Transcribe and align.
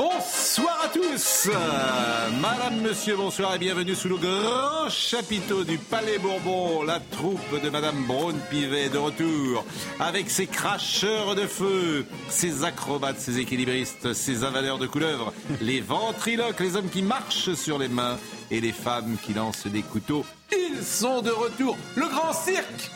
Bonsoir 0.00 0.78
à 0.82 0.88
tous 0.88 1.50
Madame, 2.40 2.80
Monsieur, 2.80 3.16
bonsoir 3.16 3.56
et 3.56 3.58
bienvenue 3.58 3.94
sous 3.94 4.08
le 4.08 4.16
grand 4.16 4.88
chapiteau 4.88 5.62
du 5.62 5.76
Palais 5.76 6.18
Bourbon. 6.18 6.84
La 6.84 7.00
troupe 7.00 7.62
de 7.62 7.68
Madame 7.68 8.06
Braun-Pivet 8.06 8.88
de 8.88 8.96
retour 8.96 9.62
avec 9.98 10.30
ses 10.30 10.46
cracheurs 10.46 11.34
de 11.34 11.46
feu, 11.46 12.06
ses 12.30 12.64
acrobates, 12.64 13.20
ses 13.20 13.40
équilibristes, 13.40 14.14
ses 14.14 14.42
avaleurs 14.42 14.78
de 14.78 14.86
couleuvres, 14.86 15.34
les 15.60 15.82
ventriloques, 15.82 16.60
les 16.60 16.76
hommes 16.76 16.88
qui 16.88 17.02
marchent 17.02 17.52
sur 17.52 17.78
les 17.78 17.88
mains 17.88 18.16
et 18.50 18.62
les 18.62 18.72
femmes 18.72 19.18
qui 19.22 19.34
lancent 19.34 19.66
des 19.66 19.82
couteaux. 19.82 20.24
Ils 20.50 20.82
sont 20.82 21.20
de 21.20 21.30
retour. 21.30 21.76
Le 21.96 22.08
grand 22.08 22.32
cirque 22.32 22.90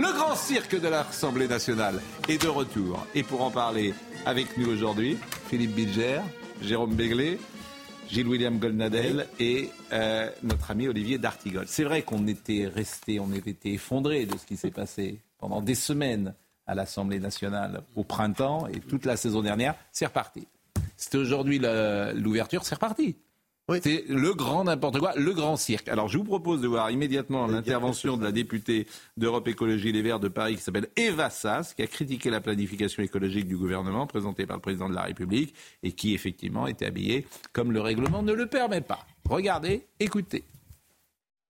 le 0.00 0.12
grand 0.12 0.36
cirque 0.36 0.80
de 0.80 0.86
l'Assemblée 0.86 1.48
nationale 1.48 2.00
est 2.28 2.40
de 2.40 2.46
retour. 2.46 3.04
Et 3.16 3.24
pour 3.24 3.42
en 3.42 3.50
parler 3.50 3.94
avec 4.26 4.56
nous 4.56 4.70
aujourd'hui, 4.70 5.18
Philippe 5.50 5.74
Bilger, 5.74 6.20
Jérôme 6.62 6.94
Béglé, 6.94 7.38
Gilles-William 8.08 8.58
Goldnadel 8.58 9.26
et 9.38 9.70
euh, 9.92 10.30
notre 10.42 10.70
ami 10.70 10.88
Olivier 10.88 11.18
D'Artigol. 11.18 11.64
C'est 11.66 11.84
vrai 11.84 12.02
qu'on 12.02 12.26
était 12.26 12.66
resté, 12.66 13.20
on 13.20 13.32
était 13.32 13.70
effondré 13.70 14.26
de 14.26 14.36
ce 14.36 14.46
qui 14.46 14.56
s'est 14.56 14.70
passé 14.70 15.20
pendant 15.38 15.60
des 15.60 15.74
semaines 15.74 16.34
à 16.66 16.74
l'Assemblée 16.74 17.20
nationale 17.20 17.82
au 17.96 18.04
printemps 18.04 18.66
et 18.66 18.80
toute 18.80 19.04
la 19.04 19.16
saison 19.16 19.42
dernière. 19.42 19.74
C'est 19.92 20.06
reparti. 20.06 20.46
C'était 20.96 21.18
aujourd'hui 21.18 21.58
l'ouverture, 21.58 22.64
c'est 22.64 22.74
reparti. 22.74 23.16
C'est 23.82 24.04
le 24.08 24.32
grand 24.32 24.64
n'importe 24.64 24.98
quoi, 24.98 25.12
le 25.14 25.34
grand 25.34 25.56
cirque. 25.56 25.88
Alors 25.88 26.08
je 26.08 26.16
vous 26.16 26.24
propose 26.24 26.62
de 26.62 26.66
voir 26.66 26.90
immédiatement 26.90 27.46
l'intervention 27.46 28.16
de 28.16 28.24
la 28.24 28.32
députée 28.32 28.86
d'Europe 29.18 29.46
Écologie 29.46 29.92
Les 29.92 30.00
Verts 30.00 30.20
de 30.20 30.28
Paris 30.28 30.56
qui 30.56 30.62
s'appelle 30.62 30.88
Eva 30.96 31.28
Sass, 31.28 31.74
qui 31.74 31.82
a 31.82 31.86
critiqué 31.86 32.30
la 32.30 32.40
planification 32.40 33.02
écologique 33.02 33.46
du 33.46 33.58
gouvernement 33.58 34.06
présentée 34.06 34.46
par 34.46 34.56
le 34.56 34.62
président 34.62 34.88
de 34.88 34.94
la 34.94 35.02
République 35.02 35.54
et 35.82 35.92
qui 35.92 36.14
effectivement 36.14 36.66
était 36.66 36.86
habillée 36.86 37.26
comme 37.52 37.70
le 37.70 37.82
règlement 37.82 38.22
ne 38.22 38.32
le 38.32 38.46
permet 38.46 38.80
pas. 38.80 39.06
Regardez, 39.28 39.86
écoutez. 40.00 40.44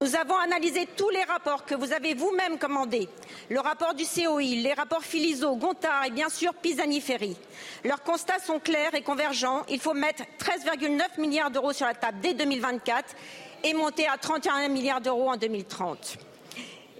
Nous 0.00 0.14
avons 0.14 0.38
analysé 0.38 0.86
tous 0.96 1.10
les 1.10 1.24
rapports 1.24 1.64
que 1.64 1.74
vous 1.74 1.92
avez 1.92 2.14
vous-même 2.14 2.56
commandés. 2.56 3.08
Le 3.50 3.58
rapport 3.58 3.94
du 3.94 4.04
COI, 4.04 4.42
les 4.42 4.72
rapports 4.72 5.02
Philiso, 5.02 5.56
Gontard 5.56 6.04
et 6.04 6.12
bien 6.12 6.28
sûr 6.28 6.54
Pisani-Ferry. 6.54 7.36
Leurs 7.82 8.04
constats 8.04 8.38
sont 8.38 8.60
clairs 8.60 8.94
et 8.94 9.02
convergents. 9.02 9.64
Il 9.68 9.80
faut 9.80 9.94
mettre 9.94 10.22
13,9 10.38 11.20
milliards 11.20 11.50
d'euros 11.50 11.72
sur 11.72 11.86
la 11.86 11.94
table 11.94 12.18
dès 12.22 12.32
2024 12.32 13.16
et 13.64 13.74
monter 13.74 14.06
à 14.06 14.16
31 14.16 14.68
milliards 14.68 15.00
d'euros 15.00 15.30
en 15.30 15.36
2030. 15.36 16.18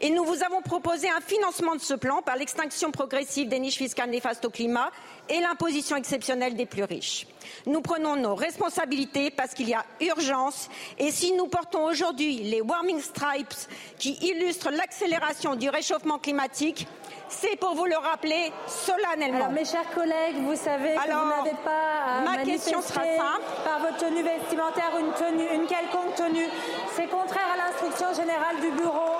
Et 0.01 0.11
nous 0.11 0.25
vous 0.25 0.45
avons 0.45 0.63
proposé 0.63 1.09
un 1.11 1.21
financement 1.21 1.75
de 1.75 1.81
ce 1.81 1.95
plan 1.95 2.23
par 2.23 2.37
l'extinction 2.37 2.93
progressive 2.93 3.49
des 3.49 3.59
niches 3.59 3.79
fiscales 3.79 4.11
néfastes 4.11 4.45
au 4.45 4.51
climat 4.51 4.91
et 5.29 5.41
l'imposition 5.41 5.97
exceptionnelle 5.97 6.55
des 6.55 6.67
plus 6.67 6.85
riches. 6.85 7.27
Nous 7.67 7.81
prenons 7.81 8.15
nos 8.15 8.37
responsabilités 8.37 9.31
parce 9.31 9.55
qu'il 9.55 9.69
y 9.69 9.75
a 9.75 9.85
urgence 10.01 10.69
et 10.99 11.11
si 11.11 11.33
nous 11.33 11.49
portons 11.49 11.85
aujourd'hui 11.85 12.39
les 12.45 12.61
warming 12.61 13.01
stripes 13.01 13.55
qui 13.99 14.13
illustrent 14.23 14.71
l'accélération 14.71 15.57
du 15.57 15.69
réchauffement 15.69 16.19
climatique, 16.19 16.87
c'est 17.29 17.57
pour 17.57 17.75
vous 17.75 17.87
le 17.87 17.97
rappeler 17.97 18.53
solennellement. 18.67 19.47
Alors, 19.47 19.51
mes 19.51 19.65
chers 19.65 19.91
collègues, 19.91 20.37
vous 20.39 20.57
savez 20.57 20.95
que 20.95 21.01
Alors, 21.01 21.25
vous 21.25 21.45
n'avez 21.45 21.57
pas 21.65 22.19
à 22.19 22.21
ma 22.23 22.45
question 22.45 22.81
sera 22.81 23.03
simple. 23.03 23.45
par 23.65 23.81
votre 23.81 23.99
tenue 23.99 24.23
vestimentaire 24.23 24.93
une, 24.99 25.13
tenue, 25.13 25.55
une 25.55 25.67
quelconque 25.67 26.15
tenue. 26.17 26.49
C'est 26.95 27.09
contraire 27.09 27.49
à 27.53 27.57
l'instruction 27.57 28.15
générale 28.15 28.61
du 28.61 28.71
bureau. 28.71 29.19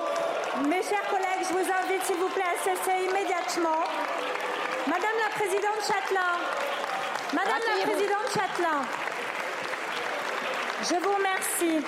Mes 0.67 0.83
chers 0.83 1.07
collègues, 1.09 1.47
je 1.47 1.53
vous 1.53 1.59
invite, 1.59 2.03
s'il 2.03 2.17
vous 2.17 2.27
plaît, 2.29 2.43
à 2.43 2.57
cesser 2.61 3.07
immédiatement. 3.09 3.79
Madame 4.87 5.17
la 5.23 5.29
Présidente 5.33 5.79
Châtelain, 5.87 6.35
Madame 7.33 7.61
la. 7.65 7.85
Présidente 7.85 8.27
Châtelain, 8.33 8.81
je 10.83 10.95
vous 10.95 11.13
remercie. 11.13 11.85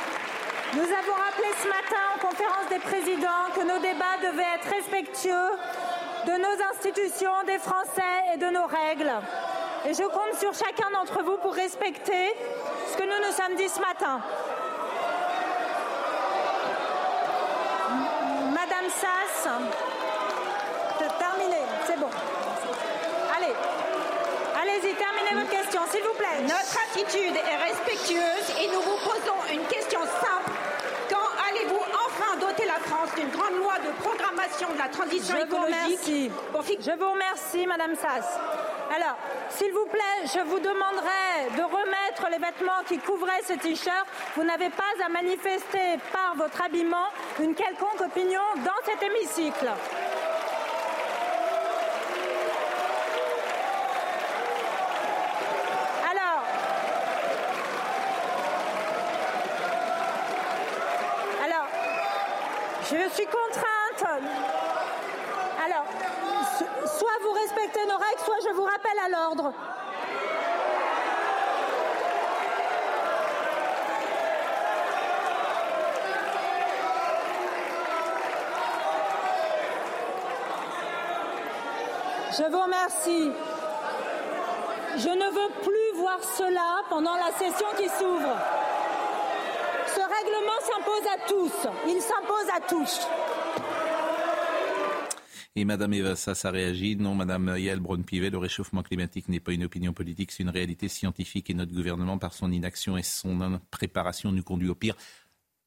Nous 0.73 0.83
avons 0.83 1.17
rappelé 1.19 1.49
ce 1.61 1.67
matin 1.67 2.01
en 2.15 2.19
conférence 2.25 2.69
des 2.69 2.79
présidents 2.79 3.51
que 3.53 3.61
nos 3.61 3.79
débats 3.79 4.17
devaient 4.21 4.55
être 4.55 4.69
respectueux 4.73 5.51
de 6.27 6.31
nos 6.31 6.63
institutions, 6.71 7.43
des 7.45 7.59
Français 7.59 8.33
et 8.33 8.37
de 8.37 8.47
nos 8.47 8.67
règles. 8.67 9.11
Et 9.85 9.93
je 9.93 10.03
compte 10.03 10.39
sur 10.39 10.53
chacun 10.53 10.89
d'entre 10.91 11.23
vous 11.23 11.37
pour 11.37 11.53
respecter 11.53 12.33
ce 12.87 12.95
que 12.95 13.03
nous 13.03 13.27
nous 13.27 13.33
sommes 13.33 13.55
dit 13.57 13.67
ce 13.67 13.81
matin. 13.81 14.21
Sass, 18.99 19.47
c'est 20.99 21.17
terminé, 21.17 21.57
c'est 21.85 21.99
bon. 21.99 22.09
Allez, 23.37 23.53
allez-y, 24.61 24.93
terminez 24.95 25.33
votre 25.41 25.49
question, 25.49 25.81
s'il 25.91 26.03
vous 26.03 26.13
plaît. 26.13 26.41
Notre 26.43 26.77
attitude 26.89 27.35
est 27.35 27.57
respectueuse 27.69 28.55
et 28.61 28.67
nous 28.67 28.81
vous 28.81 28.97
posons 29.03 29.39
une 29.53 29.65
question 29.67 29.99
simple. 30.01 30.51
Quand 31.09 31.27
allez-vous 31.49 31.79
enfin 31.79 32.37
doter 32.39 32.65
la 32.65 32.79
France 32.85 33.09
d'une 33.15 33.29
grande 33.29 33.57
loi 33.57 33.73
de 33.85 33.91
programmation 34.03 34.67
de 34.73 34.77
la 34.77 34.89
transition 34.89 35.35
Je 35.39 35.45
vous 35.45 35.47
écologique 35.47 35.99
remercie. 36.05 36.31
pour 36.51 36.63
fi- 36.63 36.77
Je 36.79 36.91
vous 36.91 37.11
remercie, 37.11 37.65
Madame 37.67 37.95
Sass. 37.95 38.25
Alors, 38.93 39.17
s'il 39.51 39.71
vous 39.71 39.85
plaît, 39.85 40.25
je 40.25 40.39
vous 40.39 40.59
demanderai 40.59 41.55
de 41.55 41.63
remettre 41.63 42.27
les 42.29 42.37
vêtements 42.37 42.83
qui 42.85 42.97
couvraient 42.97 43.41
ce 43.47 43.53
t-shirt. 43.53 44.05
Vous 44.35 44.43
n'avez 44.43 44.69
pas 44.69 44.83
à 45.05 45.07
manifester 45.07 45.97
par 46.11 46.35
votre 46.35 46.61
habillement 46.61 47.07
une 47.39 47.55
quelconque 47.55 48.01
opinion 48.01 48.41
dans 48.65 48.71
cet 48.83 49.01
hémicycle. 49.01 49.71
Alors, 61.41 61.67
je 62.83 63.09
suis 63.13 63.25
contrainte. 63.25 64.70
Soit 66.85 67.17
vous 67.21 67.31
respectez 67.31 67.85
nos 67.85 67.97
règles, 67.97 68.21
soit 68.23 68.39
je 68.43 68.53
vous 68.53 68.63
rappelle 68.63 68.99
à 69.05 69.09
l'ordre. 69.09 69.53
Je 82.37 82.43
vous 82.43 82.61
remercie. 82.61 83.31
Je 84.97 85.09
ne 85.09 85.25
veux 85.31 85.49
plus 85.61 85.99
voir 85.99 86.19
cela 86.37 86.81
pendant 86.89 87.15
la 87.15 87.31
session 87.37 87.67
qui 87.77 87.89
s'ouvre. 87.89 88.35
Ce 89.87 89.99
règlement 89.99 90.59
s'impose 90.61 91.07
à 91.13 91.27
tous. 91.27 91.69
Il 91.87 92.01
s'impose 92.01 92.49
à 92.55 92.59
tous. 92.61 93.07
Et 95.55 95.65
Madame 95.65 95.93
Eva 95.93 96.15
Sass 96.15 96.45
a 96.45 96.51
réagi. 96.51 96.95
Non, 96.95 97.13
Madame 97.13 97.55
Yael 97.57 97.81
Braun-Pivet, 97.81 98.29
le 98.29 98.37
réchauffement 98.37 98.83
climatique 98.83 99.27
n'est 99.27 99.41
pas 99.41 99.51
une 99.51 99.65
opinion 99.65 99.91
politique, 99.91 100.31
c'est 100.31 100.43
une 100.43 100.49
réalité 100.49 100.87
scientifique 100.87 101.49
et 101.49 101.53
notre 101.53 101.73
gouvernement, 101.73 102.17
par 102.17 102.33
son 102.33 102.51
inaction 102.51 102.97
et 102.97 103.03
son 103.03 103.41
impréparation, 103.41 104.31
nous 104.31 104.43
conduit 104.43 104.69
au 104.69 104.75
pire. 104.75 104.95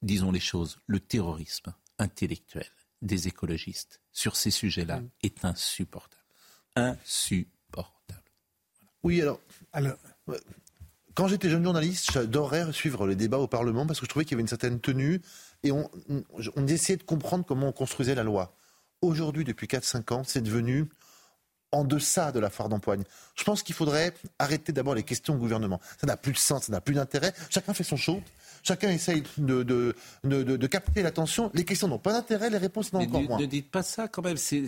Disons 0.01 0.33
les 0.33 0.41
choses, 0.41 0.79
le 0.87 1.01
terrorisme 1.01 1.75
intellectuel 1.99 2.67
des 3.03 3.29
écologistes 3.29 4.01
sur 4.11 4.37
ces 4.37 4.51
sujets-là 4.51 5.03
est 5.23 5.45
insupportable. 5.45 6.23
Insupportable. 6.77 8.23
Oui, 9.03 9.21
alors, 9.21 9.39
alors, 9.75 9.97
quand 11.15 11.29
j'étais 11.29 11.51
jeune 11.51 11.63
journaliste, 11.63 12.11
j'adorais 12.11 12.73
suivre 12.73 13.07
les 13.07 13.17
débats 13.17 13.39
au 13.39 13.47
Parlement 13.49 13.87
parce 13.87 14.01
que 14.01 14.07
je 14.07 14.11
trouvais 14.11 14.25
qu'il 14.25 14.33
y 14.33 14.37
avait 14.37 14.43
une 14.43 14.49
certaine 14.49 14.81
tenue 14.81 15.21
et 15.63 15.73
on, 15.73 15.91
on, 16.09 16.25
on 16.57 16.67
essayait 16.67 16.97
de 16.97 17.03
comprendre 17.03 17.45
comment 17.45 17.69
on 17.69 17.73
construisait 17.73 18.15
la 18.15 18.25
loi. 18.25 18.57
Aujourd'hui, 19.05 19.45
depuis 19.45 19.67
4-5 19.67 20.15
ans, 20.15 20.23
c'est 20.25 20.41
devenu 20.41 20.89
en 21.73 21.85
deçà 21.85 22.33
de 22.33 22.41
la 22.41 22.49
foire 22.49 22.71
d'empoigne. 22.71 23.03
Je 23.35 23.45
pense 23.45 23.63
qu'il 23.63 23.75
faudrait 23.75 24.15
arrêter 24.39 24.73
d'abord 24.73 24.95
les 24.95 25.03
questions 25.03 25.35
au 25.35 25.37
gouvernement. 25.37 25.79
Ça 26.01 26.07
n'a 26.07 26.17
plus 26.17 26.33
de 26.33 26.39
sens, 26.39 26.65
ça 26.65 26.73
n'a 26.73 26.81
plus 26.81 26.95
d'intérêt. 26.95 27.35
Chacun 27.51 27.75
fait 27.75 27.85
son 27.85 27.97
show. 27.97 28.23
Chacun 28.63 28.89
essaye 28.89 29.23
de, 29.37 29.63
de, 29.63 29.95
de, 30.25 30.43
de 30.43 30.67
capter 30.67 31.03
l'attention. 31.03 31.51
Les 31.53 31.67
questions 31.67 31.87
n'ont 31.87 31.99
pas 31.99 32.13
d'intérêt, 32.13 32.49
les 32.49 32.57
réponses 32.57 32.95
n'ont 32.95 33.01
encore 33.01 33.21
ne, 33.21 33.29
moins. 33.29 33.39
Ne 33.39 33.45
dites 33.45 33.71
pas 33.71 33.83
ça 33.83 34.09
quand 34.09 34.23
même. 34.23 34.39
C'est, 34.39 34.65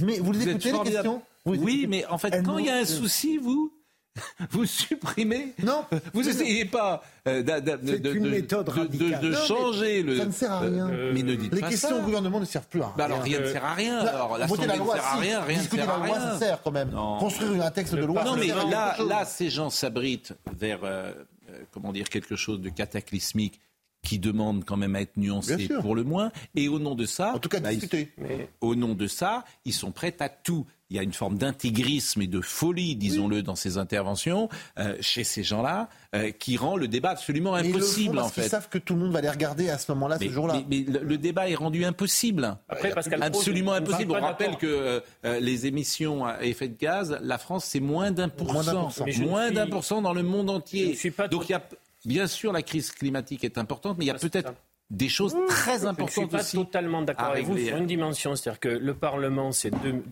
mais 0.00 0.18
vous 0.18 0.32
les 0.32 0.46
écoutez 0.46 0.72
les 0.72 0.90
questions? 0.90 1.22
Oui, 1.46 1.86
mais 1.88 2.04
en 2.06 2.18
fait, 2.18 2.42
quand 2.42 2.58
il 2.58 2.66
y 2.66 2.70
a 2.70 2.76
un 2.76 2.84
souci, 2.84 3.38
vous, 3.38 3.72
vous 4.50 4.66
supprimez. 4.66 5.54
Non, 5.62 5.84
vous 6.12 6.22
n'essayez 6.22 6.64
pas 6.64 7.02
euh, 7.26 7.42
de, 7.42 7.76
de, 7.76 7.96
de, 7.98 8.14
une 8.14 8.30
méthode 8.30 8.68
radicale. 8.68 9.20
de, 9.20 9.32
changer 9.32 10.02
le. 10.02 10.16
Ça 10.18 10.24
ne 10.26 10.32
sert 10.32 10.52
à 10.52 10.60
rien. 10.60 10.88
Euh, 10.90 11.12
mais 11.14 11.22
ne 11.22 11.34
dites 11.34 11.54
les 11.54 11.60
pas 11.60 11.68
questions 11.68 11.90
ça. 11.90 11.96
au 11.96 12.02
gouvernement 12.02 12.40
ne 12.40 12.44
servent 12.44 12.68
plus 12.68 12.82
à 12.82 12.86
rien. 12.86 12.94
Bah 12.96 13.04
alors 13.04 13.22
rien 13.22 13.40
ne 13.40 13.46
sert 13.46 13.64
à 13.64 13.74
rien. 13.74 13.98
Alors 13.98 14.38
voter 14.46 14.66
la 14.66 14.76
loi, 14.76 14.94
ne 14.96 15.00
sert 15.00 15.08
à 15.08 15.16
rien. 15.16 15.40
Rien 15.42 15.56
ne 15.56 15.62
Discuter 15.62 15.82
sert 15.82 15.94
à 15.94 15.98
la 15.98 16.06
loi, 16.06 16.16
rien. 16.16 16.30
ça 16.30 16.38
sert 16.38 16.62
quand 16.62 16.70
même. 16.70 16.90
Non. 16.90 17.18
Construire 17.18 17.64
un 17.64 17.70
texte 17.70 17.94
de 17.94 18.04
loi. 18.04 18.24
Non 18.24 18.34
ça 18.34 18.40
mais 18.40 18.46
sert 18.48 19.04
là, 19.06 19.24
ces 19.24 19.50
gens 19.50 19.70
s'abritent 19.70 20.34
vers, 20.56 20.80
euh, 20.84 21.12
euh, 21.50 21.58
comment 21.72 21.92
dire, 21.92 22.08
quelque 22.08 22.36
chose 22.36 22.60
de 22.60 22.68
cataclysmique 22.68 23.60
qui 24.02 24.18
demande 24.18 24.64
quand 24.64 24.76
même 24.76 24.94
à 24.96 25.00
être 25.02 25.16
nuancé 25.16 25.68
pour 25.80 25.94
le 25.94 26.04
moins. 26.04 26.30
Et 26.54 26.68
au 26.68 26.78
nom 26.78 26.94
de 26.94 27.04
ça, 27.04 27.32
En 27.34 27.38
tout 27.38 27.48
cas, 27.48 27.60
bah, 27.60 27.72
ils- 27.72 27.80
discuter. 27.80 28.12
au 28.60 28.74
nom 28.74 28.94
de 28.94 29.06
ça, 29.06 29.44
ils 29.64 29.72
sont 29.74 29.90
prêts 29.92 30.16
à 30.20 30.28
tout. 30.28 30.66
Il 30.90 30.96
y 30.96 31.00
a 31.00 31.02
une 31.02 31.12
forme 31.12 31.36
d'intégrisme 31.36 32.22
et 32.22 32.26
de 32.28 32.40
folie, 32.40 32.96
disons-le, 32.96 33.42
dans 33.42 33.56
ces 33.56 33.76
interventions, 33.76 34.48
euh, 34.78 34.96
chez 35.00 35.22
ces 35.24 35.42
gens-là, 35.42 35.90
euh, 36.14 36.30
qui 36.30 36.56
rend 36.56 36.76
le 36.76 36.88
débat 36.88 37.10
absolument 37.10 37.52
Mais 37.56 37.60
ils 37.60 37.66
le 37.66 37.72
font 37.72 37.78
impossible, 37.80 38.14
parce 38.16 38.28
en 38.28 38.30
qu'ils 38.30 38.42
fait. 38.44 38.48
savent 38.48 38.68
que 38.70 38.78
tout 38.78 38.94
le 38.94 39.00
monde 39.00 39.12
va 39.12 39.20
les 39.20 39.28
regarder 39.28 39.68
à 39.68 39.76
ce 39.76 39.92
moment-là, 39.92 40.16
ce 40.18 40.28
jour-là. 40.30 40.62
mais- 40.70 40.84
mais 40.86 40.90
le, 41.00 41.04
le 41.04 41.18
débat 41.18 41.50
est 41.50 41.54
rendu 41.56 41.84
impossible. 41.84 42.56
Après, 42.70 42.90
Pascal 42.94 43.18
Pro, 43.20 43.26
Absolument 43.38 43.74
je 43.74 43.80
impossible. 43.82 44.12
On 44.12 44.20
rappelle 44.22 44.56
que 44.56 45.02
euh, 45.24 45.40
les 45.40 45.66
émissions 45.66 46.24
à 46.24 46.42
effet 46.44 46.68
de 46.68 46.78
gaz, 46.78 47.18
la 47.22 47.36
France, 47.36 47.66
c'est 47.66 47.80
moins 47.80 48.10
d'un 48.10 48.30
pour 48.30 48.62
cent. 48.64 48.88
je 49.06 49.22
Moins 49.24 49.50
d'un 49.50 49.66
pour 49.66 49.84
cent 49.84 50.00
dans 50.00 50.14
le 50.14 50.22
monde 50.22 50.48
Je 50.48 50.52
entier. 50.52 50.94
suis 50.94 51.10
pas 51.10 51.28
Donc 51.28 51.42
tout- 51.42 51.46
il 51.48 51.52
y 51.52 51.54
a, 51.54 51.62
bien 52.04 52.26
sûr, 52.26 52.52
la 52.52 52.62
crise 52.62 52.90
climatique 52.92 53.44
est 53.44 53.58
importante, 53.58 53.98
mais 53.98 54.04
il 54.04 54.08
y 54.08 54.10
a 54.10 54.14
peut-être 54.14 54.52
des 54.90 55.08
choses 55.08 55.36
très 55.48 55.72
Je 55.72 55.74
ne 55.74 55.78
suis 55.80 55.86
importantes 55.88 56.30
pas 56.30 56.40
aussi. 56.40 56.56
totalement 56.56 57.02
d'accord 57.02 57.26
avec 57.28 57.44
vous 57.44 57.58
sur 57.58 57.76
une 57.76 57.86
dimension, 57.86 58.34
c'est-à-dire 58.36 58.60
que 58.60 58.68
le 58.68 58.94
Parlement, 58.94 59.52
c'est 59.52 59.70
deux, 59.70 60.02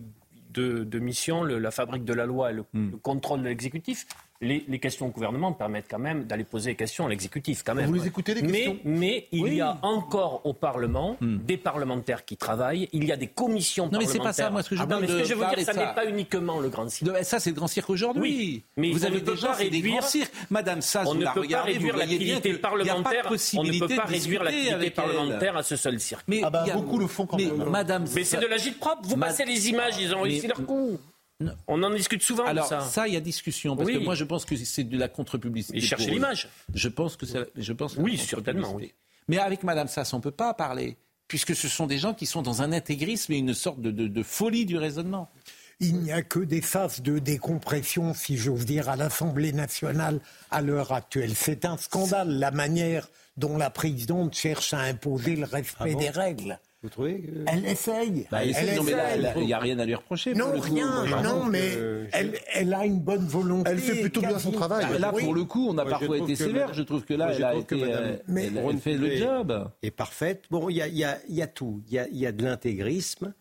deux, 0.51 0.85
deux 0.85 0.99
missions, 0.99 1.43
le- 1.43 1.57
la 1.59 1.71
fabrique 1.71 2.05
de 2.05 2.13
la 2.13 2.25
loi 2.25 2.51
et 2.51 2.53
le, 2.53 2.65
le 2.73 2.97
contrôle 2.97 3.41
de 3.41 3.47
l'exécutif. 3.47 4.05
Les, 4.39 4.63
les 4.67 4.79
questions 4.79 5.07
au 5.07 5.09
gouvernement 5.09 5.51
permettent 5.51 5.87
quand 5.89 5.97
même 5.99 6.25
d'aller 6.25 6.43
poser 6.43 6.71
des 6.71 6.75
questions 6.75 7.07
à 7.07 7.09
l'exécutif, 7.09 7.63
quand 7.65 7.73
même. 7.73 7.87
Vous 7.87 7.95
les 7.95 8.07
écoutez, 8.07 8.33
les 8.35 8.43
mais, 8.43 8.51
questions 8.51 8.77
mais 8.85 9.27
il 9.31 9.53
y 9.55 9.61
a 9.61 9.77
encore 9.81 10.41
au 10.45 10.53
Parlement 10.53 11.17
des 11.21 11.57
parlementaires 11.57 12.23
qui 12.23 12.37
travaillent, 12.37 12.87
il 12.93 13.03
y 13.05 13.11
a 13.11 13.17
des 13.17 13.27
commissions 13.27 13.87
Hmm. 13.87 13.91
Non, 13.93 13.99
mais 13.99 14.05
c'est 14.05 14.17
parlementaires. 14.17 14.45
pas 14.45 14.47
ça, 14.47 14.49
moi, 14.51 14.63
ce 14.63 14.69
que 14.69 14.75
je 14.75 14.81
Ah, 14.81 14.85
non, 14.85 14.89
parle 14.89 15.01
mais 15.01 15.07
ce 15.07 15.13
de 15.13 15.17
que 15.19 15.23
je 15.25 15.33
veux 15.33 15.55
dire, 15.55 15.65
ça 15.65 15.73
n'est 15.73 15.93
pas 15.93 16.05
uniquement 16.07 16.59
le 16.59 16.69
grand 16.69 16.89
cirque. 16.89 17.23
Ça, 17.23 17.39
c'est 17.39 17.49
le 17.49 17.55
grand 17.55 17.67
cirque 17.67 17.89
aujourd'hui. 17.89 18.21
Oui, 18.21 18.63
mais 18.75 18.91
vous 18.91 19.03
on 19.03 19.07
avez 19.07 19.15
ne 19.15 19.19
peut 19.21 19.35
des 19.59 19.69
des 19.69 19.81
grands 19.81 20.01
cirques. 20.01 20.33
Madame 20.49 20.81
Sass, 20.81 21.07
On 21.07 21.15
ne 21.15 21.23
la 21.23 21.31
peut 21.31 21.47
pas 21.47 21.61
réduire 21.63 21.97
l'activité 21.97 22.53
parlementaire. 22.53 23.27
On 23.57 23.63
ne 23.63 23.79
peut 23.79 23.95
pas 23.95 24.03
réduire 24.05 24.43
l'activité 24.43 24.89
parlementaire 24.91 25.57
à 25.57 25.63
ce 25.63 25.75
seul 25.75 25.99
cirque. 25.99 26.25
Mais 26.27 26.41
Ah 26.43 26.49
bah, 26.49 26.65
beaucoup 26.73 26.99
le 26.99 27.07
font 27.07 27.25
quand 27.25 27.37
mais 27.37 27.45
même. 27.45 27.69
Madame, 27.69 28.05
Mais 28.15 28.23
c'est 28.23 28.39
de 28.39 28.45
l'agite 28.47 28.79
propre. 28.79 29.01
Vous 29.03 29.17
passez 29.17 29.45
les 29.45 29.69
images, 29.69 29.95
ils 29.99 30.13
ont 30.13 30.21
réussi 30.21 30.47
leur 30.47 30.65
coup. 30.65 30.99
Non. 31.39 31.53
On 31.67 31.83
en 31.83 31.91
discute 31.91 32.23
souvent 32.23 32.45
Alors 32.45 32.65
de 32.65 32.69
ça. 32.69 32.81
ça, 32.81 33.07
il 33.07 33.13
y 33.13 33.17
a 33.17 33.19
discussion 33.19 33.75
parce 33.75 33.89
que 33.89 33.97
moi, 33.99 34.15
je 34.15 34.23
pense 34.23 34.43
que 34.45 34.55
c'est 34.55 34.83
de 34.83 34.97
la 34.97 35.07
contre-publicité. 35.07 35.77
Eux. 35.79 36.09
l'image. 36.11 36.49
Je 36.73 36.87
pense 36.89 37.15
que 37.15 37.25
c'est. 37.27 37.47
Je 37.55 37.73
pense. 37.73 37.95
que 37.95 38.01
Oui, 38.01 38.17
certainement. 38.17 38.75
Mais 39.27 39.37
avec 39.37 39.63
Madame 39.63 39.87
Sass, 39.87 40.13
on 40.13 40.21
peut 40.21 40.31
pas 40.31 40.53
parler 40.53 40.97
puisque 41.27 41.55
ce 41.55 41.67
sont 41.67 41.85
des 41.87 41.97
gens 41.99 42.13
qui 42.13 42.25
sont 42.25 42.41
dans 42.41 42.61
un 42.61 42.71
intégrisme 42.71 43.33
et 43.33 43.37
une 43.37 43.53
sorte 43.53 43.81
de, 43.81 43.91
de- 43.91 44.07
de 44.07 44.23
folie 44.23 44.65
du 44.65 44.77
raisonnement. 44.77 45.29
Il 45.79 45.97
n'y 45.99 46.11
a 46.11 46.23
que 46.23 46.39
des 46.39 46.61
phases 46.61 47.01
de 47.01 47.19
décompression, 47.19 48.13
si 48.15 48.35
j'ose 48.37 48.65
dire, 48.65 48.89
à 48.89 48.95
l'Assemblée 48.95 49.51
nationale 49.51 50.19
à 50.49 50.61
l'heure 50.61 50.91
actuelle. 50.91 51.35
C'est 51.35 51.65
un 51.65 51.77
scandale 51.77 52.29
la 52.39 52.49
manière 52.49 53.09
dont 53.35 53.57
la 53.57 53.69
présidente 53.69 54.33
cherche 54.33 54.73
à 54.73 54.79
imposer 54.79 55.35
le 55.35 55.45
respect 55.45 55.93
des 55.93 56.09
règles. 56.09 56.57
Vous 56.83 56.89
trouvez 56.89 57.19
que... 57.21 57.31
Elle 57.47 57.65
essaye. 57.65 58.27
Bah, 58.29 58.43
elle 58.43 58.51
essaye, 58.51 58.75
non, 58.77 58.83
mais 58.83 58.91
là, 58.91 59.09
essaye. 59.09 59.21
là, 59.23 59.33
il 59.37 59.45
n'y 59.47 59.53
a 59.53 59.59
rien 59.59 59.79
à 59.79 59.85
lui 59.85 59.95
reprocher. 59.95 60.33
pour 60.33 60.39
Non, 60.47 60.53
le 60.53 60.59
coup. 60.61 60.73
rien, 60.73 61.21
non, 61.23 61.45
mais 61.45 61.71
que 61.71 62.07
elle, 62.13 62.39
elle 62.53 62.73
a 62.73 62.85
une 62.85 62.99
bonne 62.99 63.25
volonté. 63.25 63.71
Elle 63.71 63.79
fait 63.79 63.99
plutôt 64.01 64.21
bien 64.21 64.37
son 64.37 64.51
travail. 64.51 64.85
Bah, 64.87 64.99
Là, 64.99 65.11
Oui. 65.15 65.23
pour 65.23 65.33
le 65.33 65.43
coup, 65.45 65.67
on 65.69 65.77
a 65.79 65.85
parfois 65.85 66.17
été 66.19 66.35
sévère. 66.35 66.73
Je 66.75 66.83
trouve 66.83 67.03
que 67.03 67.15
là, 67.15 67.31
je 67.31 67.37
elle 67.37 67.43
a 67.45 67.55
été, 67.55 67.75
madame- 67.77 68.03
euh, 68.03 68.17
Mais- 68.27 68.51
elle 68.55 68.77
fait 68.77 68.93
le 68.93 69.15
job. 69.15 69.71
est 69.81 69.89
parfaite. 69.91 70.43
Bon, 70.51 70.69
il 70.69 70.75
y 70.77 70.81
a, 70.83 70.87
y 70.87 71.03
a- 71.03 71.17
y 71.27 71.41
a 71.41 71.47
tout. 71.47 71.81
Il 71.87 71.93
y 71.93 71.99
a, 71.99 72.07
y 72.11 72.25
a 72.27 72.31
de 72.31 72.43
l'intégrisme, 72.43 73.33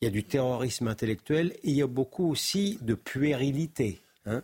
il 0.00 0.06
y 0.06 0.08
a 0.08 0.10
du 0.10 0.24
terrorisme 0.24 0.88
intellectuel 0.88 1.52
et 1.62 1.68
il 1.70 1.74
y 1.76 1.82
a 1.82 1.86
beaucoup 1.86 2.30
aussi 2.30 2.78
de 2.80 2.94
puérilité. 2.94 4.00
hein. 4.24 4.42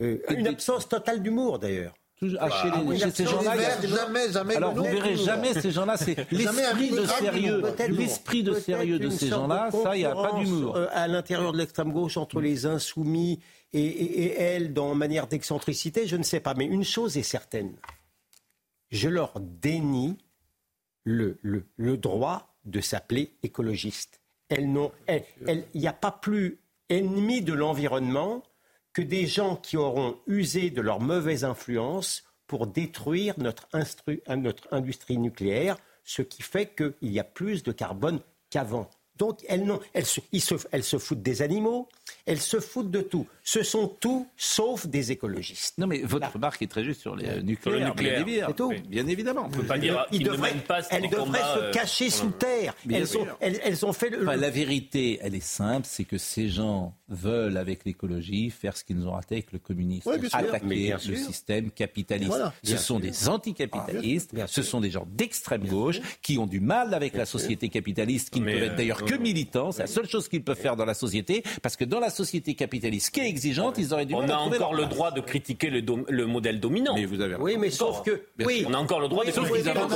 Euh, 0.00 0.18
une 0.30 0.46
absence 0.46 0.88
totale 0.88 1.22
d'humour, 1.22 1.58
d'ailleurs. 1.58 1.94
Ah, 2.40 2.48
chez 2.50 2.70
les- 2.70 2.84
oui, 2.84 2.98
chez 2.98 3.10
ces 3.10 3.22
absolument. 3.24 3.42
gens-là, 3.42 3.80
jamais, 3.86 4.32
jamais. 4.32 4.56
Alors 4.56 4.74
vous 4.74 4.82
verrez 4.84 5.16
jamais 5.16 5.54
ces 5.54 5.70
gens-là, 5.72 5.96
c'est 5.96 6.14
l'esprit 6.32 6.90
de 6.90 7.06
sérieux, 7.06 7.62
l'esprit 7.88 8.42
de 8.42 8.54
sérieux 8.54 8.98
de 8.98 9.10
ces 9.10 9.28
gens-là, 9.28 9.70
ça, 9.70 9.96
il 9.96 10.00
n'y 10.00 10.04
a 10.04 10.14
pas 10.14 10.32
d'humour. 10.38 10.76
euh, 10.76 10.86
à 10.92 11.08
l'intérieur 11.08 11.52
de 11.52 11.58
l'extrême 11.58 11.92
gauche 11.92 12.16
entre 12.16 12.40
les 12.40 12.66
insoumis 12.66 13.40
et, 13.72 13.80
et- 13.84 14.22
et 14.24 14.40
elle, 14.40 14.72
dans 14.72 14.94
manière 14.94 15.26
d'excentricité, 15.26 16.06
je 16.06 16.16
ne 16.16 16.22
sais 16.22 16.40
pas. 16.40 16.54
Mais 16.54 16.66
une 16.66 16.84
chose 16.84 17.16
est 17.16 17.22
certaine, 17.24 17.74
je 18.90 19.08
leur 19.08 19.32
dénie 19.40 20.16
le, 21.04 21.38
le- 21.42 21.64
le 21.76 21.96
droit 21.96 22.54
de 22.64 22.80
s'appeler 22.80 23.34
écologiste. 23.42 24.20
Elles 24.48 24.70
n'ont, 24.70 24.92
elles- 25.06 25.24
elles- 25.46 25.64
il 25.74 25.80
n'y 25.80 25.88
a 25.88 25.92
pas 25.92 26.12
plus 26.12 26.60
ennemi 26.88 27.40
de 27.42 27.52
l'environnement 27.54 28.42
que 28.92 29.02
des 29.02 29.26
gens 29.26 29.56
qui 29.56 29.76
auront 29.76 30.18
usé 30.26 30.70
de 30.70 30.80
leur 30.80 31.00
mauvaise 31.00 31.44
influence 31.44 32.24
pour 32.46 32.66
détruire 32.66 33.34
notre, 33.38 33.68
industrie 34.70 35.18
nucléaire, 35.18 35.78
ce 36.04 36.22
qui 36.22 36.42
fait 36.42 36.74
qu'il 36.74 37.12
y 37.12 37.18
a 37.18 37.24
plus 37.24 37.62
de 37.62 37.72
carbone 37.72 38.20
qu'avant. 38.50 38.90
Donc, 39.22 39.38
elles, 39.48 39.62
n'ont- 39.64 39.78
elles, 39.92 40.04
se, 40.04 40.18
ils 40.32 40.40
se- 40.40 40.56
elles 40.72 40.82
se 40.82 40.98
foutent 40.98 41.22
des 41.22 41.42
animaux, 41.42 41.88
elles 42.26 42.40
se 42.40 42.58
foutent 42.58 42.90
de 42.90 43.02
tout. 43.02 43.24
Ce 43.44 43.62
sont 43.62 43.86
tout 43.86 44.26
sauf 44.36 44.88
des 44.88 45.12
écologistes. 45.12 45.78
Non, 45.78 45.86
mais 45.86 46.00
votre 46.02 46.32
remarque 46.32 46.60
est 46.62 46.66
très 46.66 46.82
juste 46.82 47.00
sur 47.02 47.14
les 47.14 47.26
euh, 47.28 47.40
nucléaires. 47.40 47.86
nucléaire, 47.90 48.24
bien, 48.24 48.50
tout. 48.50 48.70
Oui, 48.70 48.80
bien 48.88 49.06
évidemment. 49.06 49.44
On 49.46 49.50
peut 49.50 49.62
pas 49.62 49.78
dire 49.78 50.04
Ils 50.10 50.18
qu'ils 50.18 50.26
ne 50.26 50.32
devraient- 50.32 50.54
mènent 50.54 50.62
pas 50.62 50.80
elles 50.90 51.08
devraient 51.08 51.38
se 51.38 51.58
euh, 51.60 51.70
cacher 51.70 52.10
sous 52.10 52.30
terre. 52.30 52.74
Elles, 52.90 53.06
elles- 53.40 53.60
elles 53.62 53.86
ont 53.86 53.92
fait 53.92 54.10
le, 54.10 54.22
Enfin, 54.22 54.34
le- 54.34 54.40
la 54.40 54.50
vérité, 54.50 55.20
elle 55.22 55.36
est 55.36 55.40
simple, 55.40 55.86
c'est 55.88 56.02
que 56.04 56.18
ces 56.18 56.48
gens 56.48 56.96
veulent, 57.08 57.56
avec 57.58 57.84
l'écologie, 57.84 58.50
faire 58.50 58.76
ce 58.76 58.82
qu'ils 58.82 58.96
nous 58.96 59.06
ont 59.06 59.12
raté 59.12 59.36
avec 59.36 59.52
le 59.52 59.60
communisme, 59.60 60.10
Oui, 60.10 60.28
attaquer 60.32 60.94
le 61.08 61.14
système 61.16 61.70
capitaliste. 61.70 62.28
Voilà. 62.32 62.52
ce 62.64 62.76
sont 62.76 62.98
des 62.98 63.28
anticapitalistes, 63.28 64.34
Bien 64.34 64.46
ce 64.48 64.62
sont 64.62 64.80
des 64.80 64.90
gens 64.90 65.06
d'extrême 65.12 65.66
gauche 65.68 66.00
qui 66.22 66.38
ont 66.38 66.46
du 66.46 66.58
mal 66.58 66.92
avec 66.94 67.14
la 67.14 67.24
société 67.26 67.68
capitaliste, 67.68 68.30
qui 68.30 68.40
ne 68.40 68.46
peuvent 68.46 68.62
euh, 68.62 68.66
être 68.66 68.76
d'ailleurs 68.76 69.04
que 69.16 69.22
militants. 69.22 69.72
C'est 69.72 69.82
la 69.82 69.86
seule 69.86 70.08
chose 70.08 70.28
qu'ils 70.28 70.42
peuvent 70.42 70.58
faire 70.58 70.76
dans 70.76 70.84
la 70.84 70.94
société, 70.94 71.42
parce 71.62 71.76
que 71.76 71.84
dans 71.84 72.00
la 72.00 72.10
société 72.10 72.54
capitaliste 72.54 73.10
qui 73.10 73.20
est 73.20 73.28
exigeante, 73.28 73.76
ils 73.78 73.92
auraient 73.92 74.06
dû 74.06 74.14
On 74.14 74.28
a 74.28 74.36
encore 74.36 74.74
le 74.74 74.86
droit 74.86 75.10
de 75.10 75.20
critiquer 75.20 75.70
le, 75.70 75.82
dom- 75.82 76.04
le 76.08 76.26
modèle 76.26 76.60
dominant. 76.60 76.94
Mais 76.94 77.04
vous 77.04 77.20
avez 77.20 77.36
Oui, 77.36 77.56
mais 77.58 77.70
sauf 77.70 78.02
que. 78.02 78.22
Oui. 78.44 78.64
On 78.68 78.74
a 78.74 78.78
encore 78.78 79.00
le 79.00 79.08
droit 79.08 79.24
Oui, 79.24 79.32
de 79.32 79.40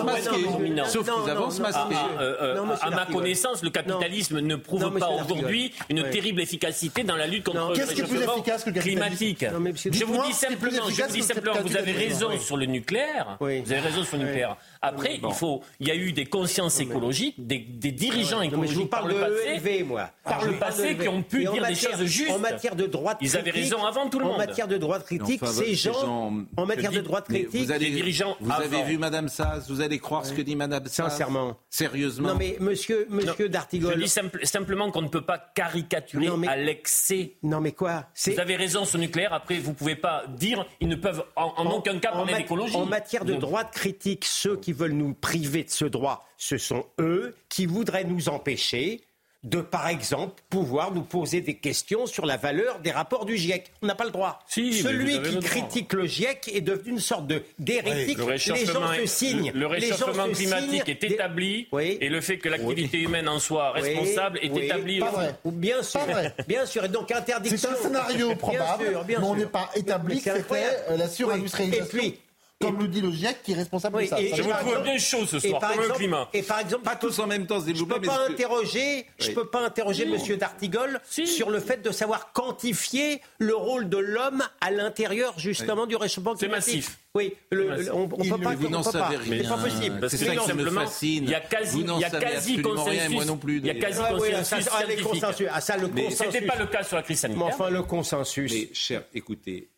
masqués. 0.05 0.43
non, 0.43 0.59
non, 0.61 0.69
non, 0.75 0.85
Sauf 0.85 1.09
qu'ils 1.11 1.31
avancent 1.31 1.61
masqués. 1.61 1.95
Euh, 2.21 2.65
à 2.81 2.91
ma 2.91 3.07
connaissance, 3.07 3.63
le 3.63 3.71
capitalisme 3.71 4.41
ne 4.41 4.57
prouve 4.57 4.99
pas 4.99 5.09
aujourd'hui 5.11 5.73
une 5.89 6.03
terrible 6.11 6.41
efficacité 6.41 7.03
dans 7.05 7.17
la 7.17 7.27
lutte 7.27 7.45
contre 7.45 7.71
le 7.71 7.75
Qu'est-ce 7.77 7.95
qui 7.95 8.01
est 8.01 8.05
plus 8.05 8.13
réchauffement 8.19 8.35
efficace 8.37 8.65
que 8.65 8.71
le 8.71 8.75
capitalisme 8.77 9.01
climatique. 9.37 9.45
Je 9.93 10.05
vous 10.05 10.23
dis 10.27 10.33
simplement, 10.33 10.89
je 10.89 11.03
vous 11.03 11.09
dis 11.13 11.19
le 11.19 11.25
simplement, 11.25 11.55
vous 11.65 11.77
avez 11.77 11.93
raison 11.93 12.39
sur 12.39 12.57
le 12.57 12.67
nucléaire. 12.67 13.37
Oui. 13.41 13.61
Vous 13.65 13.73
avez 13.73 13.81
raison 13.81 14.05
sur 14.05 14.17
le 14.19 14.25
nucléaire. 14.25 14.57
Après, 14.83 15.19
il 15.23 15.33
faut, 15.33 15.63
il 15.81 15.89
y 15.89 15.91
a 15.91 15.95
eu 15.95 16.13
des 16.13 16.27
consciences 16.27 16.81
écologiques, 16.81 17.35
des, 17.39 17.59
des 17.59 17.93
dirigeants 17.93 18.43
écologiques 18.43 18.75
je 18.77 18.81
vous 18.81 18.87
parle 18.87 19.15
par 19.15 19.29
de 19.29 19.35
le 19.35 19.37
passé. 19.37 19.69
ELV, 19.69 19.87
moi. 19.87 20.11
par 20.25 20.41
Je 20.43 20.47
le 20.49 20.53
passé, 20.57 20.95
de 20.95 21.03
qui 21.03 21.09
ont 21.09 21.23
pu 21.23 21.43
Et 21.43 21.49
en 21.49 21.53
dire 21.53 21.63
des 21.65 21.71
matière- 21.71 21.91
choses 21.99 22.05
justes. 22.07 22.31
En 22.31 22.39
matière 22.39 22.77
de 22.77 22.87
droite 22.87 23.19
Ils 23.21 23.37
avaient 23.37 23.51
critique, 23.51 23.73
raison 23.73 23.85
avant 23.87 24.09
tout 24.09 24.19
le 24.19 24.25
En 24.25 24.29
monde. 24.29 24.39
matière 24.39 24.69
de 24.69 24.77
droite 24.77 25.05
critique, 25.05 25.43
Enfin, 25.43 25.53
ces 25.53 25.65
ces 25.65 25.75
gens, 25.75 25.93
gens- 25.95 26.33
en 26.57 26.67
matière 26.67 26.91
je 26.93 26.97
de 26.97 27.03
dis- 27.03 27.07
droite 27.07 27.25
critique, 27.27 27.65
vous 27.65 27.73
allez, 27.73 27.87
les 27.87 27.97
dirigeants 27.97 28.37
vous 28.41 28.53
avez 28.53 28.83
vu 28.85 28.99
Madame 28.99 29.29
Sass, 29.29 29.69
vous 29.71 29.81
allez 29.81 29.99
croire 29.99 30.25
ce 30.27 30.33
que 30.33 30.43
dit 30.43 30.57
Madame 30.57 30.85
Sass. 30.87 31.11
Sincèrement. 31.11 31.57
Sérieusement. 31.71 32.29
Non 32.29 32.35
mais 32.37 32.57
monsieur, 32.61 33.07
monsieur 33.11 33.47
Je 33.47 33.47
D'Artigol. 33.47 33.99
dis 34.01 34.09
simple- 34.09 34.45
simplement 34.47 34.91
qu'on 34.91 35.03
ne 35.03 35.09
peut 35.09 35.21
pas 35.25 35.39
caricaturer 35.55 36.27
Non, 36.27 36.37
mais- 36.37 36.49
à 36.49 36.57
l'excès. 36.57 37.33
Non 37.43 37.61
mais 37.61 37.73
quoi 37.73 38.07
Vous 38.27 38.41
avez 38.41 38.57
raison 38.57 38.85
sur 38.85 38.99
le 38.99 39.05
nucléaire. 39.05 39.33
Après, 39.33 39.59
vous 39.59 39.73
pouvez 39.75 39.97
pas 39.97 40.25
dire 40.29 40.67
ils 40.81 40.89
ne 40.89 40.97
peuvent 40.97 41.25
en, 41.37 41.53
en 41.57 41.67
aucun 41.71 41.99
cas 41.99 42.13
parler 42.13 42.35
d'écologie. 42.35 42.77
en 42.77 42.87
matière 42.87 43.25
de 43.25 43.35
droite 43.35 43.71
critique, 43.73 44.25
ceux 44.25 44.57
qui 44.67 44.73
veulent 44.73 44.95
nous 44.95 45.15
priver 45.15 45.63
de 45.63 45.71
ce 45.71 45.85
droit, 45.85 46.27
ce 46.39 46.59
sont 46.59 46.87
eux 46.99 47.37
qui 47.49 47.67
voudraient 47.67 48.03
nous 48.03 48.29
empêcher 48.29 49.01
de, 49.45 49.61
par 49.61 49.87
exemple, 49.87 50.43
pouvoir 50.51 50.93
nous 50.93 51.03
poser 51.03 51.41
des 51.41 51.55
questions 51.55 52.07
sur 52.07 52.27
la 52.27 52.37
valeur 52.37 52.81
des 52.81 52.91
rapports 52.91 53.25
du 53.27 53.37
GIEC. 53.37 53.71
On 53.81 53.87
n'a 53.87 53.95
pas 53.95 54.05
le 54.07 54.11
droit. 54.11 54.41
Si, 54.49 54.73
Celui 54.83 55.13
qui 55.13 55.19
le 55.21 55.31
droit. 55.35 55.43
critique 55.43 55.93
le 55.93 56.05
GIEC 56.05 56.51
est 56.53 56.63
devenu 56.63 56.95
une 56.95 56.99
sorte 56.99 57.29
de 57.29 57.43
d'hérétique. 57.61 58.19
Le 58.19 58.25
les 58.33 58.39
gens 58.39 58.55
réchauffement, 58.55 58.93
se 58.95 59.07
signent. 59.07 59.53
le, 59.55 59.61
le 59.69 59.75
Les 59.77 59.87
gens 59.87 59.95
réchauffement 60.07 60.29
climatique 60.33 60.71
signent 60.71 60.83
est 60.89 61.01
des- 61.01 61.15
établi 61.15 61.69
Oui. 61.71 61.97
et 62.01 62.09
le 62.09 62.21
fait 62.21 62.39
que 62.39 62.49
l'activité 62.49 62.99
humaine 62.99 63.29
en 63.29 63.39
soit 63.39 63.73
Oui, 63.77 63.83
responsable 63.83 64.41
est 64.43 64.51
oui, 64.51 64.65
établi. 64.65 64.99
pas 64.99 65.11
vrai. 65.13 65.35
Bien 65.45 65.81
sûr, 65.85 66.01
Pas 66.01 66.07
vrai. 66.13 66.35
bien 66.49 66.67
sûr. 66.67 66.85
Et 66.85 66.89
donc 66.89 67.13
interdiction. 67.13 67.57
C'est 67.73 67.79
un 67.79 67.83
scénario 67.83 68.35
probable, 68.35 68.83
Bien 68.83 68.91
sûr, 68.95 69.05
bien 69.05 69.19
mais 69.21 69.27
on 69.27 69.37
n'est 69.37 69.47
pas 69.47 69.71
établi 69.77 70.21
que 70.21 70.33
c'était 70.33 70.65
euh, 70.91 70.97
la 70.97 71.05
Oui. 71.05 71.11
surindustrialisation, 71.13 71.85
Et 71.85 71.89
puis, 72.01 72.19
comme 72.61 72.79
le 72.81 72.89
dit 72.89 73.03
le 73.03 73.11
GIEC, 73.11 73.43
qui 73.43 73.53
est 73.53 73.55
responsable 73.55 73.97
Oui, 73.97 74.05
de 74.05 74.09
ça. 74.09 74.21
et- 74.21 74.31
Ça 74.31 74.37
Je 74.37 74.43
vous 74.43 74.51
trouve 74.51 74.83
bien 74.83 74.99
chaud 74.99 75.27
ce 75.27 75.37
et 75.37 75.41
soir, 75.51 75.61
par 75.61 75.71
comme 75.73 75.81
exemple, 75.81 75.95
un 75.95 75.99
climat. 75.99 76.29
Et 76.33 76.43
par 76.43 76.61
exemple, 76.61 76.85
Pas 76.85 76.97
tous 76.97 77.19
en 77.19 77.27
même 77.27 77.47
temps 77.47 77.61
se 77.61 77.67
Je 77.67 77.73
développer. 77.73 77.95
peux 77.95 78.01
mais 78.01 78.07
pas 78.07 78.23
ce 78.23 78.27
que- 78.29 78.33
interroger, 78.33 79.07
je 79.19 79.29
Oui. 79.29 79.35
peux 79.35 79.47
pas 79.47 79.61
interroger 79.67 80.07
Monsieur 80.07 80.37
D'Artigol 80.39 81.01
Si. 81.09 81.27
sur 81.27 81.51
le 81.51 81.61
fait 81.61 81.83
de 81.83 81.91
savoir 81.91 82.33
quantifier 82.33 83.21
le 83.39 83.55
rôle 83.55 83.89
de 83.91 83.99
l'homme 83.99 84.43
à 84.63 84.71
l'intérieur 84.71 85.35
justement 85.39 85.87
du 85.87 85.97
réchauffement 85.97 86.35
C'est 86.35 86.47
climatique. 86.47 86.77
massif. 86.77 86.99
Oui, 87.15 87.35
le- 87.51 87.69
massif. 87.69 87.87
le- 87.87 87.95
on, 87.95 88.03
on 88.05 88.23
Il 88.23 88.31
peut 88.31 88.39
ne- 88.39 88.45
pas. 88.45 88.55
vous 88.55 88.69
n'en 88.69 88.83
peut 88.83 88.93
pas. 88.93 88.93
savez 89.11 89.17
rien. 89.17 89.43
C'est 89.43 89.49
pas 89.49 89.57
possible. 89.59 90.01
Parce 90.01 90.13
C'est 90.13 90.19
que 90.27 90.35
ça 90.35 90.37
qui 90.53 90.53
me 90.55 90.71
fascine. 90.71 91.25
Il 91.25 91.31
y 91.31 91.35
a 91.35 91.41
quasi, 91.41 91.83
Vous 91.83 91.95
il 91.95 92.01
y 92.01 92.05
a 92.05 92.11
quasi 92.11 92.63
consensus. 92.63 93.09
moi 93.11 93.25
non 93.27 93.37
plus, 93.37 93.59
Il 93.59 93.67
y 93.67 93.71
a 93.71 93.75
quasi 93.75 94.01
Ah 94.03 94.15
oui, 94.15 94.31
consensus 94.31 94.65
ça, 94.65 94.71
ah. 94.73 95.53
Ah, 95.55 95.61
ça, 95.61 95.77
le 95.77 95.89
Mais 95.89 96.05
consensus. 96.05 96.33
C'était 96.33 96.47
pas 96.47 96.57
le 96.57 96.67
cas 96.67 96.83
sur 96.83 96.97
la 96.97 97.03
crise 97.03 97.23
Mais 97.23 97.29
sanitaire. 97.29 97.47
enfin, 97.55 97.71
le 97.71 97.83
consensus. 97.83 98.53
Mais 98.53 98.69
cher, 98.73 99.03
écoutez, 99.15 99.69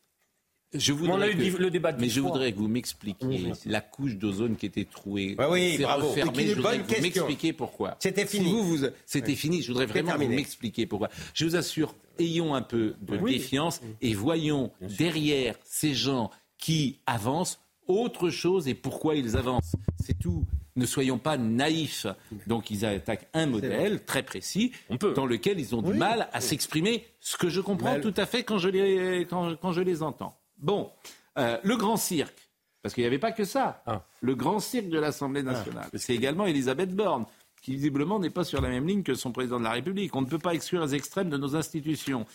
je 0.75 0.93
Mais 0.93 1.01
on 1.01 1.05
a 1.05 1.13
voudrais 1.29 1.33
eu 1.33 1.53
que- 1.53 1.57
le 1.63 1.71
débat 1.71 1.93
de 1.93 2.01
mais 2.01 2.09
je 2.09 2.21
fois. 2.21 2.31
voudrais 2.31 2.53
que 2.53 2.59
vous 2.59 2.69
m'expliquiez 2.69 3.53
la 3.67 3.81
couche 3.81 4.17
d'ozone 4.17 4.57
qui 4.57 4.67
était 4.67 4.85
trouée. 4.85 5.35
Ah 5.39 5.51
oui, 5.51 5.79
bravo. 5.79 6.09
refermée. 6.09 6.47
Je 6.49 6.55
voudrais 6.55 6.79
bonne 6.79 6.87
que 6.87 6.95
vous 6.95 7.01
question. 7.03 7.23
m'expliquiez 7.25 7.53
pourquoi. 7.53 7.97
C'était 8.01 8.27
Si 8.27 8.39
fini. 8.39 8.51
vous, 8.51 8.63
vous- 8.65 8.87
c'était 9.07 9.35
fini. 9.35 9.63
Je 9.63 9.69
voudrais 9.69 9.87
vraiment 9.87 10.13
que 10.13 10.23
vous 10.25 10.29
m'expliquiez 10.29 10.87
pourquoi. 10.87 11.09
Je 11.35 11.45
vous 11.47 11.57
assure, 11.57 11.95
ayons 12.19 12.55
un 12.55 12.63
peu 12.63 12.95
de 13.01 13.17
défiance 13.17 13.81
et 14.03 14.15
voyons 14.15 14.71
derrière 14.81 15.55
ces 15.65 15.95
gens 15.95 16.31
qui 16.59 17.01
avancent 17.07 17.61
autre 17.87 18.29
chose 18.29 18.69
et 18.69 18.75
pourquoi 18.75 19.15
ils 19.17 19.37
avancent. 19.37 19.75
C'est 20.05 20.19
tout. 20.19 20.45
Ne 20.77 20.85
soyons 20.87 21.19
pas 21.19 21.37
naïfs. 21.39 22.07
Donc 22.47 22.71
ils 22.71 22.85
attaquent 22.85 23.27
un 23.33 23.47
modèle 23.47 24.05
très 24.05 24.23
précis 24.23 24.71
On 24.91 24.97
peut. 24.99 25.13
dans 25.15 25.27
lequel 25.27 25.59
ils 25.59 25.75
ont 25.75 25.83
du 25.83 25.95
mal 25.95 26.29
à 26.33 26.41
s'exprimer, 26.41 27.05
ce 27.21 27.37
que 27.37 27.49
je 27.49 27.61
comprends 27.61 27.99
tout 28.01 28.15
à 28.17 28.27
fait 28.27 28.45
quand 28.45 28.59
je 28.59 28.69
les, 28.69 29.27
quand, 29.29 29.57
quand 29.57 29.73
je 29.73 29.81
les 29.81 30.03
entends. 30.03 30.37
Bon, 30.59 30.91
euh, 31.39 31.59
le 31.63 31.77
grand 31.77 31.97
cirque, 31.97 32.49
parce 32.83 32.95
qu'il 32.95 33.03
n'y 33.03 33.09
avait 33.09 33.19
pas 33.19 33.33
que 33.33 33.45
ça. 33.45 33.83
Ah. 33.87 34.03
Le 34.21 34.35
grand 34.35 34.61
cirque 34.61 34.89
de 34.89 34.99
l'Assemblée 34.99 35.43
nationale. 35.43 35.89
C'est 35.95 36.15
également 36.15 36.47
Elisabeth 36.47 36.95
Borne, 36.95 37.27
qui 37.63 37.73
visiblement 37.73 38.19
n'est 38.19 38.31
pas 38.31 38.45
sur 38.45 38.61
la 38.61 38.69
même 38.69 38.87
ligne 38.87 39.03
que 39.03 39.15
son 39.15 39.33
président 39.33 39.59
de 39.59 39.65
la 39.65 39.73
République. 39.73 40.15
On 40.15 40.23
ne 40.23 40.27
peut 40.27 40.39
pas 40.39 40.55
exclure 40.55 40.85
les 40.85 40.95
extrêmes 40.95 41.31
de 41.31 41.37
nos 41.37 41.57
institutions. 41.57 42.27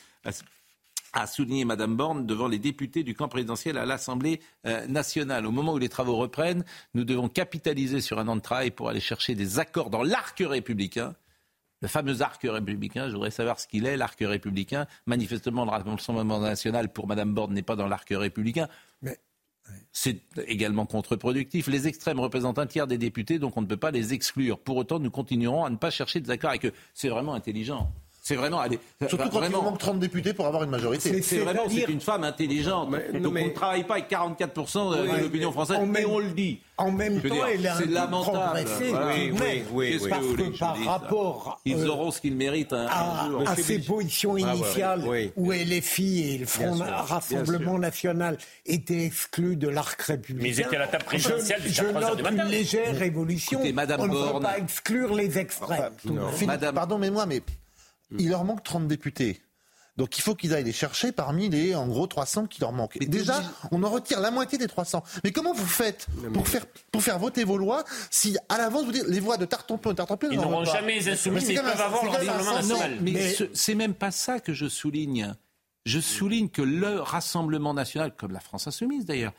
A 1.15 1.27
souligné 1.27 1.63
Madame 1.63 1.96
Borne 1.96 2.25
devant 2.25 2.48
les 2.48 2.58
députés 2.58 3.03
du 3.03 3.13
camp 3.13 3.27
présidentiel 3.27 3.77
à 3.77 3.86
l'Assemblée 3.86 4.42
euh, 4.65 4.88
nationale. 4.88 5.46
Au 5.46 5.51
moment 5.51 5.74
où 5.74 5.77
les 5.77 5.89
travaux 5.89 6.15
reprennent, 6.15 6.65
nous 6.96 7.03
devons 7.03 7.30
capitaliser 7.30 8.01
sur 8.01 8.18
un 8.18 8.27
an 8.27 8.36
de 8.36 8.42
travail 8.42 8.72
pour 8.72 8.89
aller 8.89 9.00
chercher 9.00 9.36
des 9.36 9.60
accords 9.60 9.92
dans 9.92 10.01
l'arc 10.01 10.39
républicain. 10.39 11.13
Le 11.83 11.89
fameux 11.89 12.21
arc 12.21 12.41
républicain, 12.43 13.09
je 13.09 13.13
voudrais 13.13 13.29
savoir 13.29 13.59
ce 13.59 13.67
qu'il 13.67 13.85
est, 13.85 13.97
l'arc 13.97 14.17
républicain. 14.21 14.87
Manifestement, 15.05 15.65
le 15.65 15.71
Rassemblement 15.71 16.39
national 16.39 16.93
pour 16.93 17.07
Madame 17.07 17.33
Borne 17.33 17.53
n'est 17.53 17.61
pas 17.61 17.75
dans 17.75 17.89
l'arc 17.89 18.07
républicain. 18.09 18.69
Mais- 19.01 19.19
C'est 19.91 20.21
également 20.47 20.85
contre-productif. 20.85 21.67
Les 21.67 21.87
extrêmes 21.89 22.21
représentent 22.21 22.57
un 22.57 22.67
tiers 22.67 22.87
des 22.87 22.97
députés, 22.97 23.37
donc 23.37 23.57
on 23.57 23.61
ne 23.61 23.65
peut 23.67 23.75
pas 23.75 23.91
les 23.91 24.13
exclure. 24.13 24.59
Pour 24.59 24.77
autant, 24.77 24.97
nous 24.99 25.11
continuerons 25.11 25.65
à 25.65 25.69
ne 25.69 25.75
pas 25.75 25.89
chercher 25.89 26.21
des 26.21 26.31
accords 26.31 26.51
avec 26.51 26.65
eux. 26.65 26.73
C'est 26.93 27.09
vraiment 27.09 27.33
intelligent. 27.33 27.91
C'est 28.25 28.38
vraiment, 28.38 28.62
allez, 28.62 28.80
Surtout 29.01 29.18
quand 29.18 29.25
il 29.25 29.32
vraiment, 29.38 29.63
manque 29.63 29.80
30 29.80 30.00
députés 30.00 30.32
pour 30.34 30.48
avoir 30.48 30.63
une 30.63 30.70
majorité. 30.70 31.22
C'est- 31.22 31.39
vraiment, 31.39 31.63
c'est 31.70 31.92
une 31.92 32.00
femme 32.00 32.24
intelligente. 32.24 32.88
Mais- 32.89 33.12
non, 33.15 33.20
donc 33.20 33.34
mais- 33.34 33.44
on 33.44 33.48
ne 33.48 33.51
travaille 33.51 33.84
pas 33.84 33.96
avec 33.96 34.08
44% 34.08 34.92
de 34.92 35.01
Oui, 35.01 35.20
l'opinion 35.24 35.51
française, 35.51 35.75
en 35.75 35.84
et 35.84 35.88
même- 35.88 36.10
on 36.10 36.20
le 36.20 36.30
dit. 36.30 36.62
En 36.77 36.89
même 36.89 37.22
temps, 37.22 37.36
dire, 37.36 37.46
elle 37.53 37.68
a 37.68 37.75
un 37.75 37.86
lamentable. 37.86 38.38
progressé. 38.63 38.89
Voilà. 38.92 39.08
Oui, 39.13 39.34
oui, 39.74 39.92
Qu'est-ce 39.92 40.03
oui. 40.06 40.10
Parce 40.10 40.22
vous 40.24 40.30
voulez 40.30 40.51
que 40.51 40.58
par 40.58 40.74
dise, 40.74 40.86
ça 40.86 40.92
rapport 40.92 41.62
Ils 41.65 41.75
euh, 41.75 41.88
auront 41.89 42.12
ce 42.12 42.22
qu'ils 42.22 42.36
méritent 42.38 42.72
un, 42.72 42.86
un 42.86 42.88
à, 42.88 43.27
jour. 43.30 43.44
à 43.46 43.56
Bill. 43.56 43.84
positions 43.86 44.32
Ah, 44.32 44.34
ouais, 44.36 44.42
initiales 44.58 45.03
oui. 45.06 45.32
où 45.36 45.51
LFI 45.51 46.34
et 46.34 46.38
le 46.38 46.46
Front 46.46 46.77
Rassemblement 46.80 47.77
National 47.77 48.38
étaient 48.65 49.03
exclus 49.03 49.58
de 49.58 49.68
l'arc 49.68 50.01
républicain. 50.01 50.44
Mais 50.44 50.50
ils 50.50 50.62
étaient 50.62 50.77
à 50.77 50.80
la 50.80 50.88
table 50.88 51.03
présidentielle 51.03 51.60
Je, 51.62 51.68
jusqu'à 51.68 51.84
je 51.84 51.89
3 51.89 52.01
heures 52.03 52.15
note 52.18 52.32
une 52.32 52.44
légère 52.46 53.01
évolution. 53.03 53.60
On 53.62 53.65
ne 53.65 54.34
peut 54.34 54.39
pas 54.42 54.58
exclure 54.60 55.13
les 55.13 55.38
extrêmes. 55.38 55.92
tout 56.01 56.08
de 56.08 56.13
même. 56.13 56.32
Philippe, 56.32 56.62
Il 58.20 58.29
leur 58.29 58.43
manque 58.43 58.63
30 58.63 58.88
députés. 58.88 59.41
Donc 59.96 60.17
il 60.17 60.22
faut 60.22 60.34
qu'ils 60.34 60.55
aillent 60.55 60.63
les 60.63 60.72
chercher 60.74 61.12
parmi 61.12 61.50
les, 61.50 61.75
en 61.75 61.86
gros, 61.88 62.08
300 62.08 62.48
qui 62.48 62.60
leur 62.62 62.72
manquent. 62.72 62.98
Et 63.00 63.05
déjà, 63.05 63.43
on 63.72 63.84
en 63.84 63.89
retire 63.91 64.20
la 64.22 64.32
moitié 64.32 64.58
des 64.58 64.67
300. 64.67 65.03
Mais 65.24 65.32
comment 65.32 65.53
vous 65.53 65.67
faites 65.67 66.08
pour 66.34 66.48
faire, 66.48 66.65
pour 66.91 67.03
faire 67.03 67.20
voter 67.20 67.43
vos 67.43 67.58
lois 67.60 67.84
si 68.10 68.36
à 68.50 68.58
l'avance 68.58 68.86
vous 68.86 68.91
dites 68.91 69.05
les 69.08 69.20
voix 69.20 69.38
de 69.38 69.46
Tartampion 69.46 69.91
et 69.91 69.96
Tartampion 69.96 70.29
Ils 70.32 70.39
n'auront 70.39 70.65
jamais 70.65 70.96
les 70.96 71.10
insoumis, 71.10 71.36
mais 71.46 71.53
ils 71.53 71.55
peuvent 71.58 71.65
un- 71.67 71.70
avoir 71.70 72.01
c'est 72.12 72.25
leur 72.25 72.36
Rassemblement 72.38 72.53
national. 72.55 72.98
Mais, 73.01 73.12
Mais- 73.12 73.34
ce- 73.34 73.43
c'est 73.53 73.75
même 73.75 73.93
pas 73.93 74.10
ça 74.10 74.39
que 74.39 74.51
je 74.51 74.67
souligne. 74.67 75.36
Je 75.86 76.00
souligne 76.00 76.50
que 76.50 76.63
le 76.63 77.00
Rassemblement 77.00 77.75
national, 77.75 78.15
comme 78.15 78.32
la 78.32 78.39
France 78.39 78.65
insoumise 78.65 79.05
d'ailleurs, 79.05 79.34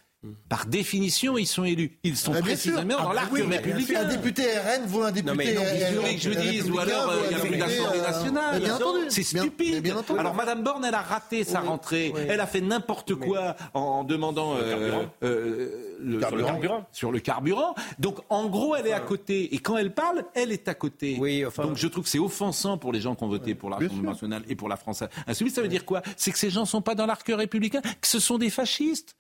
par 0.49 0.67
définition, 0.67 1.37
ils 1.39 1.47
sont 1.47 1.65
élus. 1.65 1.99
Ils 2.03 2.17
sont 2.17 2.33
Ah, 2.33 2.37
sûr. 2.37 2.45
précisément 2.45 2.97
dans 3.03 3.11
Ah, 3.11 3.15
l'arc 3.15 3.33
oui, 3.33 3.43
républicain. 3.43 4.03
Un 4.03 4.09
député 4.09 4.43
RN 4.59 4.87
vaut 4.87 5.03
un 5.03 5.13
député 5.13 5.31
non, 5.31 5.35
mais 5.37 5.55
voulez 5.55 6.09
RN, 6.11 6.15
que 6.17 6.21
je 6.21 6.31
dise 6.31 6.71
Ou 6.71 6.79
alors, 6.79 7.11
euh, 7.11 7.21
il 7.25 7.29
n'y 7.29 7.35
a 7.35 7.39
plus 7.41 7.51
républicain, 7.51 7.67
d'Assemblée 7.67 7.99
euh, 7.99 8.03
nationale. 8.03 8.55
mais 8.55 8.61
bien 8.61 8.77
entendu. 8.77 9.01
C'est 9.09 9.23
stupide. 9.23 9.75
mais 9.75 9.81
bien 9.81 9.97
entendu. 9.97 10.21
Alors, 10.21 10.35
Madame 10.35 10.63
Borne, 10.63 10.85
elle 10.85 10.95
a 10.95 11.03
raté 11.03 11.45
sa 11.45 11.61
rentrée. 11.61 12.13
Elle 12.29 12.41
a 12.41 12.47
fait 12.47 12.61
n'importe 12.61 13.15
quoi 13.15 13.57
en 13.75 14.05
demandant 14.05 14.55
euh, 14.57 14.71
carburant. 14.71 15.11
euh, 15.23 15.97
le, 16.01 16.19
Carburant. 16.19 16.29
sur 16.31 16.37
le 16.37 16.45
carburant. 16.61 16.87
Sur 16.93 17.13
le 17.13 17.21
carburant. 17.21 17.75
Donc, 17.99 18.17
en 18.29 18.47
gros, 18.49 18.77
elle 18.77 18.87
est 18.87 18.93
à 18.93 19.01
côté. 19.01 19.55
Et 19.55 19.59
quand 19.59 19.77
elle 19.77 19.93
parle, 19.95 20.25
elle 20.35 20.53
est 20.53 20.69
à 20.69 20.75
côté. 20.75 21.17
Oui, 21.19 21.45
enfin- 21.47 21.65
Donc, 21.65 21.77
je 21.77 21.87
trouve 21.87 22.05
que 22.05 22.11
c'est 22.11 22.19
offensant 22.19 22.79
pour 22.79 22.93
les 22.93 23.01
gens 23.01 23.15
qui 23.15 23.25
ont 23.25 23.29
voté 23.29 23.55
pour 23.55 23.71
la 23.71 23.77
Rassemblement 23.77 24.11
national 24.13 24.43
et 24.49 24.55
pour 24.57 24.69
la 24.69 24.77
France 24.77 25.03
insoumise. 25.27 25.55
Ça 25.55 25.63
veut 25.63 25.69
dire 25.69 25.85
quoi? 25.85 26.03
C'est 26.17 26.31
que 26.33 26.39
ces 26.39 26.51
gens 26.51 26.65
sont 26.65 26.83
pas 26.83 26.95
dans 26.95 27.07
l'arc 27.07 27.27
républicain, 27.29 27.81
que 27.83 28.07
ce 28.07 28.19
sont 28.21 28.39
des 28.39 28.51
fascistes? 28.51 29.17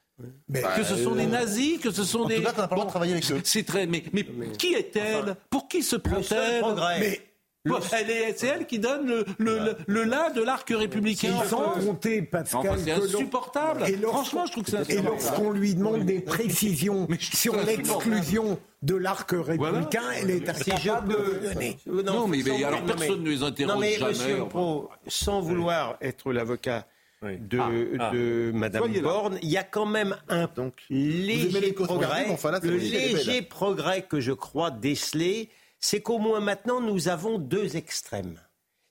Mais- 0.48 0.62
que 0.76 0.84
ce 0.84 0.96
sont 0.96 1.14
des 1.14 1.26
nazis, 1.26 1.78
que 1.80 1.90
ce 1.90 2.04
sont 2.04 2.20
En 2.20 2.26
des. 2.26 2.36
tout 2.36 2.42
cas, 2.42 2.52
qu'on 2.52 2.62
n'a 2.62 2.68
pas 2.68 2.74
le 2.76 2.80
droit 2.80 2.84
de 2.86 2.90
travailler 2.90 3.12
avec 3.12 3.30
eux. 3.32 3.40
C'est 3.44 3.64
très. 3.66 3.86
Mais, 3.86 4.04
mais, 4.12 4.24
qui 4.58 4.74
est-elle 4.74 5.34
Pour 5.50 5.66
qui 5.68 5.82
se 5.82 5.96
Le 5.96 6.02
prend-elle 6.02 6.60
progrès. 6.60 7.00
mais 7.00 7.20
Bon, 7.66 7.78
elle 7.98 8.10
est- 8.10 8.34
C'est 8.38 8.48
elle 8.48 8.66
qui 8.66 8.78
donne 8.78 9.06
le, 9.06 9.24
le, 9.38 9.58
le, 9.58 9.76
le 9.86 10.04
là 10.04 10.28
de 10.28 10.42
l'arc 10.42 10.68
républicain. 10.68 11.32
Enfin, 11.34 11.72
compter, 11.82 12.20
Pascal, 12.20 12.60
Enfin, 12.60 12.76
c'est 12.84 12.90
insupportable. 12.90 13.84
Et 13.88 13.96
lorsqu'on- 13.96 14.18
Franchement, 14.18 14.46
je 14.46 14.52
trouve 14.52 14.64
que 14.64 14.70
c'est 14.70 14.76
Et 14.76 14.80
insupportable. 14.98 15.08
lorsqu'on 15.22 15.50
lui 15.50 15.74
demande 15.74 16.04
des 16.04 16.20
précisions 16.20 17.06
Mais 17.08 17.16
sur 17.18 17.56
l'exclusion 17.56 18.58
de 18.82 18.94
l'arc 18.96 19.30
républicain, 19.32 20.02
elle 20.14 20.30
est 20.30 20.46
incapable 20.46 21.08
de 21.14 21.18
le 21.18 21.54
donner. 21.54 21.78
Euh, 21.88 22.02
Non, 22.02 22.28
mais- 22.28 22.42
mais 22.44 22.58
sans- 22.60 22.66
alors 22.66 22.84
personne 22.84 23.22
ne 23.22 23.30
les 23.30 23.42
interroge 23.42 23.74
non, 23.74 23.80
mais, 23.80 23.92
jamais, 23.94 24.10
Monsieur 24.12 24.40
enfin. 24.42 24.48
Pro, 24.50 24.90
sans 25.08 25.40
vouloir 25.40 25.96
être 26.02 26.32
l'avocat 26.34 26.86
Oui. 27.22 27.38
de, 27.38 27.58
Ah, 27.58 27.70
ah. 28.00 28.10
de 28.14 28.52
Madame 28.54 28.92
là. 28.92 29.00
Borne, 29.00 29.38
il 29.42 29.48
y 29.50 29.56
a 29.56 29.62
quand 29.62 29.86
même 29.86 30.16
un 30.28 30.46
Donc, 30.56 30.74
vous 30.90 30.96
aimez 30.96 31.22
léger 31.26 31.72
progrès. 31.72 32.26
enfin 32.30 32.50
là, 32.50 32.60
le 32.62 32.76
léger 32.76 33.42
progrès 33.42 34.02
que 34.02 34.20
je 34.20 34.32
crois 34.32 34.70
déceler, 34.70 35.48
c'est 35.80 36.00
qu'au 36.02 36.18
moins 36.18 36.40
maintenant 36.40 36.80
nous 36.80 37.08
avons 37.08 37.38
deux 37.38 37.76
extrêmes. 37.76 38.38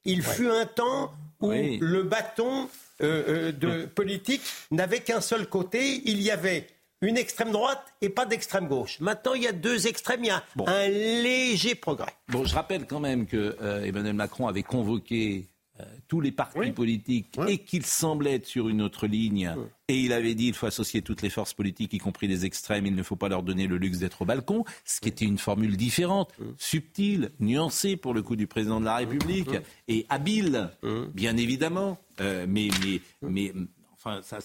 Il 0.06 0.22
fut 0.24 0.50
un 0.50 0.66
temps 0.66 1.12
où 1.42 1.50
Oui. 1.50 1.78
le 1.82 2.04
bâton 2.04 2.68
euh, 3.02 3.24
euh, 3.28 3.52
de 3.52 3.86
politique 3.86 4.42
n'avait 4.72 5.00
qu'un 5.02 5.22
seul 5.22 5.48
côté. 5.48 6.02
Il 6.06 6.22
y 6.22 6.30
avait 6.32 6.68
une 7.02 7.18
extrême 7.18 7.52
droite 7.52 7.82
et 8.02 8.10
pas 8.10 8.26
d'extrême 8.26 8.68
gauche. 8.68 9.00
Maintenant, 9.00 9.34
il 9.34 9.44
y 9.44 9.48
a 9.48 9.52
deux 9.52 9.88
extrêmes. 9.88 10.22
Il 10.24 10.28
y 10.28 10.32
a 10.32 10.44
Bon. 10.56 10.66
un 10.68 10.88
léger 10.88 11.76
progrès. 11.76 12.14
Bon, 12.30 12.46
je 12.46 12.54
rappelle 12.56 12.86
quand 12.86 13.00
même 13.00 13.26
que 13.28 13.58
euh, 13.62 13.84
Emmanuel 13.84 14.14
Macron 14.14 14.48
avait 14.48 14.64
convoqué 14.64 15.48
euh, 15.80 15.84
tous 16.08 16.22
les 16.22 16.32
partis 16.32 16.72
politiques 16.72 17.40
et 17.48 17.60
qu'il 17.60 17.86
semblait 17.86 18.36
être 18.36 18.46
sur 18.46 18.70
une 18.70 18.82
autre 18.82 19.08
ligne. 19.08 19.56
Et 19.88 20.00
il 20.00 20.14
avait 20.14 20.36
dit 20.36 20.48
il 20.48 20.54
faut 20.54 20.68
associer 20.68 21.02
toutes 21.02 21.22
les 21.22 21.30
forces 21.30 21.54
politiques, 21.54 21.94
y 21.94 21.98
compris 21.98 22.28
les 22.28 22.46
extrêmes. 22.46 22.86
Il 22.86 22.96
ne 22.96 23.04
faut 23.04 23.16
pas 23.16 23.30
leur 23.30 23.44
donner 23.44 23.68
le 23.68 23.78
luxe 23.78 24.00
d'être 24.00 24.22
au 24.22 24.26
balcon. 24.26 24.66
Ce 24.86 25.02
qui 25.02 25.10
était 25.10 25.26
une 25.26 25.38
formule 25.38 25.76
différente, 25.78 26.34
subtile, 26.58 27.32
nuancée 27.40 27.98
pour 27.98 28.14
le 28.14 28.22
coup 28.22 28.36
du 28.36 28.48
président 28.48 28.80
de 28.80 28.86
la 28.86 28.98
République 28.98 29.50
et 29.88 30.06
habile, 30.10 30.70
bien 31.14 31.38
évidemment. 31.38 31.98
Euh, 32.22 32.46
mais, 32.48 32.70
mais, 32.84 33.02
mais, 33.22 33.54
enfin, 33.94 34.22
ça. 34.22 34.40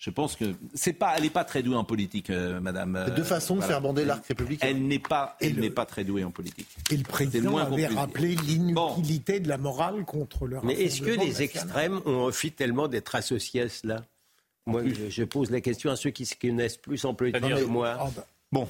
Je 0.00 0.08
pense 0.08 0.34
que 0.34 0.54
c'est 0.72 0.94
pas, 0.94 1.12
elle 1.18 1.24
n'est 1.24 1.28
pas 1.30 1.44
très 1.44 1.62
douée 1.62 1.76
en 1.76 1.84
politique, 1.84 2.30
euh, 2.30 2.58
Madame. 2.58 2.96
euh, 2.96 3.10
deux 3.10 3.22
façons 3.22 3.56
de 3.56 3.60
faire 3.60 3.82
bander 3.82 4.06
l'arc 4.06 4.24
républicain. 4.26 4.66
Elle 4.68 4.82
n'est 4.86 4.98
pas, 4.98 5.36
elle 5.42 5.56
le- 5.56 5.60
n'est 5.60 5.70
pas 5.70 5.84
très 5.84 6.04
douée 6.04 6.24
en 6.24 6.30
politique. 6.30 6.68
Et 6.90 6.96
le 6.96 7.02
président 7.02 7.50
moins 7.50 7.64
avait 7.70 7.86
rappelé 7.86 8.34
l'inutilité 8.34 9.40
de 9.40 9.48
la 9.48 9.58
morale 9.58 10.06
contre 10.06 10.46
le 10.46 10.56
Mais 10.62 10.72
est-ce 10.72 11.02
que 11.02 11.10
les 11.10 11.16
national. 11.18 11.42
extrêmes 11.42 12.00
ont 12.06 12.22
envie 12.28 12.50
tellement 12.50 12.88
d'être 12.88 13.14
associés 13.14 13.60
à 13.60 13.68
cela? 13.68 14.02
Moi, 14.64 14.82
je, 14.86 15.10
je 15.10 15.22
pose 15.24 15.50
la 15.50 15.60
question 15.60 15.90
à 15.90 15.96
ceux 15.96 16.10
qui 16.10 16.24
se 16.24 16.34
connaissent 16.34 16.78
plus 16.78 17.04
en 17.04 17.12
politique 17.12 17.42
que 17.42 17.64
moi. 17.64 17.96
Ah 18.00 18.08
bah, 18.16 18.26
Bon, 18.52 18.68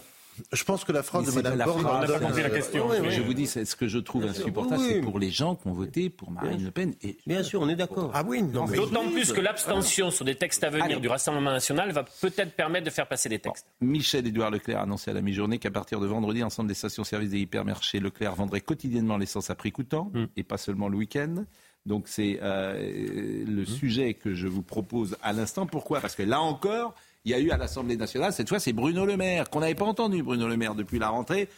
Je 0.52 0.64
pense 0.64 0.84
que 0.84 0.92
la 0.92 1.02
phrase 1.02 1.26
de 1.26 1.32
Mme 1.32 1.58
la 1.58 1.64
Borne... 1.64 1.82
compris 1.82 2.42
la 2.42 2.49
euh, 2.49 2.54
question. 2.54 2.88
oui, 2.88 2.96
Mais 3.02 3.08
oui. 3.08 3.14
je 3.14 3.22
vous 3.22 3.34
dis, 3.34 3.46
c'est 3.46 3.64
ce 3.64 3.76
que 3.76 3.88
je 3.88 3.99
trouve 3.99 4.22
Bien 4.22 4.30
insupportable, 4.30 4.80
Oui, 4.80 4.88
c'est 4.94 5.00
pour 5.00 5.18
les 5.18 5.30
gens 5.30 5.54
qui 5.54 5.66
ont 5.68 5.72
voté 5.72 6.10
pour 6.10 6.30
Marine 6.30 6.64
Le 6.64 6.70
Pen. 6.70 6.94
Et 7.02 7.16
Bien 7.26 7.42
sûr, 7.42 7.60
on 7.60 7.68
est 7.68 7.76
d'accord. 7.76 8.10
Ah 8.14 8.22
oui, 8.26 8.42
non, 8.42 8.66
D'autant 8.66 9.08
plus 9.10 9.32
que 9.32 9.40
l'abstention 9.40 10.10
sur 10.10 10.25
des 10.25 10.34
textes 10.34 10.64
à 10.64 10.70
venir 10.70 10.84
Allez. 10.84 10.96
du 10.96 11.08
Rassemblement 11.08 11.52
national 11.52 11.92
va 11.92 12.04
peut-être 12.04 12.52
permettre 12.54 12.84
de 12.87 12.90
faire 12.90 13.06
passer 13.08 13.28
des 13.28 13.38
textes. 13.38 13.66
Michel-Édouard 13.80 14.50
Leclerc 14.50 14.78
a 14.78 14.82
annoncé 14.82 15.10
à 15.10 15.14
la 15.14 15.20
mi-journée 15.22 15.58
qu'à 15.58 15.70
partir 15.70 16.00
de 16.00 16.06
vendredi, 16.06 16.40
l'ensemble 16.40 16.68
des 16.68 16.75
stations-service 16.75 17.30
des 17.30 17.38
hypermarchés 17.40 18.00
Leclerc 18.00 18.34
vendraient 18.34 18.60
quotidiennement 18.60 19.16
l'essence 19.16 19.50
à 19.50 19.54
prix 19.54 19.72
coûtant 19.72 20.10
Mm. 20.14 20.25
et 20.37 20.42
pas 20.42 20.56
seulement 20.58 20.88
le 20.88 20.96
week-end. 20.96 21.44
Donc 21.87 22.08
c'est 22.08 22.38
euh, 22.42 23.44
le 23.46 23.64
sujet 23.64 24.14
que 24.14 24.34
je 24.34 24.46
vous 24.46 24.62
propose 24.62 25.16
à 25.22 25.32
l'instant. 25.32 25.66
Pourquoi? 25.66 26.00
Parce 26.00 26.14
que 26.14 26.22
là 26.22 26.40
encore, 26.40 26.94
il 27.24 27.32
y 27.32 27.34
a 27.34 27.38
eu 27.38 27.50
à 27.50 27.56
l'Assemblée 27.56 27.96
nationale, 27.96 28.32
cette 28.32 28.48
fois 28.48 28.58
c'est 28.58 28.72
Bruno 28.72 29.04
Le 29.04 29.16
Maire, 29.16 29.50
qu'on 29.50 29.60
n'avait 29.60 29.74
pas 29.74 29.84
entendu 29.84 30.22
Bruno 30.22 30.48
Le 30.48 30.56
Maire 30.56 30.74
depuis 30.74 30.98
la 30.98 31.08
rentrée. 31.08 31.48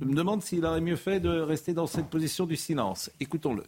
Je 0.00 0.04
me 0.04 0.14
demande 0.14 0.42
s'il 0.42 0.64
aurait 0.64 0.80
mieux 0.80 0.96
fait 0.96 1.20
de 1.20 1.40
rester 1.40 1.72
dans 1.72 1.86
cette 1.86 2.06
position 2.06 2.46
du 2.46 2.56
silence. 2.56 3.10
Écoutons-le. 3.20 3.64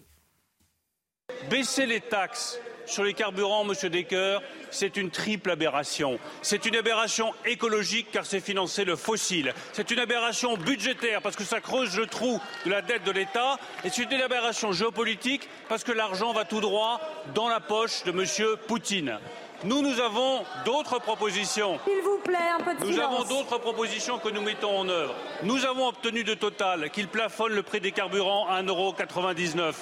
Baisser 1.51 1.87
les 1.87 2.01
taxes 2.01 2.59
sur 2.87 3.05
les 3.05 3.15
carburants, 3.15 3.65
Monsieur 3.65 3.89
Decker, 3.91 4.41
c'est 4.71 4.97
une 4.97 5.11
triple 5.11 5.51
aberration. 5.51 6.19
C'est 6.43 6.67
une 6.67 6.77
aberration 6.77 7.33
écologique 7.47 8.09
car 8.13 8.27
c'est 8.27 8.41
financer 8.41 8.85
le 8.85 8.97
fossile. 8.97 9.55
C'est 9.73 9.91
une 9.91 9.99
aberration 9.99 10.57
budgétaire 10.57 11.23
parce 11.23 11.37
que 11.37 11.45
ça 11.45 11.61
creuse 11.61 11.97
le 11.97 12.07
trou 12.07 12.41
de 12.67 12.71
la 12.71 12.83
dette 12.83 13.05
de 13.05 13.13
l'État. 13.13 13.59
Et 13.85 13.91
c'est 13.91 14.03
une 14.03 14.21
aberration 14.21 14.73
géopolitique 14.73 15.49
parce 15.69 15.85
que 15.85 15.93
l'argent 15.93 16.33
va 16.33 16.45
tout 16.45 16.61
droit 16.61 17.01
dans 17.35 17.49
la 17.49 17.61
poche 17.61 18.05
de 18.05 18.13
Monsieur 18.13 18.57
Poutine. 18.67 19.19
Nous, 19.65 19.81
nous 19.81 20.01
avons 20.01 20.45
d'autres 20.65 20.99
propositions. 20.99 21.79
Vous 22.03 22.19
plaît, 22.19 22.37
un 22.59 22.63
peu 22.63 22.75
de 22.75 22.91
Nous 22.91 22.99
avons 22.99 23.23
d'autres 23.23 23.59
propositions 23.59 24.19
que 24.19 24.29
nous 24.29 24.43
mettons 24.43 24.77
en 24.77 24.89
œuvre. 24.89 25.15
Nous 25.45 25.65
avons 25.65 25.89
obtenu 25.89 26.25
de 26.25 26.35
Total 26.35 26.91
qu'il 26.91 27.07
plafonne 27.07 27.53
le 27.53 27.63
prix 27.63 27.81
des 27.81 27.93
carburants 27.93 28.49
à 28.49 28.61
1,99€. 28.63 29.75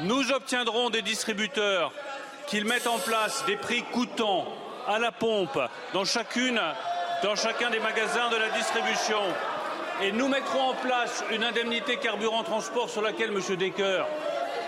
Nous 0.00 0.30
obtiendrons 0.30 0.90
des 0.90 1.02
distributeurs 1.02 1.92
qu'ils 2.46 2.64
mettent 2.64 2.86
en 2.86 2.98
place 2.98 3.44
des 3.46 3.56
prix 3.56 3.82
coûtants 3.92 4.46
à 4.86 4.98
la 4.98 5.10
pompe 5.10 5.58
dans, 5.92 6.04
chacune, 6.04 6.60
dans 7.22 7.34
chacun 7.34 7.70
des 7.70 7.80
magasins 7.80 8.28
de 8.30 8.36
la 8.36 8.50
distribution. 8.50 9.20
Et 10.02 10.12
nous 10.12 10.28
mettrons 10.28 10.70
en 10.70 10.74
place 10.74 11.24
une 11.32 11.42
indemnité 11.42 11.96
carburant 11.96 12.44
transport 12.44 12.88
sur 12.88 13.02
laquelle, 13.02 13.32
Monsieur 13.32 13.56
Decker, 13.56 14.04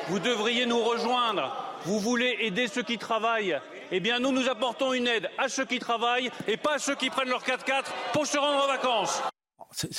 vous 0.08 0.18
devriez 0.18 0.66
nous 0.66 0.82
rejoindre. 0.82 1.52
Vous 1.85 2.00
voulez 2.00 2.37
aider 2.40 2.66
ceux 2.66 2.82
qui 2.82 2.99
travaillent 2.99 3.61
Eh 3.93 4.00
bien, 4.00 4.19
nous, 4.19 4.33
nous 4.33 4.49
apportons 4.49 4.93
une 4.93 5.07
aide 5.07 5.31
à 5.38 5.49
ceux 5.49 5.64
qui 5.64 5.78
travaillent 5.78 6.31
et 6.47 6.57
pas 6.57 6.75
à 6.75 6.78
ceux 6.78 6.95
qui 6.97 7.11
prennent 7.11 7.28
leur 7.28 7.45
4x4 7.45 7.85
pour 8.12 8.26
se 8.26 8.37
rendre 8.38 8.64
en 8.64 8.66
vacances. 8.66 9.23
C'est- 9.73 9.90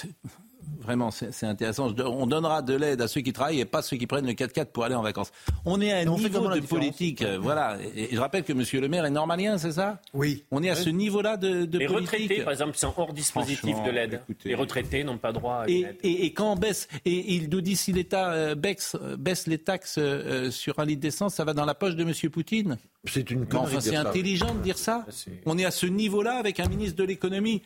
Vraiment, 0.88 1.12
c'est 1.12 1.46
intéressant. 1.46 1.94
On 2.06 2.28
donnera 2.28 2.62
de 2.62 2.74
l'aide 2.74 3.02
à 3.02 3.10
ceux 3.10 3.20
qui 3.20 3.34
travaillent 3.34 3.60
et 3.60 3.66
pas 3.66 3.82
ceux 3.82 3.98
qui 3.98 4.08
prennent 4.08 4.26
le 4.26 4.32
4x4 4.32 4.68
pour 4.68 4.86
aller 4.86 4.96
en 4.96 5.02
vacances. 5.02 5.32
On 5.66 5.82
est 5.82 5.92
à 5.92 5.98
un 5.98 6.02
Et 6.04 6.06
niveau 6.06 6.48
de 6.50 6.62
politique. 6.62 7.22
euh, 7.24 7.38
Voilà. 7.42 7.78
Et, 7.94 8.06
et 8.06 8.16
je 8.16 8.20
rappelle 8.22 8.44
que 8.46 8.54
M. 8.54 8.64
Le 8.82 8.88
Maire 8.88 9.04
est 9.04 9.10
normalien, 9.10 9.58
c'est 9.58 9.74
ça? 9.74 10.00
Oui. 10.14 10.46
On 10.50 10.64
est 10.64 10.70
à 10.70 10.76
ce 10.76 10.90
niveau-là 10.90 11.36
de, 11.36 11.66
de 11.66 11.78
Les 11.78 11.88
politique. 11.88 12.12
retraités, 12.22 12.42
par 12.42 12.54
exemple, 12.54 12.78
sont 12.78 12.94
hors 12.96 13.12
dispositif 13.12 13.76
de 13.86 13.92
l'aide. 13.92 14.22
Les 14.46 14.56
retraités 14.56 15.04
n'ont 15.04 15.18
pas 15.18 15.34
droit 15.34 15.64
à 15.66 15.68
une 15.68 15.74
Et, 15.76 15.80
aide. 15.82 15.98
et- 16.04 16.26
et 16.26 16.32
quand 16.32 16.54
on 16.54 16.56
baisse, 16.56 16.88
et 17.04 17.36
il 17.36 17.50
nous 17.50 17.60
dit 17.60 17.76
si 17.76 17.92
l'État 17.92 18.32
euh, 18.32 18.56
baisse, 18.56 18.96
euh, 19.02 19.18
baisse 19.18 19.46
les 19.46 19.58
taxes 19.58 19.96
euh, 19.98 20.50
sur 20.52 20.80
un 20.80 20.86
litre 20.86 21.02
d'essence, 21.02 21.34
ça 21.36 21.44
va 21.44 21.54
dans 21.54 21.66
la 21.66 21.76
poche 21.76 21.96
de 21.98 22.04
M. 22.04 22.14
Poutine? 22.32 22.78
C'est 23.04 23.30
une 23.30 23.46
Enfin, 23.54 23.76
de 23.76 23.82
c'est 23.82 23.90
dire 23.92 24.04
ça. 24.04 24.10
intelligent 24.10 24.54
de 24.56 24.60
dire 24.62 24.78
ça. 24.78 25.06
On 25.46 25.58
est 25.58 25.66
à 25.66 25.72
ce 25.72 25.86
niveau-là 25.86 26.36
avec 26.38 26.62
un 26.62 26.70
ministre 26.70 26.96
de 26.96 27.04
l'économie. 27.04 27.62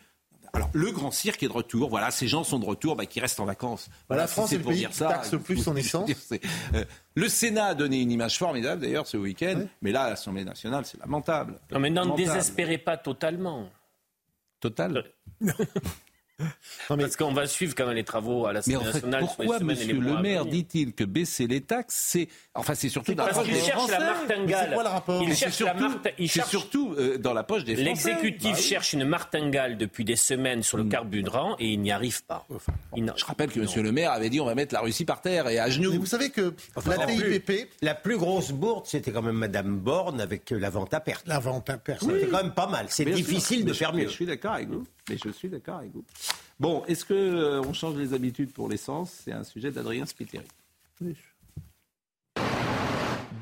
Alors, 0.54 0.70
le 0.74 0.92
grand 0.92 1.12
cirque 1.12 1.42
est 1.44 1.48
de 1.48 1.54
retour. 1.54 1.90
Voilà, 1.90 2.12
ces 2.12 2.28
gens 2.28 2.44
sont 2.44 2.60
de 2.60 2.66
retour, 2.66 2.96
bah, 2.96 3.06
qui 3.06 3.20
restent 3.20 3.40
en 3.40 3.46
vacances. 3.46 3.90
Voilà, 4.08 4.24
la 4.24 4.28
France 4.28 4.50
si 4.50 4.56
est 4.56 4.58
le 4.58 4.64
pour 4.64 4.72
pays 4.72 4.80
dire 4.82 4.90
qui 4.90 4.98
ça, 4.98 5.08
taxe 5.08 5.32
le 5.32 5.40
plus 5.40 5.58
son 5.58 5.76
essence. 5.76 6.10
euh, 6.74 6.84
le 7.16 7.30
Sénat 7.30 7.68
a 7.68 7.74
donné 7.74 8.02
une 8.02 8.12
image 8.12 8.38
formidable, 8.38 8.82
d'ailleurs, 8.82 9.08
ce 9.08 9.18
week-end. 9.18 9.66
Mais 9.82 9.92
là, 9.92 10.04
à 10.04 10.10
l'Assemblée 10.10 10.44
nationale, 10.44 10.86
c'est 10.86 11.00
lamentable. 11.00 11.60
Non, 11.72 11.80
mais 11.80 11.90
n'en 11.90 12.02
Lamentable. 12.02 12.28
désespérez 12.28 12.78
pas 12.78 12.98
totalement. 12.98 13.70
Total. 14.60 15.06
Non, 15.40 15.54
mais 16.40 17.04
Parce 17.04 17.16
qu'on 17.16 17.34
va 17.34 17.46
suivre 17.48 17.76
quand 17.76 17.86
même 17.86 17.96
les 17.96 18.04
travaux 18.04 18.46
à 18.48 18.54
l'Assemblée 18.54 18.78
en 18.78 18.82
fait, 18.82 18.94
nationale. 18.94 19.22
les 19.22 19.28
pourquoi 19.28 19.60
Monsieur 19.60 19.94
le 20.00 20.18
maire 20.22 20.46
dit-il 20.46 20.94
que 20.94 21.04
baisser 21.04 21.48
les 21.48 21.62
taxes, 21.62 21.96
c'est. 22.10 22.28
Enfin, 22.56 22.74
c'est 22.74 22.90
surtout 22.90 23.14
dans 23.14 23.24
la 23.26 23.30
Parce 23.34 23.40
poche 23.46 23.48
qu'il 23.54 23.62
des 23.62 23.66
cherche 23.68 23.90
la 23.90 24.00
Français. 24.00 24.28
Martingale. 24.28 24.74
quoi 24.74 24.84
le 24.84 24.90
rapport 24.90 25.22
Il 25.24 25.30
cherche 25.36 25.42
la 25.44 25.52
surtout, 25.68 25.80
marta- 25.90 26.10
il 26.18 26.28
c'est 26.30 26.34
cherche- 26.40 26.50
surtout 26.50 26.96
euh, 26.98 27.18
dans 27.18 27.34
la 27.34 27.44
poche 27.44 27.64
des 27.64 27.76
Français. 27.76 27.90
L'exécutif 27.90 28.52
Bah 28.52 28.58
oui. 28.58 28.64
cherche 28.64 28.94
une 28.94 29.06
martingale 29.06 29.78
depuis 29.78 30.04
des 30.04 30.16
semaines 30.16 30.64
sur 30.64 30.78
le 30.78 30.84
carburant 30.86 31.56
et 31.60 31.68
il 31.68 31.80
n'y 31.82 31.92
arrive 31.92 32.24
pas. 32.26 32.46
Il 32.96 33.12
Je 33.16 33.26
rappelle 33.26 33.52
que 33.52 33.60
Monsieur 33.60 33.84
le 33.84 33.92
maire 33.92 34.12
avait 34.12 34.30
dit 34.30 34.40
on 34.42 34.46
va 34.46 34.56
mettre 34.56 34.74
la 34.74 34.82
Russie 34.82 35.06
par 35.06 35.22
terre 35.22 35.48
et 35.48 35.60
à 35.60 35.70
genoux. 35.70 35.92
mais 35.92 35.98
vous 35.98 36.06
savez 36.06 36.30
que 36.32 36.54
la 36.86 36.98
en 37.00 37.06
plus, 37.06 37.40
TIPP, 37.40 37.70
La 37.82 37.94
plus 37.96 38.18
grosse 38.18 38.52
bourde, 38.52 38.86
c'était 38.88 39.12
quand 39.12 39.22
même 39.22 39.36
Madame 39.36 39.78
Borne 39.78 40.20
avec 40.20 40.52
euh, 40.52 40.60
la 40.60 40.70
vente 40.70 40.94
à 40.94 41.00
perte. 41.00 41.28
La 41.28 41.40
vente 41.40 41.70
à 41.70 41.78
personne. 41.78 42.12
C'était 42.16 42.28
quand 42.28 42.44
même 42.44 42.54
pas 42.54 42.68
mal. 42.68 42.88
C'est 42.90 43.06
difficile 43.06 43.64
de 43.64 43.74
faire 43.74 43.94
mieux. 43.94 44.08
Je 44.08 44.14
suis 44.14 44.26
d'accord 44.26 44.54
avec 44.54 44.70
vous. 44.70 44.86
Mais 45.12 45.18
je 45.24 45.30
suis 45.30 45.50
d'accord 45.50 45.80
avec 45.80 45.92
vous. 45.94 46.04
Bon, 46.60 46.84
est-ce 46.86 47.04
que 47.04 47.14
euh, 47.14 47.62
on 47.62 47.74
change 47.74 47.96
les 47.96 48.14
habitudes 48.14 48.54
pour 48.54 48.70
l'essence? 48.70 49.22
C'est 49.24 49.34
un 49.34 49.44
sujet 49.44 49.72
d'Adrien 49.72 50.06
Spiteri. 50.06 50.46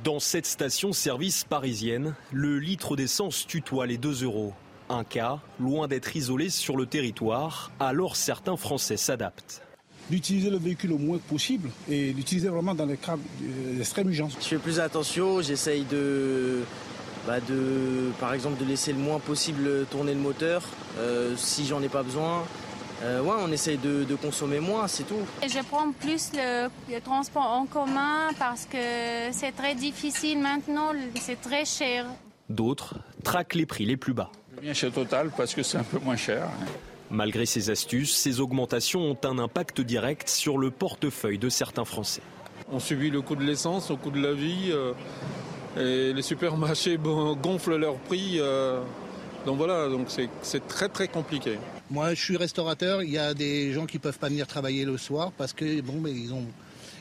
Dans 0.03 0.19
cette 0.19 0.45
station-service 0.45 1.43
parisienne, 1.43 2.15
le 2.31 2.57
litre 2.57 2.95
d'essence 2.95 3.45
tutoie 3.45 3.85
les 3.85 3.97
2 3.97 4.23
euros. 4.23 4.53
Un 4.89 5.03
cas, 5.03 5.39
loin 5.59 5.87
d'être 5.87 6.15
isolé 6.15 6.49
sur 6.49 6.75
le 6.75 6.87
territoire, 6.87 7.71
alors 7.79 8.15
certains 8.15 8.57
Français 8.57 8.97
s'adaptent. 8.97 9.61
d'utiliser 10.09 10.49
le 10.49 10.57
véhicule 10.57 10.93
au 10.93 10.97
moins 10.97 11.19
possible 11.19 11.69
et 11.87 12.13
d'utiliser 12.13 12.47
vraiment 12.47 12.73
dans 12.73 12.87
les 12.87 12.97
cas 12.97 13.15
d'extrême 13.77 14.09
urgence. 14.09 14.35
Je 14.41 14.47
fais 14.47 14.57
plus 14.57 14.79
attention, 14.79 15.39
j'essaye 15.43 15.83
de, 15.83 16.61
bah 17.29 17.39
de, 17.47 18.09
par 18.19 18.33
exemple, 18.33 18.59
de 18.59 18.65
laisser 18.65 18.91
le 18.91 18.97
moins 18.97 19.19
possible 19.19 19.85
tourner 19.91 20.15
le 20.15 20.19
moteur 20.19 20.63
euh, 20.97 21.35
si 21.37 21.67
j'en 21.67 21.79
ai 21.83 21.87
pas 21.87 22.01
besoin. 22.01 22.43
Euh, 23.03 23.21
ouais, 23.21 23.35
on 23.39 23.51
essaye 23.51 23.77
de, 23.77 24.03
de 24.03 24.15
consommer 24.15 24.59
moins, 24.59 24.87
c'est 24.87 25.03
tout. 25.03 25.21
Je 25.43 25.63
prends 25.69 25.91
plus 25.91 26.31
le, 26.33 26.69
le 26.91 26.99
transport 26.99 27.45
en 27.45 27.67
commun 27.67 28.29
parce 28.39 28.65
que 28.65 28.77
c'est 29.31 29.51
très 29.55 29.75
difficile 29.75 30.39
maintenant, 30.39 30.91
c'est 31.21 31.39
très 31.39 31.65
cher. 31.65 32.07
D'autres 32.49 32.95
traquent 33.23 33.53
les 33.53 33.67
prix 33.67 33.85
les 33.85 33.95
plus 33.95 34.13
bas. 34.13 34.31
Je 34.57 34.61
viens 34.61 34.73
chez 34.73 34.89
Total 34.89 35.29
parce 35.37 35.53
que 35.53 35.61
c'est 35.61 35.77
un 35.77 35.83
peu 35.83 35.99
moins 35.99 36.17
cher. 36.17 36.47
Malgré 37.11 37.45
ces 37.45 37.69
astuces, 37.69 38.15
ces 38.15 38.39
augmentations 38.39 39.01
ont 39.01 39.17
un 39.23 39.37
impact 39.37 39.81
direct 39.81 40.29
sur 40.29 40.57
le 40.57 40.71
portefeuille 40.71 41.37
de 41.37 41.49
certains 41.49 41.85
Français. 41.85 42.23
On 42.71 42.79
subit 42.79 43.11
le 43.11 43.21
coût 43.21 43.35
de 43.35 43.43
l'essence, 43.43 43.91
le 43.91 43.97
coût 43.97 44.11
de 44.11 44.19
la 44.19 44.33
vie, 44.33 44.69
euh, 44.71 44.93
et 45.77 46.13
les 46.13 46.21
supermarchés 46.21 46.97
bon, 47.05 47.35
gonflent 47.35 47.77
leurs 47.77 47.95
prix. 47.97 48.37
euh, 48.39 48.81
donc 49.45 49.57
voilà, 49.57 49.87
donc 49.87 50.05
c'est- 50.09 50.29
c'est 50.41 50.67
très 50.67 50.89
très 50.89 51.07
compliqué. 51.07 51.57
Moi, 51.89 52.13
je 52.13 52.21
suis 52.21 52.37
restaurateur. 52.37 53.01
Il 53.03 53.09
y 53.09 53.17
a 53.17 53.33
des 53.33 53.71
gens 53.71 53.85
qui 53.85 53.97
peuvent 53.97 54.19
pas 54.19 54.27
venir 54.29 54.45
travailler 54.47 54.85
le 54.85 54.97
soir 54.97 55.31
parce 55.37 55.53
que 55.53 55.81
bon, 55.81 55.95
mais 56.01 56.11
ils 56.11 56.33
ont 56.33 56.45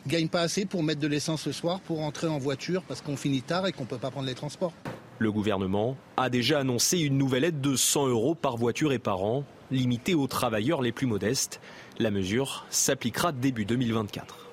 ils 0.06 0.12
gagnent 0.12 0.28
pas 0.28 0.40
assez 0.42 0.64
pour 0.64 0.82
mettre 0.82 1.00
de 1.00 1.08
l'essence 1.08 1.46
le 1.46 1.52
soir 1.52 1.80
pour 1.80 2.00
entrer 2.00 2.28
en 2.28 2.38
voiture 2.38 2.82
parce 2.86 3.02
qu'on 3.02 3.16
finit 3.16 3.42
tard 3.42 3.66
et 3.66 3.72
qu'on 3.72 3.84
peut 3.84 3.98
pas 3.98 4.10
prendre 4.10 4.26
les 4.28 4.34
transports. 4.34 4.72
Le 5.18 5.32
gouvernement 5.32 5.96
a 6.16 6.30
déjà 6.30 6.60
annoncé 6.60 6.98
une 7.00 7.18
nouvelle 7.18 7.42
aide 7.44 7.60
de 7.60 7.74
100 7.76 8.06
euros 8.06 8.34
par 8.36 8.56
voiture 8.56 8.92
et 8.92 9.00
par 9.00 9.22
an, 9.24 9.44
limitée 9.72 10.14
aux 10.14 10.28
travailleurs 10.28 10.80
les 10.80 10.92
plus 10.92 11.06
modestes. 11.08 11.60
La 11.98 12.12
mesure 12.12 12.64
s'appliquera 12.70 13.32
début 13.32 13.64
2024. 13.64 14.47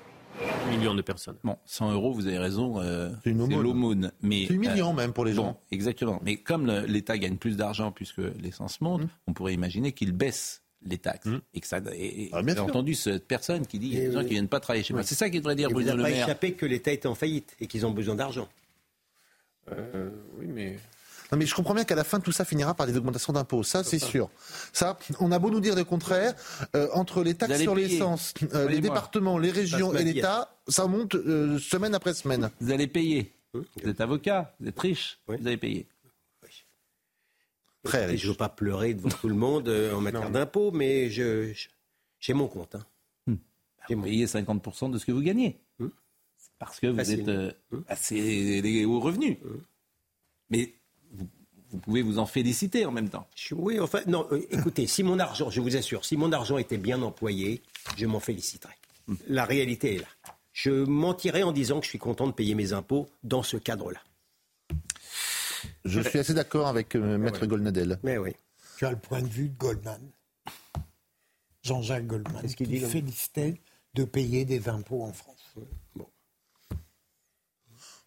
Millions 0.69 0.95
de 0.95 1.01
personnes. 1.01 1.37
Bon, 1.43 1.57
100 1.65 1.93
euros, 1.93 2.11
vous 2.13 2.27
avez 2.27 2.37
raison, 2.39 2.81
euh, 2.81 3.09
C'est 3.23 3.31
l'aumône. 3.31 4.11
Mais, 4.21 4.45
c'est 4.47 4.53
humiliant 4.53 4.91
euh, 4.91 4.95
même 4.95 5.13
pour 5.13 5.23
les 5.25 5.33
Bon, 5.33 5.43
gens. 5.43 5.59
exactement. 5.71 6.19
Mais 6.23 6.37
comme 6.37 6.69
l'État 6.87 7.17
gagne 7.17 7.37
plus 7.37 7.55
d'argent 7.55 7.91
puisque 7.91 8.17
l'essence 8.41 8.81
monte, 8.81 9.03
Mmh. 9.03 9.09
on 9.27 9.33
pourrait 9.33 9.53
imaginer 9.53 9.91
qu'il 9.93 10.11
baisse 10.11 10.63
les 10.85 10.97
taxes. 10.97 11.27
Mmh. 11.27 11.39
Et 11.53 11.59
que 11.61 11.67
ça, 11.67 11.79
et, 11.93 12.23
et 12.25 12.29
Ah, 12.33 12.41
bien 12.41 12.57
entendu 12.57 12.95
cette 12.95 13.27
personne 13.27 13.65
qui 13.65 13.79
dit 13.79 13.87
il 13.87 13.93
y 13.93 13.97
a 13.97 14.03
Et 14.03 14.07
des 14.07 14.11
gens 14.13 14.19
oui. 14.19 14.25
qui 14.25 14.31
viennent 14.33 14.47
pas 14.49 14.59
travailler 14.59 14.83
chez 14.83 14.93
moi. 14.93 15.01
Oui. 15.01 15.07
C'est 15.07 15.15
ça 15.15 15.29
qu'il 15.29 15.39
devrait 15.39 15.55
dire 15.55 15.69
Il 15.69 15.73
vous 15.73 15.79
Bruno 15.81 15.91
a 15.93 15.95
Le 15.95 16.03
pas 16.03 16.09
Maire. 16.09 16.25
échappé 16.27 16.53
que 16.53 16.65
l'État 16.65 16.91
était 16.91 17.07
en 17.07 17.15
faillite 17.15 17.55
et 17.61 17.67
qu'ils 17.67 17.85
ont 17.85 17.91
besoin 17.91 18.15
d'argent. 18.15 18.47
Euh, 19.71 20.09
oui, 20.37 20.47
mais 20.47 20.77
Non, 21.31 21.37
mais 21.37 21.45
je 21.45 21.55
comprends 21.55 21.73
bien 21.73 21.85
qu'à 21.85 21.95
la 21.95 22.03
fin, 22.03 22.19
tout 22.19 22.31
ça 22.31 22.45
finira 22.45 22.73
par 22.75 22.85
des 22.87 22.95
augmentations 22.97 23.33
d'impôts. 23.33 23.63
Ça, 23.63 23.83
c'est 23.83 23.99
sûr. 23.99 24.29
Ça, 24.73 24.97
on 25.19 25.31
a 25.31 25.39
beau 25.39 25.49
nous 25.49 25.59
dire 25.59 25.75
le 25.75 25.83
contraire. 25.83 26.35
euh, 26.75 26.87
entre 26.93 27.23
les 27.23 27.33
taxes 27.35 27.59
sur 27.61 27.73
l'essence, 27.75 28.33
euh, 28.53 28.67
les 28.69 28.79
départements, 28.81 29.37
les 29.37 29.51
régions 29.51 29.93
et 29.95 30.03
l'État, 30.03 30.55
ça 30.67 30.85
monte 30.87 31.15
euh, 31.15 31.57
semaine 31.59 31.95
après 31.95 32.13
semaine. 32.13 32.51
Vous 32.61 32.71
allez 32.71 32.87
payer. 32.87 33.31
Vous 33.53 33.63
êtes 33.89 34.01
avocat, 34.01 34.53
vous 34.59 34.67
êtes 34.67 34.79
riche, 34.79 35.19
Oui. 35.27 35.37
vous 35.39 35.47
allez 35.47 35.57
payer. 35.57 35.87
Très 37.83 38.05
riche. 38.07 38.21
je 38.21 38.27
ne 38.27 38.31
veux 38.31 38.37
pas 38.37 38.49
pleurer 38.49 38.93
devant 38.95 39.09
tout 39.09 39.29
le 39.29 39.35
monde 39.35 39.69
en 39.69 40.01
matière 40.01 40.31
d'impôts, 40.31 40.71
mais 40.71 41.09
je, 41.11 41.53
je- 41.53 41.67
j'ai 42.19 42.33
mon 42.33 42.47
compte. 42.47 42.75
hein. 42.75 42.85
J'ai 43.87 43.93
Vous 43.93 44.01
mon- 44.01 44.07
payez 44.07 44.25
50% 44.25 44.89
de 44.89 44.97
ce 44.97 45.05
que 45.05 45.11
vous 45.11 45.21
gagnez. 45.21 45.59
Hum. 45.79 45.91
C'est 46.37 46.49
Parce 46.57 46.79
que 46.79 46.87
vous 46.87 46.95
Facile. 46.97 47.19
êtes 47.19 47.27
euh, 47.29 47.51
Hum. 47.71 47.83
assez 47.87 48.61
les 48.61 48.85
hauts 48.85 48.99
revenus. 48.99 49.37
Hum. 49.45 49.61
Mais 50.49 50.73
vous, 51.75 51.81
pouvez 51.81 52.01
vous 52.01 52.19
en 52.19 52.25
féliciter 52.25 52.85
en 52.85 52.91
même 52.91 53.09
temps. 53.09 53.27
Oui, 53.51 53.79
enfin, 53.79 53.99
non, 54.07 54.27
euh, 54.31 54.41
écoutez, 54.49 54.87
si 54.87 55.03
mon 55.03 55.19
argent, 55.19 55.49
je 55.49 55.61
vous 55.61 55.75
assure, 55.75 56.05
si 56.05 56.17
mon 56.17 56.31
argent 56.31 56.57
était 56.57 56.77
bien 56.77 57.01
employé, 57.01 57.61
je 57.97 58.05
m'en 58.05 58.19
féliciterais. 58.19 58.77
La 59.27 59.45
réalité 59.45 59.95
est 59.95 59.99
là. 59.99 60.07
Je 60.53 60.71
mentirais 60.71 61.43
en 61.43 61.51
disant 61.51 61.79
que 61.79 61.85
je 61.85 61.89
suis 61.89 61.99
content 61.99 62.27
de 62.27 62.31
payer 62.31 62.55
mes 62.55 62.73
impôts 62.73 63.09
dans 63.23 63.43
ce 63.43 63.57
cadre-là. 63.57 63.99
Je 65.83 65.99
suis 65.99 66.19
assez 66.19 66.33
d'accord 66.33 66.67
avec 66.67 66.95
euh, 66.95 67.17
Maître 67.17 67.45
Golnadel. 67.45 67.99
Mais 68.03 68.17
oui. 68.17 68.31
Tu 68.77 68.85
as 68.85 68.91
le 68.91 68.97
point 68.97 69.21
de 69.21 69.27
vue 69.27 69.49
de 69.49 69.57
Goldman. 69.57 70.01
Jean-Jacques 71.61 72.07
Goldman, 72.07 72.41
Qu'est-ce 72.41 72.55
qu'il 72.55 72.67
qui 72.67 72.79
dit, 72.79 72.85
félicitait 72.85 73.61
de 73.95 74.03
payer 74.03 74.45
des 74.45 74.69
impôts 74.69 75.03
en 75.03 75.11
France. 75.11 75.34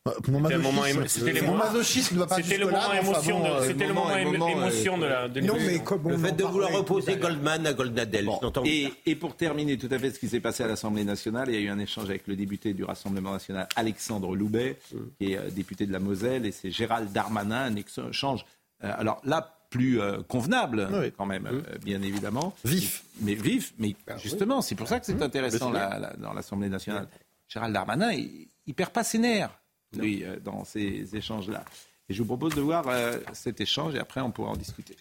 Euh, 0.08 0.30
Mon 0.32 0.42
C'était 0.42 0.56
le 0.56 0.62
moment 0.62 0.80
masochisme, 0.82 1.00
émo- 1.00 1.08
c'était 1.08 1.32
les 1.32 1.40
mon 1.42 1.46
moments- 1.52 1.64
masochisme 1.64 2.14
ne 2.14 2.20
va 2.20 2.26
pas 2.26 2.34
C'était 2.36 2.56
le 2.58 2.64
jusque-là, 2.64 2.78
moment 2.80 2.92
mais 2.92 2.98
enfin 3.00 3.10
émotion 3.12 3.40
de- 3.40 3.46
euh, 3.46 3.66
c'était 3.66 3.86
le 3.86 3.94
moment 3.94 4.10
émo- 4.16 4.48
émotion 4.50 4.98
de 4.98 5.06
la 5.06 5.28
de 5.28 5.40
Non, 5.40 5.54
mais 5.58 5.78
comme 5.80 6.08
Le 6.08 6.16
fait 6.18 6.32
de 6.32 6.44
vouloir 6.44 6.70
l'heure. 6.70 7.18
Goldman 7.20 7.66
à 7.66 7.72
Goldnadel, 7.72 8.28
et, 8.64 8.92
et 9.06 9.14
pour 9.16 9.36
terminer 9.36 9.76
tout 9.78 9.88
à 9.90 9.98
fait 9.98 10.10
ce 10.10 10.18
qui 10.18 10.28
s'est 10.28 10.40
passé 10.40 10.62
à 10.62 10.66
l'Assemblée 10.66 11.04
nationale, 11.04 11.48
il 11.48 11.54
y 11.54 11.58
a 11.58 11.60
eu 11.60 11.68
un 11.68 11.78
échange 11.78 12.06
avec 12.10 12.26
le 12.26 12.36
député 12.36 12.74
du 12.74 12.84
Rassemblement 12.84 13.32
national, 13.32 13.66
Alexandre 13.76 14.34
Loubet, 14.36 14.78
qui 15.18 15.32
est 15.32 15.36
euh, 15.38 15.50
député 15.50 15.86
de 15.86 15.92
la 15.92 15.98
Moselle, 16.00 16.46
et 16.46 16.52
c'est 16.52 16.70
Gérald 16.70 17.12
Darmanin, 17.12 17.72
un 17.72 17.76
échange, 17.76 18.44
euh, 18.84 18.92
alors 18.96 19.20
là, 19.24 19.54
plus 19.70 20.00
euh, 20.00 20.22
convenable 20.26 20.88
Oui. 20.92 21.12
quand 21.16 21.26
même, 21.26 21.46
euh, 21.46 21.60
bien 21.84 22.00
évidemment. 22.00 22.54
Vif. 22.64 23.02
Mais 23.20 23.34
vif, 23.34 23.74
mais 23.78 23.94
justement, 24.22 24.62
c'est 24.62 24.74
pour 24.74 24.88
ça 24.88 24.98
que 24.98 25.04
c'est 25.04 25.20
intéressant 25.20 25.70
Bien 25.70 25.80
sûr. 25.80 25.90
la- 25.90 25.98
la- 25.98 26.16
dans 26.16 26.32
l'Assemblée 26.32 26.70
nationale. 26.70 27.06
Gérald 27.48 27.74
Darmanin, 27.74 28.12
il, 28.12 28.48
il 28.66 28.74
perd 28.74 28.90
pas 28.90 29.04
ses 29.04 29.18
nerfs, 29.18 29.50
lui, 29.96 30.24
euh, 30.24 30.36
dans 30.40 30.64
ces 30.64 31.14
échanges-là. 31.16 31.64
Et 32.08 32.14
je 32.14 32.22
vous 32.22 32.26
propose 32.26 32.54
de 32.54 32.60
voir 32.60 32.88
euh, 32.88 33.18
cet 33.32 33.60
échange, 33.60 33.94
et 33.94 33.98
après 33.98 34.20
on 34.20 34.30
pourra 34.30 34.50
en 34.50 34.56
discuter. 34.56 34.96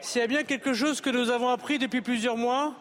S'il 0.00 0.20
y 0.20 0.24
a 0.24 0.28
bien 0.28 0.44
quelque 0.44 0.74
chose 0.74 1.00
que 1.00 1.10
nous 1.10 1.30
avons 1.30 1.48
appris 1.48 1.78
depuis 1.78 2.00
plusieurs 2.00 2.36
mois, 2.36 2.74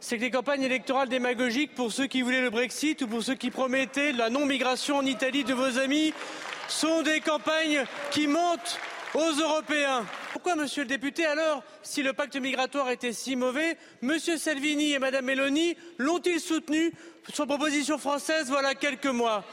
c'est 0.00 0.18
que 0.18 0.22
les 0.22 0.30
campagnes 0.30 0.62
électorales 0.62 1.08
démagogiques 1.08 1.74
pour 1.74 1.92
ceux 1.92 2.06
qui 2.06 2.22
voulaient 2.22 2.42
le 2.42 2.50
Brexit 2.50 3.00
ou 3.02 3.06
pour 3.06 3.22
ceux 3.22 3.36
qui 3.36 3.50
promettaient 3.50 4.12
la 4.12 4.28
non-migration 4.28 4.96
en 4.98 5.06
Italie 5.06 5.44
de 5.44 5.54
vos 5.54 5.78
amis 5.78 6.12
sont 6.68 7.02
des 7.02 7.20
campagnes 7.20 7.84
qui 8.10 8.26
montent 8.26 8.78
aux 9.14 9.32
Européens. 9.32 10.04
Pourquoi, 10.32 10.56
monsieur 10.56 10.82
le 10.82 10.88
député, 10.88 11.24
alors, 11.24 11.62
si 11.82 12.02
le 12.02 12.12
pacte 12.12 12.36
migratoire 12.36 12.90
était 12.90 13.12
si 13.12 13.36
mauvais, 13.36 13.78
monsieur 14.02 14.36
Salvini 14.36 14.92
et 14.92 14.98
madame 14.98 15.26
Meloni 15.26 15.76
l'ont-ils 15.98 16.40
soutenu 16.40 16.92
sur 17.32 17.46
proposition 17.46 17.96
française 17.96 18.48
voilà 18.48 18.74
quelques 18.74 19.06
mois? 19.06 19.44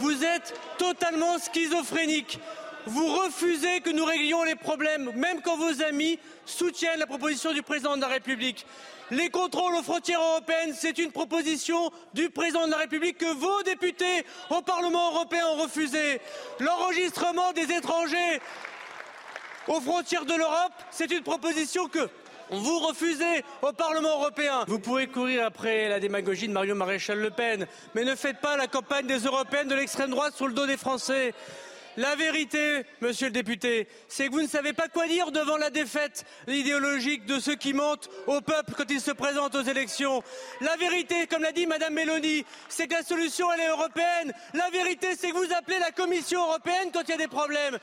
Vous 0.00 0.24
êtes 0.24 0.54
totalement 0.78 1.38
schizophrénique. 1.38 2.38
Vous 2.86 3.06
refusez 3.06 3.80
que 3.80 3.90
nous 3.90 4.04
réglions 4.04 4.42
les 4.42 4.56
problèmes, 4.56 5.10
même 5.14 5.40
quand 5.40 5.56
vos 5.56 5.82
amis 5.82 6.18
soutiennent 6.44 6.98
la 6.98 7.06
proposition 7.06 7.52
du 7.52 7.62
président 7.62 7.96
de 7.96 8.02
la 8.02 8.08
République. 8.08 8.66
Les 9.10 9.30
contrôles 9.30 9.74
aux 9.74 9.82
frontières 9.82 10.20
européennes, 10.20 10.74
c'est 10.76 10.98
une 10.98 11.12
proposition 11.12 11.90
du 12.12 12.28
président 12.28 12.66
de 12.66 12.72
la 12.72 12.78
République 12.78 13.18
que 13.18 13.32
vos 13.32 13.62
députés 13.62 14.26
au 14.50 14.60
Parlement 14.62 15.12
européen 15.12 15.46
ont 15.48 15.62
refusé. 15.62 16.20
L'enregistrement 16.60 17.52
des 17.52 17.72
étrangers 17.72 18.40
aux 19.68 19.80
frontières 19.80 20.26
de 20.26 20.34
l'Europe, 20.34 20.72
c'est 20.90 21.10
une 21.10 21.22
proposition 21.22 21.88
que 21.88 22.08
vous 22.50 22.78
refusez 22.80 23.44
au 23.62 23.72
Parlement 23.72 24.20
européen. 24.20 24.64
Vous 24.66 24.78
pouvez 24.78 25.06
courir 25.06 25.46
après 25.46 25.88
la 25.88 26.00
démagogie 26.00 26.48
de 26.48 26.52
Mario 26.52 26.74
Maréchal 26.74 27.18
Le 27.18 27.30
Pen, 27.30 27.66
mais 27.94 28.04
ne 28.04 28.14
faites 28.14 28.40
pas 28.40 28.56
la 28.56 28.66
campagne 28.66 29.06
des 29.06 29.20
européennes 29.20 29.68
de 29.68 29.74
l'extrême 29.74 30.10
droite 30.10 30.34
sur 30.34 30.48
le 30.48 30.54
dos 30.54 30.66
des 30.66 30.76
Français. 30.76 31.34
La 31.96 32.16
vérité, 32.16 32.84
monsieur 33.00 33.28
le 33.28 33.32
député, 33.32 33.86
c'est 34.08 34.26
que 34.26 34.32
vous 34.32 34.42
ne 34.42 34.48
savez 34.48 34.72
pas 34.72 34.88
quoi 34.88 35.06
dire 35.06 35.30
devant 35.30 35.56
la 35.56 35.70
défaite 35.70 36.24
idéologique 36.48 37.24
de 37.24 37.38
ceux 37.38 37.54
qui 37.54 37.72
mentent 37.72 38.10
au 38.26 38.40
peuple 38.40 38.72
quand 38.76 38.90
ils 38.90 39.00
se 39.00 39.12
présentent 39.12 39.54
aux 39.54 39.62
élections. 39.62 40.20
La 40.60 40.76
vérité, 40.76 41.28
comme 41.28 41.42
l'a 41.42 41.52
dit 41.52 41.66
madame 41.66 41.94
Mélanie, 41.94 42.44
c'est 42.68 42.88
que 42.88 42.94
la 42.94 43.04
solution, 43.04 43.52
elle 43.52 43.60
est 43.60 43.68
européenne. 43.68 44.32
La 44.54 44.70
vérité, 44.70 45.14
c'est 45.16 45.30
que 45.30 45.36
vous 45.36 45.52
appelez 45.56 45.78
la 45.78 45.92
Commission 45.92 46.42
européenne 46.42 46.90
quand 46.92 47.02
il 47.04 47.10
y 47.10 47.14
a 47.14 47.18
des 47.18 47.28
problèmes. 47.28 47.78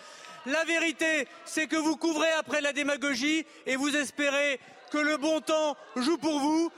La 0.46 0.64
vérité, 0.64 1.28
c'est 1.46 1.68
que 1.68 1.76
vous 1.76 1.98
couvrez 1.98 2.32
après 2.32 2.62
la 2.62 2.74
démagogie 2.74 3.46
et 3.68 3.76
vous 3.76 3.96
espérez 3.96 4.60
que 4.92 4.98
le 4.98 5.18
bon 5.18 5.40
temps 5.40 5.76
joue 5.96 6.18
pour 6.18 6.40
vous. 6.40 6.72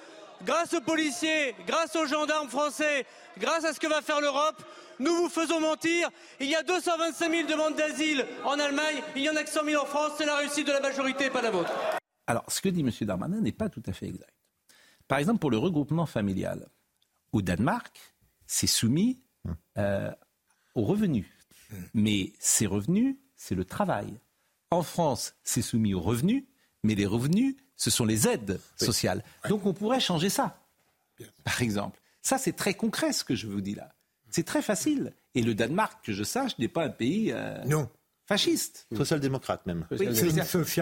Grâce 0.44 0.74
aux 0.74 0.82
policiers, 0.82 1.56
grâce 1.66 1.96
aux 1.96 2.06
gendarmes 2.06 2.50
français, 2.50 3.06
grâce 3.38 3.64
à 3.64 3.74
ce 3.74 3.80
que 3.80 3.88
va 3.88 4.02
faire 4.02 4.20
l'Europe, 4.20 4.62
nous 5.00 5.16
vous 5.16 5.30
faisons 5.30 5.62
mentir. 5.62 6.10
Il 6.42 6.48
y 6.48 6.56
a 6.56 6.64
225 6.64 7.32
000 7.32 7.48
demandes 7.48 7.76
d'asile 7.76 8.26
en 8.44 8.60
Allemagne, 8.60 9.02
il 9.16 9.22
y 9.22 9.30
en 9.30 9.36
a 9.38 9.44
que 9.44 9.50
100 9.50 9.64
000 9.64 9.82
en 9.82 9.86
France. 9.86 10.12
C'est 10.18 10.26
la 10.26 10.36
réussite 10.36 10.68
de 10.68 10.74
la 10.74 10.82
majorité, 10.82 11.30
pas 11.30 11.42
la 11.42 11.52
vôtre. 11.52 11.72
Alors, 12.28 12.44
ce 12.50 12.60
que 12.60 12.68
dit 12.68 12.82
M. 12.82 12.92
Darmanin 13.02 13.40
n'est 13.40 13.54
pas 13.54 13.70
tout 13.70 13.84
à 13.86 13.94
fait 13.94 14.08
exact. 14.08 14.34
Par 15.08 15.20
exemple, 15.20 15.40
pour 15.40 15.52
le 15.52 15.58
regroupement 15.58 16.06
familial, 16.06 16.68
au 17.32 17.42
Danemark, 17.42 17.98
c'est 18.46 18.68
soumis 18.68 19.22
euh, 19.78 20.12
aux 20.76 20.84
revenus. 20.84 21.26
Mais 21.94 22.34
ces 22.40 22.68
revenus, 22.68 23.16
c'est 23.44 23.56
le 23.56 23.66
travail. 23.66 24.08
En 24.72 24.84
France, 24.84 25.36
c'est 25.44 25.62
soumis 25.62 25.94
aux 25.94 26.00
revenus, 26.00 26.46
mais 26.84 26.96
les 26.96 27.06
revenus, 27.06 27.56
ce 27.76 27.90
sont 27.90 28.06
les 28.06 28.26
aides 28.28 28.60
sociales. 28.78 29.22
Donc 29.50 29.66
on 29.66 29.74
pourrait 29.74 30.00
changer 30.00 30.30
ça, 30.30 30.62
par 31.44 31.62
exemple. 31.62 32.00
Ça, 32.22 32.38
c'est 32.38 32.54
très 32.54 32.74
concret 32.74 33.12
ce 33.12 33.26
que 33.26 33.36
je 33.36 33.48
vous 33.48 33.60
dis 33.60 33.76
là. 33.76 33.94
C'est 34.30 34.44
très 34.46 34.62
facile. 34.62 35.14
Et 35.36 35.42
le 35.42 35.54
Danemark, 35.56 36.04
que 36.06 36.14
je 36.14 36.24
sache, 36.24 36.58
n'est 36.58 36.70
pas 36.70 36.86
un 36.86 36.90
pays 36.90 37.32
euh, 37.34 37.62
Non. 37.66 37.90
fasciste. 38.26 38.88
Social-démocrate 38.96 39.66
même. 39.66 39.86
Oui, 39.92 40.08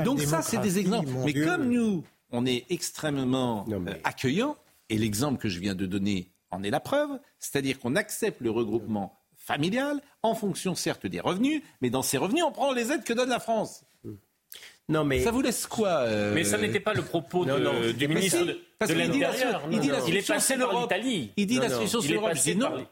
Donc 0.05 0.21
ça, 0.21 0.41
c'est 0.43 0.59
des 0.59 0.77
exemples. 0.77 1.09
Mais 1.25 1.33
Dieu. 1.33 1.45
comme 1.45 1.67
nous, 1.69 2.03
on 2.29 2.45
est 2.45 2.65
extrêmement 2.69 3.65
Non, 3.67 3.79
mais- 3.79 3.95
euh, 3.95 3.99
accueillants, 4.03 4.55
et 4.89 4.97
l'exemple 4.99 5.39
que 5.41 5.49
je 5.49 5.59
viens 5.59 5.73
de 5.75 5.85
donner 5.87 6.31
en 6.51 6.61
est 6.63 6.69
la 6.69 6.79
preuve, 6.79 7.19
c'est-à-dire 7.39 7.79
qu'on 7.79 7.95
accepte 7.95 8.39
le 8.41 8.51
regroupement 8.51 9.17
familial 9.45 9.99
en 10.23 10.35
fonction 10.35 10.75
certes 10.75 11.05
des 11.07 11.19
revenus, 11.19 11.61
mais 11.81 11.89
dans 11.89 12.01
ces 12.01 12.17
revenus, 12.17 12.43
on 12.43 12.51
prend 12.51 12.71
les 12.73 12.91
aides 12.91 13.03
que 13.03 13.13
donne 13.13 13.29
la 13.29 13.39
France. 13.39 13.83
Non, 14.89 15.05
mais. 15.05 15.21
Ça 15.23 15.31
vous 15.31 15.41
laisse 15.41 15.67
quoi 15.67 15.99
euh, 16.01 16.33
Mais 16.33 16.43
ça 16.43 16.57
n'était 16.57 16.79
pas 16.79 16.93
le 16.93 17.01
propos 17.03 17.45
de- 17.45 17.51
Non, 17.51 17.59
non. 17.59 17.91
du 17.93 18.07
Mais 18.07 18.15
ministre 18.15 18.39
si, 18.39 18.45
de, 18.45 18.59
parce 18.77 18.91
de 18.91 18.97
qu'il 18.97 19.09
dit 19.11 19.19
il 19.71 19.79
dit 19.79 19.87
la. 19.89 19.97
Il 19.99 20.01
solution, 20.01 20.33
passé 20.33 20.47
c'est 20.47 20.57
l'Europe. 20.57 20.81
l'Italie. 20.91 21.31
Il 21.37 21.47
dit 21.47 21.55
Non, 21.55 21.61
la 21.61 21.69
solution, 21.69 21.99
Il 21.99 22.03
c'est 22.03 22.09
est 22.09 22.13
l'Europe. 22.13 22.31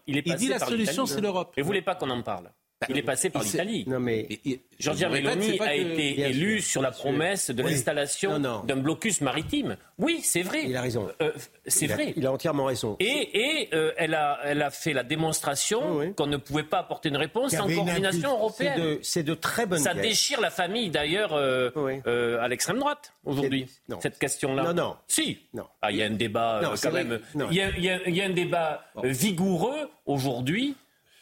Il 0.07 0.17
Il 0.25 0.35
dit 0.35 0.47
la 0.47 0.59
solution, 0.59 1.05
c'est 1.05 1.21
l'Europe. 1.21 1.53
Et 1.57 1.61
vous 1.61 1.67
voulez 1.67 1.81
pas 1.81 1.95
qu'on 1.95 2.09
en 2.09 2.21
parle 2.21 2.51
Il 2.87 2.97
est 2.97 3.01
passé 3.03 3.29
par 3.29 3.43
l'Italie. 3.43 3.83
Non, 3.87 3.99
mais. 3.99 4.25
Giorgia 4.79 5.09
Meloni 5.09 5.57
c'est 5.57 5.61
a 5.61 5.67
que- 5.75 5.81
été 5.81 6.13
Bien 6.13 6.27
élu 6.29 6.61
sur 6.61 6.81
la 6.81 6.91
promesse 6.91 7.49
de 7.51 7.61
Oui. 7.61 7.71
l'installation 7.71 8.39
d'un 8.39 8.77
blocus 8.77 9.19
maritime. 9.19 9.75
Oui, 9.97 10.21
c'est 10.23 10.43
vrai. 10.43 10.63
Il 10.65 10.77
a 10.77 10.81
raison. 10.81 11.09
Euh, 11.21 11.31
c'est 11.67 11.85
il 11.87 11.91
a- 11.91 11.95
vrai. 11.95 12.13
il 12.15 12.25
a 12.25 12.31
entièrement 12.31 12.63
raison. 12.63 12.95
Et, 13.01 13.37
et, 13.37 13.69
euh, 13.75 13.91
elle, 13.97 14.13
a, 14.13 14.39
elle 14.45 14.61
a 14.61 14.71
fait 14.71 14.93
la 14.93 15.03
démonstration 15.03 15.97
Oui, 15.97 16.05
oui. 16.07 16.13
qu'on 16.15 16.27
ne 16.27 16.37
pouvait 16.37 16.63
pas 16.63 16.79
apporter 16.79 17.09
une 17.09 17.17
réponse 17.17 17.51
sans 17.51 17.67
coordination. 17.67 18.21
C'est 18.21 18.27
européenne. 18.67 18.81
de, 18.81 18.99
c'est 19.01 19.23
de 19.23 19.33
très 19.33 19.65
bonnes 19.65 19.79
Ça 19.79 19.93
déchire 19.93 20.39
la 20.39 20.49
famille, 20.49 20.89
d'ailleurs, 20.89 21.33
euh, 21.33 21.71
Oui. 21.75 21.99
euh, 22.07 22.39
à 22.41 22.47
l'extrême 22.47 22.79
droite, 22.79 23.11
aujourd'hui, 23.25 23.65
Non. 23.89 23.99
cette 23.99 24.17
question-là. 24.19 24.63
Non, 24.63 24.73
non. 24.73 24.95
Si. 25.09 25.37
Non. 25.53 25.65
Ah, 25.81 25.91
il 25.91 25.97
y 25.97 26.01
a 26.03 26.05
un 26.05 26.11
débat, 26.11 26.61
Non, 26.63 26.69
euh, 26.71 26.75
c'est 26.77 26.87
quand 26.87 26.93
même. 26.93 27.19
Non. 27.35 27.47
Il 27.51 27.57
y 27.57 27.61
a, 27.61 27.69
il 27.77 27.83
y 27.83 27.89
a- 27.89 28.07
il 28.07 28.15
y 28.15 28.21
a 28.21 28.25
un 28.25 28.29
débat 28.29 28.85
euh, 29.03 29.09
vigoureux, 29.09 29.89
aujourd'hui, 30.05 30.75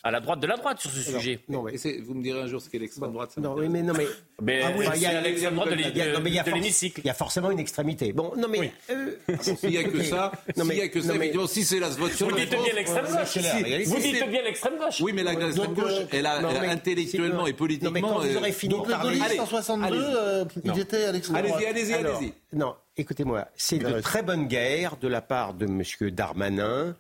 à 0.04 0.12
la 0.12 0.20
droite 0.20 0.40
de 0.40 0.48
la 0.48 0.56
droite, 0.58 0.80
sur 0.80 0.90
ce 0.92 1.02
sujet. 1.02 1.40
Non, 1.50 1.64
mais. 1.64 1.74
Vous 2.02 2.14
me 2.14 2.24
direz 2.24 2.42
un 2.42 2.48
jour 2.48 2.62
ce 2.62 2.70
qu'est 2.70 2.80
l'extrême 2.80 3.12
droite. 3.12 3.32
ça 3.34 3.42
Non, 3.42 3.56
oui, 3.58 3.68
mais 3.70 3.82
non, 3.82 3.94
mais. 3.98 4.06
Mais 4.42 4.62
Ah 4.64 4.72
oui, 4.78 4.86
c'est 4.92 4.98
il 4.98 5.02
y 5.02 5.06
a- 5.08 5.22
l'extrême 5.22 5.56
droite 5.56 5.70
de 5.70 5.76
mais 5.76 6.30
l'hémicycle. 6.54 7.02
Il 7.04 7.08
y 7.08 7.14
forcément 7.14 7.52
une 7.52 7.60
extrémité. 7.60 8.14
Bon, 8.14 8.32
non, 8.38 8.48
mais. 8.48 8.72
euh, 8.92 9.12
S'il 9.42 9.70
n'y 9.72 9.78
a 9.78 9.84
que 9.84 9.90
écoutez, 9.90 10.04
ça, 10.06 10.32
non, 10.56 10.64
s'il 10.64 10.66
mais- 10.66 10.78
y 10.78 10.82
a 10.82 10.88
que 10.88 11.02
ça, 11.02 11.14
non, 11.14 11.20
mais- 11.20 11.48
si 11.48 11.64
c'est 11.66 11.80
la 11.80 11.90
vote 11.90 12.14
sur 12.14 12.30
Vous 12.30 12.36
la 12.36 12.46
dites 12.46 12.52
bien 12.52 12.74
l'extrême 12.76 13.06
gauche. 13.06 13.36
la 13.36 13.54
réalité. 13.56 13.84
Vous 13.90 13.98
dites 14.00 14.30
bien 14.30 14.42
l'extrême 14.44 14.78
gauche. 14.78 15.02
Oui, 15.02 15.12
mais 15.14 15.24
la 15.24 15.34
l'extrême 15.34 15.74
gauche, 15.74 15.92
euh, 15.92 16.06
elle 16.12 16.26
a, 16.26 16.42
mais- 16.42 16.68
intellectuellement 16.68 17.48
et 17.48 17.52
mais 17.52 17.58
politiquement. 17.58 18.00
quand 18.08 18.20
vous 18.20 18.28
euh, 18.28 18.38
aurez 18.38 18.52
fini 18.52 18.74
Donc 18.76 18.86
de 18.86 18.92
le 18.92 18.96
parler. 18.96 19.10
gaulliste 19.18 19.32
Allez, 19.32 19.40
en 19.40 19.46
62, 19.46 19.86
allez. 19.86 19.98
euh, 20.18 20.46
il 20.64 20.72
Non. 20.72 20.78
était 20.78 21.04
à 21.06 21.12
l'extrême 21.12 21.42
droite. 21.44 21.62
Allez-y, 21.68 21.94
allez-y, 21.94 21.94
allez-y. 21.94 22.34
Non, 22.54 22.76
écoutez-moi, 22.96 23.48
c'est 23.56 23.80
de 23.80 24.00
très 24.02 24.22
bonne 24.24 24.48
guerre 24.48 24.96
de 25.02 25.08
la 25.08 25.22
part 25.22 25.54
de 25.54 25.66
M. 25.66 25.82
Darmanin 26.12 26.96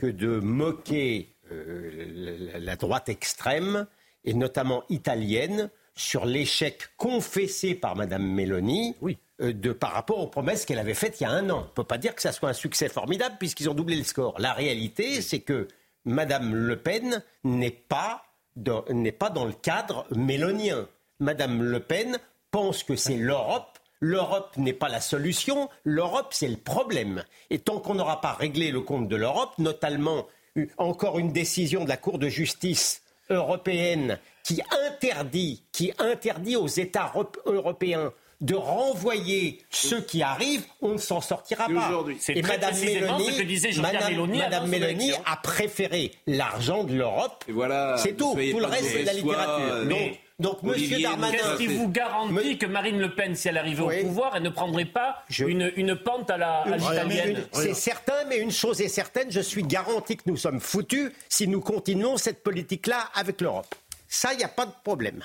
que 0.00 0.06
de 0.06 0.38
moquer 0.40 1.28
euh, 1.52 2.58
la, 2.58 2.76
droite 2.76 3.08
extrême, 3.08 3.86
et 4.24 4.34
notamment 4.34 4.84
italienne, 4.88 5.70
sur 5.94 6.26
l'échec 6.26 6.88
confessé 6.96 7.74
par 7.74 7.96
Mme 7.96 8.22
Meloni 8.22 8.94
euh, 9.40 9.52
de, 9.52 9.72
par 9.72 9.92
rapport 9.92 10.20
aux 10.20 10.28
promesses 10.28 10.64
qu'elle 10.64 10.78
avait 10.78 10.94
faites 10.94 11.20
il 11.20 11.24
y 11.24 11.26
a 11.26 11.30
un 11.30 11.50
an. 11.50 11.58
On 11.58 11.62
ne 11.62 11.74
peut 11.74 11.84
pas 11.84 11.98
dire 11.98 12.14
que 12.14 12.22
ça 12.22 12.32
soit 12.32 12.48
un 12.48 12.54
succès 12.54 12.88
formidable 12.88 13.36
puisqu'ils 13.38 13.68
ont 13.68 13.74
doublé 13.74 13.96
le 13.96 14.04
score. 14.04 14.38
La 14.38 14.52
réalité, 14.52 15.20
c'est 15.22 15.40
que 15.40 15.66
Mme 16.04 16.54
Le 16.54 16.76
Pen 16.76 17.22
n'est 17.44 17.70
pas 17.70 18.24
dans, 18.56 18.84
n'est 18.90 19.12
pas 19.12 19.30
dans 19.30 19.44
le 19.44 19.52
cadre 19.52 20.06
mélonien. 20.14 20.88
Madame 21.20 21.62
Le 21.62 21.80
Pen 21.80 22.18
pense 22.50 22.82
que 22.84 22.96
c'est 22.96 23.16
l'Europe. 23.16 23.78
L'Europe 24.00 24.56
n'est 24.56 24.72
pas 24.72 24.88
la 24.88 25.00
solution, 25.00 25.68
l'Europe 25.82 26.28
c'est 26.30 26.46
le 26.46 26.56
problème. 26.56 27.24
Et 27.50 27.58
tant 27.58 27.80
qu'on 27.80 27.96
n'aura 27.96 28.20
pas 28.20 28.32
réglé 28.32 28.70
le 28.70 28.80
compte 28.80 29.08
de 29.08 29.16
l'Europe, 29.16 29.54
notamment 29.58 30.28
encore 30.76 31.18
une 31.18 31.32
décision 31.32 31.84
de 31.84 31.88
la 31.88 31.96
Cour 31.96 32.18
de 32.18 32.28
justice 32.28 33.02
européenne 33.30 34.18
qui 34.44 34.62
interdit, 34.86 35.62
qui 35.72 35.92
interdit 35.98 36.56
aux 36.56 36.66
États 36.66 37.12
européens 37.44 38.12
de 38.40 38.54
renvoyer 38.54 39.64
ceux 39.70 40.00
qui 40.00 40.22
arrivent, 40.22 40.64
on 40.80 40.92
ne 40.92 40.98
s'en 40.98 41.20
sortira 41.20 41.66
pas. 41.66 42.04
Et 42.28 42.42
Madame 42.42 42.74
Mélanie, 42.78 43.80
Madame, 43.80 44.68
Mélanie 44.68 45.12
a 45.26 45.36
préféré 45.36 46.12
l'argent 46.26 46.84
de 46.84 46.94
l'Europe. 46.94 47.44
Voilà, 47.48 47.96
c'est 47.98 48.16
tout. 48.16 48.34
Tout 48.34 48.60
le 48.60 48.66
reste, 48.66 48.90
c'est 48.92 49.00
de 49.00 49.06
la 49.06 49.12
littérature. 49.12 49.86
Donc, 49.86 50.20
donc, 50.38 50.62
Monsieur 50.62 51.00
Darmanin. 51.00 51.32
Qu'est-ce 51.32 51.56
qui 51.56 51.66
vous 51.66 51.88
garantit 51.88 52.58
que 52.58 52.66
Marine 52.66 52.98
Le 52.98 53.14
Pen, 53.14 53.34
si 53.34 53.48
elle 53.48 53.58
arrivait 53.58 53.82
au 53.82 54.06
pouvoir, 54.06 54.36
elle 54.36 54.42
ne 54.42 54.50
prendrait 54.50 54.84
pas 54.84 55.24
une, 55.38 55.72
une, 55.76 55.96
pente 55.96 56.30
à 56.30 56.36
la 56.36 56.64
l'italienne 56.76 57.44
C'est 57.52 57.74
certain, 57.74 58.24
mais 58.28 58.38
une 58.38 58.52
chose 58.52 58.80
est 58.80 58.88
certaine, 58.88 59.30
je 59.30 59.40
suis 59.40 59.62
garanti 59.62 60.16
que 60.16 60.22
nous 60.26 60.36
sommes 60.36 60.60
foutus 60.60 61.10
si 61.28 61.48
nous 61.48 61.60
continuons 61.60 62.16
cette 62.16 62.42
politique-là 62.42 63.08
avec 63.14 63.40
l'Europe. 63.40 63.74
Ça, 64.08 64.32
il 64.32 64.38
n'y 64.38 64.44
a 64.44 64.48
pas 64.48 64.66
de 64.66 64.72
problème 64.84 65.22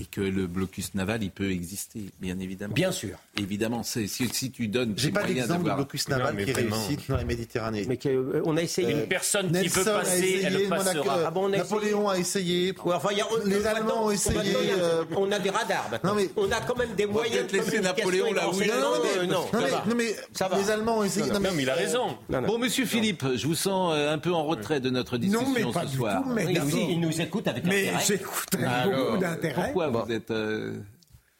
et 0.00 0.04
que 0.04 0.20
le 0.20 0.46
blocus 0.46 0.94
naval, 0.94 1.22
il 1.22 1.30
peut 1.30 1.50
exister, 1.50 2.06
bien 2.20 2.38
évidemment. 2.38 2.74
Bien 2.74 2.92
sûr. 2.92 3.18
Évidemment, 3.38 3.82
si, 3.82 4.08
si 4.08 4.50
tu 4.50 4.68
donnes. 4.68 4.94
J'ai 4.96 5.10
pas 5.10 5.24
d'exemple 5.24 5.68
de 5.68 5.74
blocus 5.74 6.08
naval 6.08 6.36
qui 6.44 6.52
réussit 6.52 7.08
dans 7.08 7.16
la 7.16 7.24
Méditerranée. 7.24 7.84
Mais 7.88 7.98
euh, 8.06 8.42
on 8.44 8.56
a 8.56 8.62
essayé. 8.62 8.92
Une 8.92 9.06
personne 9.06 9.52
qui 9.52 9.68
peut 9.68 9.84
passer, 9.84 10.42
elle 10.44 10.68
passera. 10.68 11.18
Ah 11.26 11.30
bon, 11.30 11.48
Napoléon 11.48 12.08
a 12.08 12.18
essayé. 12.18 12.74
enfin, 12.82 13.12
y 13.12 13.20
a, 13.20 13.26
les 13.44 13.66
Allemands 13.66 14.06
ont 14.06 14.10
essayé. 14.10 14.54
Euh, 14.78 15.04
on 15.16 15.30
a 15.30 15.38
des 15.38 15.50
radars 15.50 15.88
maintenant. 15.90 16.14
Non, 16.14 16.16
mais, 16.16 16.30
on 16.36 16.50
a 16.50 16.60
quand 16.60 16.76
même 16.76 16.94
des 16.96 17.06
moyens 17.06 17.46
de 17.46 17.56
laisser 17.56 17.80
Napoléon 17.80 18.32
là 18.32 18.48
où 18.48 18.54
il 18.54 18.62
est. 18.62 19.26
Non, 19.26 19.36
non, 19.86 19.94
mais 19.96 20.14
les 20.56 20.70
Allemands 20.70 20.98
ont 20.98 21.04
essayé. 21.04 21.30
Non, 21.30 21.40
mais 21.40 21.50
il 21.62 21.70
a 21.70 21.74
raison. 21.74 22.16
Bon, 22.28 22.58
Monsieur 22.58 22.86
Philippe, 22.86 23.24
je 23.34 23.46
vous 23.46 23.54
sens 23.54 23.92
euh, 23.94 24.12
un 24.12 24.18
peu 24.18 24.32
en 24.32 24.44
retrait 24.44 24.80
de 24.80 24.90
notre 24.90 25.18
discussion 25.18 25.72
ce 25.72 25.96
soir. 25.96 26.26
Non, 26.26 26.34
mais 26.34 26.44
pas 26.44 26.52
du 26.52 26.70
tout. 26.70 26.78
Il 26.88 27.00
nous 27.00 27.20
écoute 27.20 27.46
avec 27.48 27.66
intérêt. 27.66 27.92
Mais 27.92 28.04
j'écoute 28.06 28.54
avec 28.54 28.94
beaucoup 28.94 29.18
d'intérêt. 29.18 29.62
Pourquoi 29.64 29.89
vous 29.90 30.12
êtes 30.12 30.30
Euh... 30.30 30.80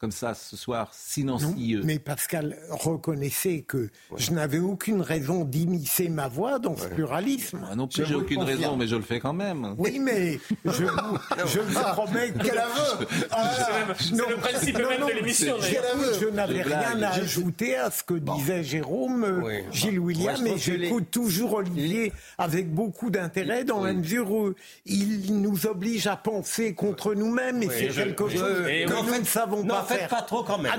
comme 0.01 0.11
ça 0.11 0.33
ce 0.33 0.57
soir, 0.57 0.89
silencieux. 0.93 1.81
mais 1.83 1.99
Pascal, 1.99 2.57
reconnaissez 2.71 3.61
que 3.61 3.91
je 4.17 4.31
n'avais 4.31 4.57
aucune 4.57 5.01
raison 5.01 5.45
d'immiscer 5.45 6.09
ma 6.09 6.27
voix 6.27 6.57
dans 6.57 6.75
ce 6.75 6.87
pluralisme. 6.87 7.59
Moi 7.59 7.75
non 7.75 7.87
plus, 7.87 8.07
j'ai 8.07 8.15
aucune 8.15 8.41
raison, 8.41 8.75
mais 8.75 8.87
je 8.87 8.95
le 8.95 9.03
fais 9.03 9.19
quand 9.19 9.33
même. 9.33 9.75
Oui, 9.77 9.99
mais 9.99 10.39
je 10.65 10.85
vous, 10.85 11.17
je 11.45 11.59
vous 11.59 11.79
promets 11.93 12.33
Quel 12.43 12.57
aveu 12.57 13.05
C'est 13.99 14.27
le 14.27 14.37
principe 14.37 14.77
même 14.79 15.07
de 15.07 15.13
l'émission. 15.13 15.55
Je 15.59 16.29
n'avais 16.29 16.63
rien 16.63 16.99
à 17.03 17.09
ajouter 17.09 17.75
à 17.75 17.91
ce 17.91 18.01
que 18.01 18.15
disait 18.15 18.63
Jérôme, 18.63 19.23
euh, 19.23 19.61
Gilles 19.71 19.99
William, 19.99 20.47
et 20.47 20.57
j'écoute 20.57 21.11
toujours 21.11 21.53
Olivier 21.53 22.11
avec 22.39 22.73
beaucoup 22.73 23.11
d'intérêt 23.11 23.65
dans 23.65 23.83
la 23.83 23.93
mesure 23.93 24.31
où 24.31 24.53
il 24.87 25.39
nous 25.39 25.67
oblige 25.67 26.07
à 26.07 26.15
penser 26.15 26.73
contre 26.73 27.13
nous-mêmes, 27.13 27.61
et 27.61 27.69
c'est 27.69 27.89
quelque 27.89 28.27
chose 28.29 28.41
que 28.41 29.05
nous 29.11 29.19
ne 29.19 29.25
savons 29.25 29.63
pas 29.63 29.85
faites 29.91 30.09
pas 30.09 30.21
trop 30.21 30.43
quand 30.43 30.57
même. 30.57 30.71
Ah 30.73 30.77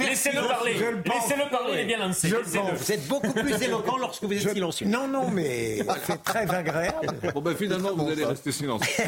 Laissez-le 0.00 0.46
parler. 0.48 0.72
Laissez-le 0.72 1.50
parler, 1.50 1.72
il 1.74 1.78
est 1.80 1.84
bien 1.84 1.98
lancé. 1.98 2.28
Vous 2.28 2.92
êtes 2.92 3.08
beaucoup 3.08 3.32
plus 3.32 3.62
éloquent 3.62 3.96
lorsque 3.96 4.24
vous 4.24 4.32
êtes 4.32 4.52
silencieux. 4.52 4.86
Non, 4.86 5.08
non, 5.08 5.30
mais 5.30 5.78
c'est 6.06 6.22
très 6.22 6.50
agréable. 6.50 7.08
Bon, 7.34 7.40
ben 7.40 7.56
finalement, 7.56 7.90
vous 7.94 8.10
allez 8.10 8.24
rester 8.24 8.52
silencieux. 8.52 9.04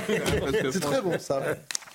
C'est 0.72 0.80
très 0.80 1.00
bon, 1.00 1.18
ça. 1.18 1.42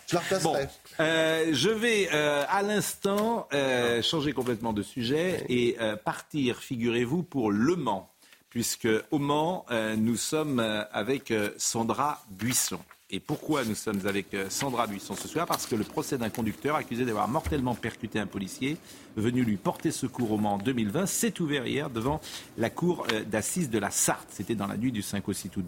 Je 0.07 0.15
la 0.15 0.21
replacerai. 0.21 0.67
Euh, 0.99 1.49
je 1.53 1.69
vais 1.69 2.09
euh, 2.13 2.43
à 2.49 2.61
l'instant 2.61 3.47
euh, 3.53 4.01
changer 4.01 4.33
complètement 4.33 4.73
de 4.73 4.83
sujet 4.83 5.45
et 5.49 5.77
partir, 6.03 6.57
figurez-vous, 6.57 7.23
pour 7.23 7.51
Le 7.51 7.75
Mans, 7.75 8.09
puisque 8.49 8.87
au 9.11 9.19
Mans, 9.19 9.65
nous 9.97 10.17
sommes 10.17 10.59
avec 10.91 11.33
Sandra 11.57 12.23
Buisson. 12.29 12.79
Et 13.15 13.19
pourquoi 13.19 13.63
nous 13.63 13.75
sommes 13.75 14.07
avec 14.07 14.33
euh, 14.33 14.49
Sandra 14.49 14.87
Buisson 14.87 15.13
ce 15.13 15.27
soir 15.27 15.45
Parce 15.45 15.67
que 15.67 15.75
le 15.75 15.83
procès 15.83 16.17
d'un 16.17 16.31
conducteur 16.31 16.75
accusé 16.75 17.05
d'avoir 17.05 17.27
mortellement 17.27 17.75
percuté 17.75 18.17
un 18.17 18.25
policier 18.25 18.75
venu 19.17 19.43
lui 19.43 19.55
porter 19.55 19.91
secours 19.91 20.31
au 20.31 20.37
Mans 20.37 20.55
en 20.55 20.57
2020 20.57 21.05
s'est 21.05 21.39
ouvert 21.39 21.67
hier 21.67 21.91
devant 21.91 22.21
la 22.57 22.71
cour 22.71 23.05
euh, 23.13 23.23
d'assises 23.23 23.69
de 23.69 23.77
la 23.77 23.91
Sarthe. 23.91 24.29
C'était 24.31 24.55
dans 24.55 24.65
la 24.65 24.77
nuit 24.77 24.91
du 24.91 25.03
5 25.03 25.29
au 25.29 25.33
6 25.33 25.51
août. 25.57 25.65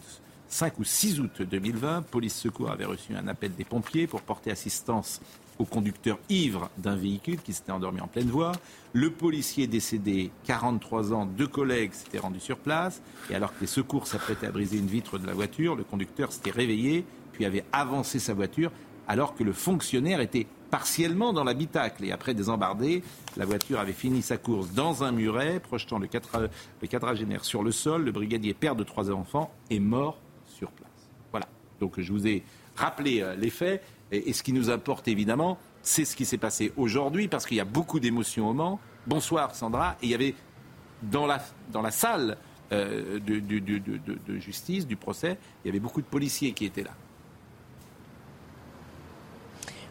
5 0.47 0.79
ou 0.79 0.83
6 0.83 1.19
août 1.19 1.41
2020, 1.43 2.07
Police 2.09 2.33
Secours 2.33 2.71
avait 2.71 2.85
reçu 2.85 3.13
un 3.15 3.27
appel 3.27 3.53
des 3.53 3.63
pompiers 3.63 4.07
pour 4.07 4.23
porter 4.23 4.49
assistance 4.49 5.21
au 5.59 5.65
conducteur 5.65 6.17
ivre 6.29 6.71
d'un 6.79 6.95
véhicule 6.95 7.41
qui 7.41 7.53
s'était 7.53 7.71
endormi 7.71 8.01
en 8.01 8.07
pleine 8.07 8.29
voie. 8.29 8.53
Le 8.93 9.11
policier 9.11 9.67
décédé, 9.67 10.31
43 10.45 11.13
ans, 11.13 11.25
deux 11.25 11.47
collègues 11.47 11.93
s'étaient 11.93 12.19
rendus 12.19 12.39
sur 12.39 12.57
place. 12.57 13.01
Et 13.29 13.35
alors 13.35 13.53
que 13.53 13.61
les 13.61 13.67
secours 13.67 14.07
s'apprêtaient 14.07 14.47
à 14.47 14.51
briser 14.51 14.77
une 14.77 14.87
vitre 14.87 15.17
de 15.19 15.27
la 15.27 15.33
voiture, 15.33 15.75
le 15.75 15.83
conducteur 15.83 16.31
s'était 16.31 16.51
réveillé 16.51 17.05
puis 17.35 17.45
avait 17.45 17.65
avancé 17.71 18.19
sa 18.19 18.33
voiture 18.33 18.71
alors 19.07 19.35
que 19.35 19.43
le 19.43 19.53
fonctionnaire 19.53 20.19
était 20.19 20.47
partiellement 20.71 21.33
dans 21.33 21.43
l'habitacle. 21.43 22.03
Et 22.05 22.11
après 22.11 22.33
désembardé, 22.33 23.03
la 23.37 23.45
voiture 23.45 23.79
avait 23.79 23.93
fini 23.93 24.21
sa 24.21 24.37
course 24.37 24.71
dans 24.71 25.03
un 25.03 25.11
muret, 25.11 25.59
projetant 25.59 25.99
le, 25.99 26.07
quadragénaire 26.87 27.45
sur 27.45 27.63
le 27.63 27.71
sol. 27.71 28.03
Le 28.03 28.11
brigadier, 28.11 28.53
père 28.53 28.75
de 28.75 28.83
trois 28.83 29.11
enfants, 29.11 29.53
est 29.69 29.79
mort 29.79 30.17
sur 30.47 30.71
place. 30.71 30.89
Voilà. 31.31 31.47
Donc 31.79 31.99
je 31.99 32.11
vous 32.11 32.25
ai 32.25 32.43
rappelé 32.75 33.21
euh, 33.21 33.35
les 33.35 33.49
faits. 33.49 33.83
Et, 34.11 34.33
ce 34.33 34.43
qui 34.43 34.53
nous 34.53 34.69
importe 34.69 35.07
évidemment, 35.07 35.57
c'est 35.81 36.05
ce 36.05 36.15
qui 36.15 36.25
s'est 36.25 36.37
passé 36.37 36.71
aujourd'hui, 36.77 37.27
parce 37.27 37.45
qu'il 37.45 37.57
y 37.57 37.61
a 37.61 37.65
beaucoup 37.65 37.99
d'émotions 37.99 38.49
au 38.49 38.53
Mans. 38.53 38.79
Bonsoir 39.05 39.53
Sandra. 39.53 39.97
Et 40.01 40.07
il 40.07 40.09
y 40.09 40.15
avait 40.15 40.35
dans 41.03 41.27
la, 41.27 41.43
dans 41.71 41.81
la 41.81 41.91
salle 41.91 42.37
euh, 42.71 43.19
de 43.19 44.39
justice, 44.39 44.87
du 44.87 44.95
procès, 44.95 45.37
il 45.63 45.67
y 45.67 45.69
avait 45.69 45.79
beaucoup 45.79 46.01
de 46.01 46.07
policiers 46.07 46.53
qui 46.53 46.65
étaient 46.65 46.83
là. 46.83 46.95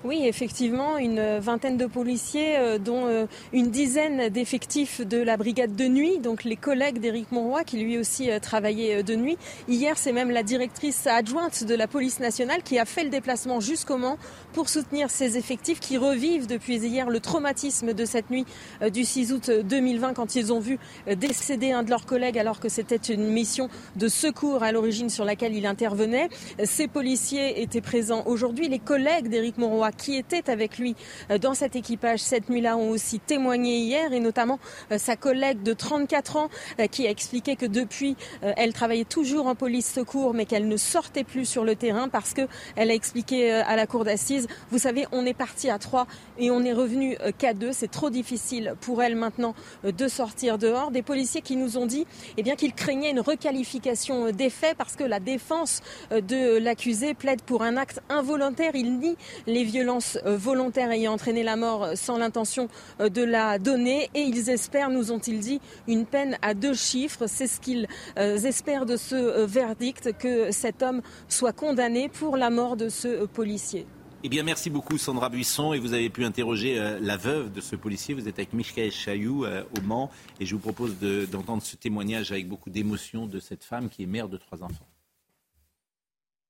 Oui, 0.05 0.21
effectivement, 0.27 0.99
une 0.99 1.39
vingtaine 1.39 1.79
de 1.79 1.87
policiers, 1.87 2.59
euh, 2.59 2.77
dont 2.77 3.07
euh, 3.07 3.25
une 3.55 3.71
dizaine 3.71 4.29
d'effectifs 4.29 5.01
de 5.01 5.17
la 5.17 5.39
brigade 5.39 5.77
de 5.77 5.87
nuit, 5.87 6.19
donc 6.19 6.45
les 6.45 6.57
collègues 6.57 6.99
d'Éric 6.99 7.33
Monroy, 7.33 7.65
qui 7.65 7.79
lui 7.79 7.97
aussi 7.97 8.31
euh, 8.31 8.39
travaillait 8.39 9.03
de 9.03 9.15
nuit. 9.15 9.39
Hier, 9.67 9.97
c'est 9.97 10.13
même 10.13 10.31
la 10.31 10.43
directrice 10.43 11.07
adjointe 11.07 11.65
de 11.65 11.75
la 11.75 11.87
police 11.87 12.21
nationale 12.21 12.63
qui 12.63 12.79
a 12.79 12.85
fait 12.85 13.03
le 13.03 13.09
déplacement 13.09 13.61
jusqu'au 13.61 13.97
Mans 13.97 14.19
pour 14.53 14.69
soutenir 14.69 15.09
ces 15.09 15.39
effectifs 15.39 15.81
qui 15.81 15.97
revivent 15.97 16.47
depuis 16.47 16.77
hier 16.77 17.09
le 17.09 17.21
traumatisme 17.21 17.95
de 17.95 18.05
cette 18.05 18.29
nuit 18.29 18.45
du 18.93 19.05
6 19.05 19.33
août 19.33 19.51
2020 19.51 20.13
quand 20.13 20.37
ils 20.37 20.53
ont 20.53 20.61
vu 20.61 20.79
décéder 21.07 21.73
un 21.73 21.83
de 21.83 21.91
leurs 21.91 22.07
collègues 22.07 22.39
alors 22.39 22.61
que 22.61 22.69
c'était 22.69 22.97
une 22.97 23.31
mission 23.31 23.69
de 23.97 24.09
secours 24.09 24.63
à 24.63 24.73
l'origine 24.73 25.11
sur 25.11 25.25
laquelle 25.25 25.55
il 25.55 25.67
intervenait. 25.67 26.29
Ces 26.63 26.89
policiers 26.89 27.63
étaient 27.63 27.81
présents 27.81 28.23
aujourd'hui. 28.27 28.69
Les 28.69 28.79
collègues 28.79 29.29
d'Éric 29.29 29.59
Monroy 29.59 29.91
qui 29.97 30.17
étaient 30.17 30.51
avec 30.51 30.79
lui 30.79 30.95
euh, 31.31 31.39
dans 31.39 31.55
cet 31.55 31.77
équipage 31.77 32.21
cette 32.21 32.49
nuit-là 32.49 32.77
ont 32.77 32.91
aussi 32.91 33.21
témoigné 33.21 33.79
hier 33.79 34.13
et 34.13 34.21
notamment 34.21 34.59
euh, 34.93 34.99
sa 34.99 35.17
collègue 35.17 35.63
de 35.63 35.73
34 35.73 36.37
ans 36.37 36.49
euh, 36.81 36.87
qui 36.87 37.07
a 37.07 37.11
expliqué 37.11 37.57
que 37.57 37.67
depuis 37.67 38.17
elle 38.43 38.73
travaillait 38.73 39.05
toujours 39.05 39.47
en 39.47 39.55
police 39.55 39.91
secours 39.93 40.35
mais 40.35 40.45
qu'elle 40.45 40.69
ne 40.69 40.77
sortait 40.77 41.25
plus 41.25 41.45
sur 41.47 41.65
le 41.65 41.77
terrain 41.77 42.09
parce 42.09 42.35
que 42.35 42.43
elle 42.77 42.91
a 42.91 42.95
expliqué 42.95 43.53
à 43.53 43.77
la 43.77 43.87
cour 43.87 44.05
d'assises 44.05 44.47
vous 44.71 44.79
savez 44.79 45.07
on 45.13 45.25
est 45.27 45.35
parti 45.35 45.71
à 45.71 45.79
trois 45.79 46.07
et 46.39 46.51
on 46.51 46.63
est 46.65 46.73
revenu 46.73 47.17
qu'à 47.39 47.55
deux. 47.55 47.73
C'est 47.73 47.91
trop 47.91 48.11
difficile 48.11 48.75
pour 48.81 49.03
elle 49.03 49.17
maintenant 49.17 49.55
de 49.85 50.09
sortir 50.09 50.59
dehors 50.59 50.91
des 50.91 51.03
policiers 51.03 51.43
qui 51.43 51.57
nous 51.57 51.79
ont 51.79 51.87
dit 51.87 52.07
eh 52.37 52.43
bien 52.43 52.57
qu'ils 52.57 52.75
craignaient 52.75 53.11
une 53.11 53.21
requalification 53.21 54.31
des 54.31 54.51
faits 54.51 54.77
parce 54.77 54.97
que 54.97 55.05
la 55.05 55.21
défense 55.21 55.83
de 56.11 56.59
l'accusé 56.59 57.15
plaide 57.15 57.43
pour 57.43 57.63
un 57.63 57.77
acte 57.77 58.01
involontaire. 58.09 58.73
Il 58.75 58.99
nie 58.99 59.17
les 59.47 59.65
violences 59.65 59.84
euh, 59.89 60.37
volontaire 60.37 60.91
ayant 60.91 61.13
entraîné 61.13 61.43
la 61.43 61.57
mort 61.57 61.91
sans 61.95 62.19
l'intention 62.19 62.69
euh, 63.01 63.09
de 63.09 63.23
la 63.23 63.59
donner. 63.59 64.11
Et 64.15 64.21
ils 64.21 64.51
espèrent, 64.51 64.91
nous 64.91 65.13
ont-ils 65.13 65.41
dit, 65.41 65.61
une 65.89 66.07
peine 66.07 66.37
à 66.43 66.55
deux 66.55 66.75
chiffres. 66.75 67.27
C'est 67.27 67.47
ce 67.47 67.61
qu'ils 67.61 67.87
euh, 68.19 68.39
espèrent 68.39 68.87
de 68.87 68.97
ce 68.97 69.45
verdict, 69.45 70.17
que 70.19 70.51
cet 70.51 70.83
homme 70.83 71.03
soit 71.29 71.53
condamné 71.53 72.09
pour 72.09 72.37
la 72.37 72.51
mort 72.51 72.77
de 72.77 72.89
ce 72.89 73.27
policier. 73.27 73.87
Eh 74.23 74.29
bien, 74.31 74.43
merci 74.43 74.71
beaucoup 74.71 74.97
Sandra 74.97 75.29
Buisson 75.29 75.75
et 75.75 75.79
vous 75.79 75.93
avez 75.93 76.09
pu 76.09 76.25
interroger 76.25 76.83
la 76.99 77.19
veuve 77.19 77.53
de 77.53 77.61
ce 77.61 77.77
policier. 77.77 78.15
Vous 78.15 78.27
êtes 78.27 78.39
avec 78.39 78.55
Michael 78.55 78.91
Chailloux 78.91 79.45
au 79.45 79.81
Mans 79.83 80.11
et 80.41 80.47
je 80.47 80.55
vous 80.55 80.63
propose 80.63 80.97
d'entendre 81.31 81.63
ce 81.63 81.77
témoignage 81.77 82.33
avec 82.33 82.49
beaucoup 82.49 82.71
d'émotion 82.71 83.27
de 83.27 83.39
cette 83.39 83.65
femme 83.65 83.91
qui 83.91 84.03
est 84.03 84.07
mère 84.07 84.31
de 84.31 84.39
trois 84.39 84.63
enfants. 84.63 84.87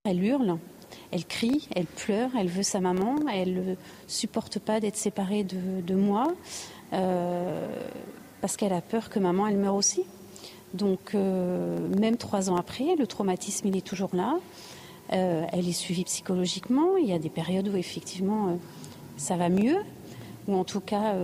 Elle 0.06 0.22
hurle, 0.22 0.58
elle 1.10 1.24
crie, 1.24 1.68
elle 1.74 1.86
pleure, 1.86 2.30
elle 2.38 2.48
veut 2.48 2.62
sa 2.62 2.80
maman, 2.80 3.16
elle 3.32 3.54
ne 3.54 3.74
supporte 4.06 4.58
pas 4.58 4.80
d'être 4.80 4.96
séparée 4.96 5.44
de, 5.44 5.94
moi 5.94 6.32
euh, 6.92 7.68
parce 8.40 8.56
qu'elle 8.56 8.72
a 8.72 8.80
peur 8.80 9.10
que 9.10 9.18
maman 9.18 9.46
elle 9.46 9.56
meure 9.56 9.74
aussi. 9.74 10.02
Donc 10.72 11.14
euh, 11.14 11.78
même 12.00 12.16
trois 12.16 12.50
ans 12.50 12.56
après, 12.56 12.96
le 12.98 13.06
traumatisme 13.06 13.68
il 13.68 13.76
est 13.76 13.86
toujours 13.86 14.10
là. 14.14 14.38
Euh, 15.12 15.44
elle 15.52 15.68
est 15.68 15.72
suivie 15.72 16.04
psychologiquement. 16.04 16.96
Il 16.96 17.06
y 17.06 17.12
a 17.12 17.18
des 17.18 17.30
périodes 17.30 17.68
où 17.68 17.76
effectivement 17.76 18.58
ça 19.16 19.36
va 19.36 19.48
mieux, 19.48 19.78
ou 20.48 20.56
en 20.56 20.64
tout 20.64 20.80
cas 20.80 21.14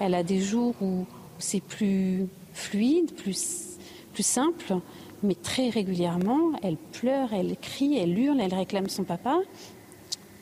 elle 0.00 0.14
a 0.14 0.22
des 0.22 0.40
jours 0.40 0.74
où, 0.80 1.06
c'est 1.38 1.62
plus 1.62 2.26
fluide, 2.52 3.14
plus, 3.14 3.78
plus 4.12 4.22
simple. 4.22 4.76
Mais 5.22 5.34
très 5.34 5.68
régulièrement, 5.70 6.52
elle 6.62 6.76
pleure, 6.76 7.32
elle 7.32 7.56
crie, 7.56 7.98
elle 7.98 8.18
hurle, 8.18 8.40
elle 8.40 8.54
réclame 8.54 8.88
son 8.88 9.04
papa. 9.04 9.38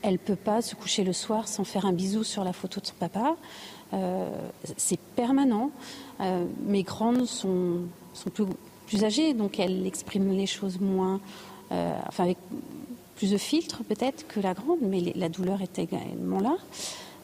Elle 0.03 0.13
ne 0.13 0.19
peut 0.19 0.37
pas 0.37 0.63
se 0.63 0.75
coucher 0.75 1.03
le 1.03 1.13
soir 1.13 1.49
sans 1.49 1.65
faire 1.65 1.85
un 1.85 1.93
bisou 1.93 2.23
sur 2.23 2.45
la 2.45 2.53
photo 2.53 2.81
de 2.81 2.87
son 2.87 2.95
papa. 2.95 3.37
Euh, 3.93 4.29
c'est 4.77 5.01
permanent. 5.01 5.71
Euh, 6.21 6.45
mes 6.67 6.83
grandes 6.83 7.27
sont, 7.27 7.83
plus, 8.33 8.45
plus, 8.87 9.05
âgées, 9.05 9.35
donc 9.35 9.59
elles 9.59 9.87
expriment 9.87 10.33
les 10.33 10.47
choses 10.47 10.79
moins, 10.79 11.21
euh, 11.73 11.99
enfin 12.07 12.25
avec 12.25 12.39
plus 13.17 13.33
de 13.33 13.39
filtres 13.39 13.83
peut-être 13.85 14.27
que 14.29 14.39
la 14.41 14.55
grande, 14.55 14.79
mais 14.83 15.13
la 15.17 15.29
douleur 15.29 15.63
est 15.63 15.79
également 15.79 16.41
là. 16.41 16.57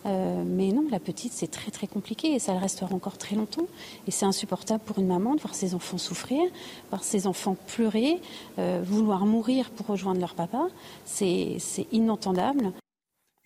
Euh, 0.06 0.44
mais 0.46 0.68
non, 0.68 0.86
la 0.90 1.00
petite, 1.00 1.32
c'est 1.32 1.50
très 1.50 1.70
très 1.70 1.86
compliqué 1.86 2.34
et 2.34 2.38
ça 2.38 2.52
le 2.52 2.58
restera 2.58 2.94
encore 2.94 3.18
très 3.18 3.36
longtemps. 3.36 3.66
Et 4.06 4.10
c'est 4.10 4.26
insupportable 4.26 4.82
pour 4.84 4.98
une 4.98 5.06
maman 5.06 5.34
de 5.34 5.40
voir 5.40 5.54
ses 5.54 5.74
enfants 5.74 5.98
souffrir, 5.98 6.42
voir 6.90 7.04
ses 7.04 7.26
enfants 7.26 7.56
pleurer, 7.66 8.20
euh, 8.58 8.82
vouloir 8.84 9.26
mourir 9.26 9.70
pour 9.70 9.86
rejoindre 9.86 10.20
leur 10.20 10.34
papa. 10.34 10.68
C'est 11.04 11.58
inentendable. 11.92 12.72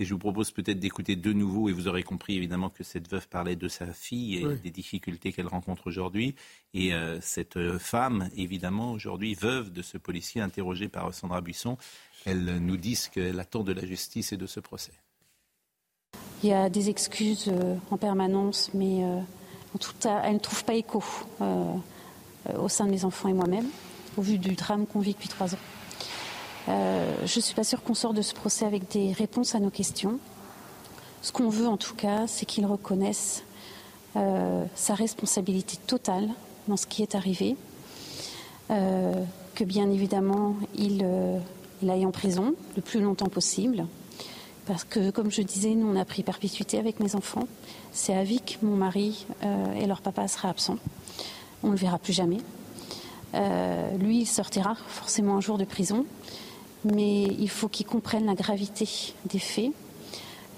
Et 0.00 0.04
je 0.04 0.14
vous 0.14 0.20
propose 0.20 0.52
peut-être 0.52 0.78
d'écouter 0.78 1.16
de 1.16 1.32
nouveau, 1.32 1.68
et 1.68 1.72
vous 1.72 1.88
aurez 1.88 2.04
compris 2.04 2.36
évidemment 2.36 2.70
que 2.70 2.84
cette 2.84 3.10
veuve 3.10 3.26
parlait 3.26 3.56
de 3.56 3.66
sa 3.66 3.92
fille 3.92 4.36
et 4.36 4.54
des 4.62 4.70
difficultés 4.70 5.32
qu'elle 5.32 5.48
rencontre 5.48 5.88
aujourd'hui. 5.88 6.36
Et 6.72 6.94
euh, 6.94 7.20
cette 7.20 7.78
femme, 7.78 8.30
évidemment, 8.36 8.92
aujourd'hui 8.92 9.34
veuve 9.34 9.72
de 9.72 9.82
ce 9.82 9.98
policier 9.98 10.40
interrogé 10.40 10.88
par 10.88 11.12
Sandra 11.12 11.40
Buisson, 11.40 11.76
elle 12.26 12.58
nous 12.58 12.76
dit 12.76 12.94
ce 12.94 13.10
qu'elle 13.10 13.40
attend 13.40 13.64
de 13.64 13.72
la 13.72 13.84
justice 13.84 14.32
et 14.32 14.36
de 14.36 14.46
ce 14.46 14.60
procès. 14.60 14.92
Il 16.44 16.50
y 16.50 16.52
a 16.52 16.68
des 16.68 16.88
excuses 16.88 17.46
euh, 17.48 17.74
en 17.90 17.96
permanence, 17.96 18.70
mais 18.72 19.02
euh, 19.02 19.18
en 19.74 19.78
tout 19.78 19.90
cas, 19.98 20.22
elles 20.24 20.34
ne 20.34 20.38
trouvent 20.38 20.64
pas 20.64 20.74
écho 20.74 21.02
euh, 21.40 21.64
au 22.56 22.68
sein 22.68 22.86
de 22.86 22.92
mes 22.92 23.04
enfants 23.04 23.28
et 23.28 23.32
moi-même, 23.32 23.66
au 24.16 24.22
vu 24.22 24.38
du 24.38 24.54
drame 24.54 24.86
qu'on 24.86 25.00
vit 25.00 25.14
depuis 25.14 25.28
trois 25.28 25.52
ans. 25.54 25.58
je 26.68 27.22
ne 27.22 27.42
suis 27.42 27.54
pas 27.54 27.64
sûre 27.64 27.82
qu'on 27.82 27.94
sort 27.94 28.14
de 28.14 28.22
ce 28.22 28.34
procès 28.34 28.64
avec 28.64 28.88
des 28.92 29.12
réponses 29.12 29.56
à 29.56 29.58
nos 29.58 29.70
questions. 29.70 30.20
Ce 31.22 31.32
qu'on 31.32 31.48
veut 31.48 31.66
en 31.66 31.76
tout 31.76 31.96
cas, 31.96 32.28
c'est 32.28 32.46
qu'ils 32.46 32.66
reconnaissent 32.66 33.42
sa 34.14 34.94
responsabilité 34.94 35.76
totale 35.86 36.28
dans 36.68 36.76
ce 36.76 36.86
qui 36.86 37.02
est 37.02 37.14
arrivé, 37.14 37.56
que 38.68 39.64
bien 39.64 39.90
évidemment 39.90 40.56
il, 40.74 41.06
il 41.82 41.90
aille 41.90 42.06
en 42.06 42.12
prison 42.12 42.54
le 42.76 42.82
plus 42.82 43.00
longtemps 43.00 43.28
possible, 43.28 43.86
parce 44.68 44.84
que, 44.84 45.10
comme 45.10 45.30
je 45.30 45.40
disais, 45.40 45.74
nous, 45.74 45.86
on 45.86 45.98
a 45.98 46.04
pris 46.04 46.22
perpétuité 46.22 46.78
avec 46.78 47.00
mes 47.00 47.16
enfants. 47.16 47.48
C'est 47.90 48.14
à 48.14 48.22
que 48.22 48.54
mon 48.62 48.76
mari 48.76 49.26
euh, 49.42 49.72
et 49.72 49.86
leur 49.86 50.02
papa 50.02 50.28
sera 50.28 50.50
absent. 50.50 50.76
On 51.62 51.68
ne 51.68 51.72
le 51.72 51.78
verra 51.78 51.98
plus 51.98 52.12
jamais. 52.12 52.36
Euh, 53.34 53.96
lui, 53.96 54.20
il 54.20 54.26
sortira 54.26 54.74
forcément 54.74 55.36
un 55.36 55.40
jour 55.40 55.56
de 55.56 55.64
prison, 55.64 56.04
mais 56.84 57.22
il 57.24 57.48
faut 57.48 57.68
qu'il 57.68 57.86
comprenne 57.86 58.26
la 58.26 58.34
gravité 58.34 58.86
des 59.24 59.38
faits, 59.38 59.72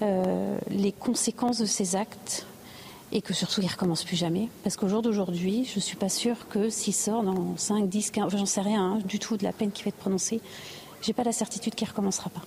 euh, 0.01 0.57
les 0.69 0.91
conséquences 0.91 1.59
de 1.59 1.65
ses 1.65 1.95
actes, 1.95 2.45
et 3.13 3.21
que 3.21 3.33
surtout 3.33 3.61
il 3.61 3.67
ne 3.67 3.71
recommence 3.71 4.03
plus 4.03 4.17
jamais. 4.17 4.49
Parce 4.63 4.75
qu'au 4.75 4.89
jour 4.89 5.01
d'aujourd'hui, 5.01 5.63
je 5.63 5.75
ne 5.75 5.81
suis 5.81 5.97
pas 5.97 6.09
sûre 6.09 6.49
que 6.49 6.69
s'il 6.69 6.93
sort 6.93 7.23
dans 7.23 7.55
5, 7.55 7.87
10, 7.87 8.11
15, 8.11 8.35
j'en 8.35 8.45
sais 8.45 8.61
rien 8.61 8.83
hein, 8.83 8.99
du 9.05 9.19
tout 9.19 9.37
de 9.37 9.43
la 9.45 9.53
peine 9.53 9.71
qui 9.71 9.83
va 9.83 9.89
être 9.89 9.95
prononcée, 9.95 10.41
j'ai 11.01 11.13
pas 11.13 11.23
la 11.23 11.31
certitude 11.31 11.75
qu'il 11.75 11.87
ne 11.87 11.91
recommencera 11.91 12.29
pas. 12.29 12.41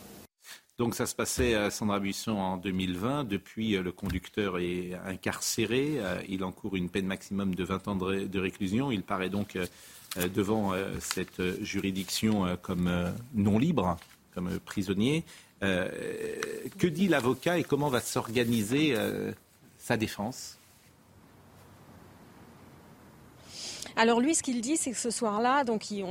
Donc 0.77 0.97
ça 0.97 1.07
se 1.07 1.15
passait 1.15 1.55
à 1.55 1.71
Sandra 1.71 2.01
Buisson 2.01 2.33
en 2.33 2.57
2020. 2.57 3.25
Depuis, 3.25 3.77
euh, 3.77 3.83
le 3.83 3.93
conducteur 3.93 4.59
est 4.59 4.95
incarcéré. 5.07 5.99
Euh, 5.99 6.21
il 6.29 6.43
encourt 6.43 6.75
une 6.75 6.91
peine 6.91 7.07
maximum 7.07 7.55
de 7.55 7.63
20 7.63 7.89
ans 7.89 7.95
de 7.97 8.39
réclusion. 8.41 8.91
Il 8.91 9.05
paraît 9.05 9.31
donc 9.31 9.55
euh, 9.55 9.67
devant 10.35 10.73
cette 11.01 11.63
juridiction 11.63 12.57
comme 12.63 12.89
non 13.35 13.59
libre, 13.59 13.97
comme 14.33 14.61
prisonnier. 14.61 15.25
Que 15.61 16.87
dit 16.87 17.09
l'avocat 17.09 17.59
et 17.59 17.65
comment 17.65 17.89
va 17.89 18.01
s'organiser 18.01 18.95
sa 19.77 19.97
défense? 19.97 20.57
Alors 23.97 24.19
lui, 24.19 24.35
ce 24.35 24.43
qu'il 24.43 24.61
dit, 24.61 24.77
c'est 24.77 24.91
que 24.91 24.97
ce 24.97 25.11
soir-là, 25.11 25.63
donc 25.63 25.93
il, 25.93 26.05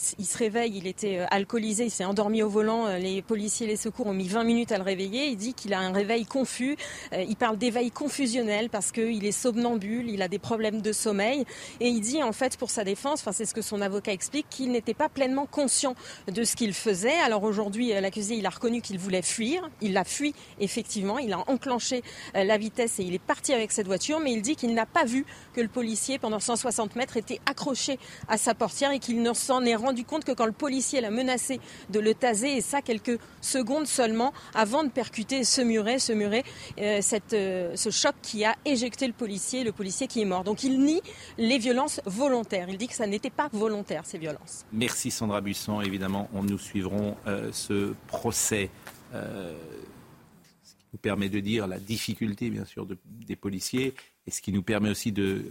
se 0.00 0.36
réveille, 0.36 0.76
il 0.76 0.88
était 0.88 1.18
euh, 1.18 1.26
alcoolisé, 1.30 1.84
il 1.84 1.90
s'est 1.90 2.04
endormi 2.04 2.42
au 2.42 2.48
volant. 2.48 2.88
Euh, 2.88 2.98
les 2.98 3.22
policiers, 3.22 3.68
les 3.68 3.76
secours 3.76 4.08
ont 4.08 4.12
mis 4.12 4.26
20 4.26 4.42
minutes 4.42 4.72
à 4.72 4.78
le 4.78 4.82
réveiller. 4.82 5.28
Il 5.28 5.36
dit 5.36 5.54
qu'il 5.54 5.72
a 5.72 5.78
un 5.78 5.92
réveil 5.92 6.26
confus. 6.26 6.76
Euh, 7.12 7.22
il 7.22 7.36
parle 7.36 7.56
d'éveil 7.56 7.92
confusionnel 7.92 8.68
parce 8.68 8.90
qu'il 8.90 9.24
est 9.24 9.30
somnambule, 9.30 10.10
il 10.10 10.22
a 10.22 10.28
des 10.28 10.40
problèmes 10.40 10.82
de 10.82 10.90
sommeil. 10.90 11.44
Et 11.78 11.86
il 11.86 12.00
dit 12.00 12.20
en 12.20 12.32
fait, 12.32 12.56
pour 12.56 12.68
sa 12.68 12.82
défense, 12.82 13.20
enfin 13.20 13.30
c'est 13.30 13.44
ce 13.46 13.54
que 13.54 13.62
son 13.62 13.80
avocat 13.80 14.12
explique, 14.12 14.46
qu'il 14.50 14.72
n'était 14.72 14.94
pas 14.94 15.08
pleinement 15.08 15.46
conscient 15.46 15.94
de 16.26 16.42
ce 16.42 16.56
qu'il 16.56 16.74
faisait. 16.74 17.18
Alors 17.24 17.44
aujourd'hui, 17.44 17.92
l'accusé, 18.00 18.34
il 18.34 18.46
a 18.46 18.50
reconnu 18.50 18.82
qu'il 18.82 18.98
voulait 18.98 19.22
fuir. 19.22 19.70
Il 19.80 19.92
l'a 19.92 20.04
fui 20.04 20.34
effectivement. 20.58 21.18
Il 21.20 21.32
a 21.32 21.48
enclenché 21.48 22.02
la 22.34 22.58
vitesse 22.58 22.98
et 22.98 23.04
il 23.04 23.14
est 23.14 23.20
parti 23.20 23.52
avec 23.52 23.70
cette 23.70 23.86
voiture. 23.86 24.18
Mais 24.18 24.32
il 24.32 24.42
dit 24.42 24.56
qu'il 24.56 24.74
n'a 24.74 24.86
pas 24.86 25.04
vu 25.04 25.24
que 25.54 25.60
le 25.60 25.68
policier, 25.68 26.18
pendant 26.18 26.40
160 26.40 26.96
mètres, 26.96 27.16
était 27.20 27.40
accroché 27.46 27.98
à 28.28 28.36
sa 28.36 28.54
portière 28.54 28.90
et 28.90 28.98
qu'il 28.98 29.22
ne 29.22 29.32
s'en 29.32 29.64
est 29.64 29.76
rendu 29.76 30.04
compte 30.04 30.24
que 30.24 30.32
quand 30.32 30.46
le 30.46 30.52
policier 30.52 31.00
l'a 31.00 31.10
menacé 31.10 31.60
de 31.90 32.00
le 32.00 32.14
taser, 32.14 32.56
et 32.56 32.60
ça 32.60 32.82
quelques 32.82 33.18
secondes 33.40 33.86
seulement, 33.86 34.32
avant 34.54 34.82
de 34.82 34.88
percuter 34.88 35.44
ce 35.44 35.60
muret, 35.60 35.98
ce 35.98 36.12
muret, 36.12 36.42
euh, 36.78 37.00
euh, 37.32 37.72
ce 37.76 37.90
choc 37.90 38.14
qui 38.22 38.44
a 38.44 38.56
éjecté 38.64 39.06
le 39.06 39.12
policier, 39.12 39.62
le 39.64 39.72
policier 39.72 40.06
qui 40.06 40.20
est 40.20 40.24
mort. 40.24 40.44
Donc 40.44 40.64
il 40.64 40.80
nie 40.80 41.00
les 41.38 41.58
violences 41.58 42.00
volontaires. 42.06 42.68
Il 42.68 42.78
dit 42.78 42.88
que 42.88 42.94
ça 42.94 43.06
n'était 43.06 43.30
pas 43.30 43.48
volontaire, 43.52 44.04
ces 44.04 44.18
violences. 44.18 44.64
Merci 44.72 45.10
Sandra 45.10 45.40
Buisson. 45.40 45.80
Évidemment, 45.80 46.28
on 46.34 46.42
nous 46.42 46.58
suivrons 46.58 47.16
euh, 47.26 47.50
ce 47.52 47.94
procès. 48.06 48.70
ce 49.12 50.74
qui 50.74 50.86
nous 50.92 50.98
permet 50.98 51.28
de 51.28 51.40
dire 51.40 51.66
la 51.66 51.78
difficulté, 51.78 52.50
bien 52.50 52.64
sûr, 52.64 52.86
des 53.06 53.36
policiers 53.36 53.94
et 54.26 54.30
ce 54.30 54.40
qui 54.40 54.52
nous 54.52 54.62
permet 54.62 54.90
aussi 54.90 55.12
de 55.12 55.44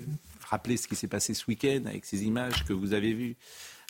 rappeler 0.49 0.77
ce 0.77 0.87
qui 0.87 0.95
s'est 0.95 1.07
passé 1.07 1.33
ce 1.33 1.45
week-end 1.47 1.83
avec 1.85 2.05
ces 2.05 2.23
images 2.23 2.65
que 2.65 2.73
vous 2.73 2.93
avez 2.93 3.13
vues 3.13 3.35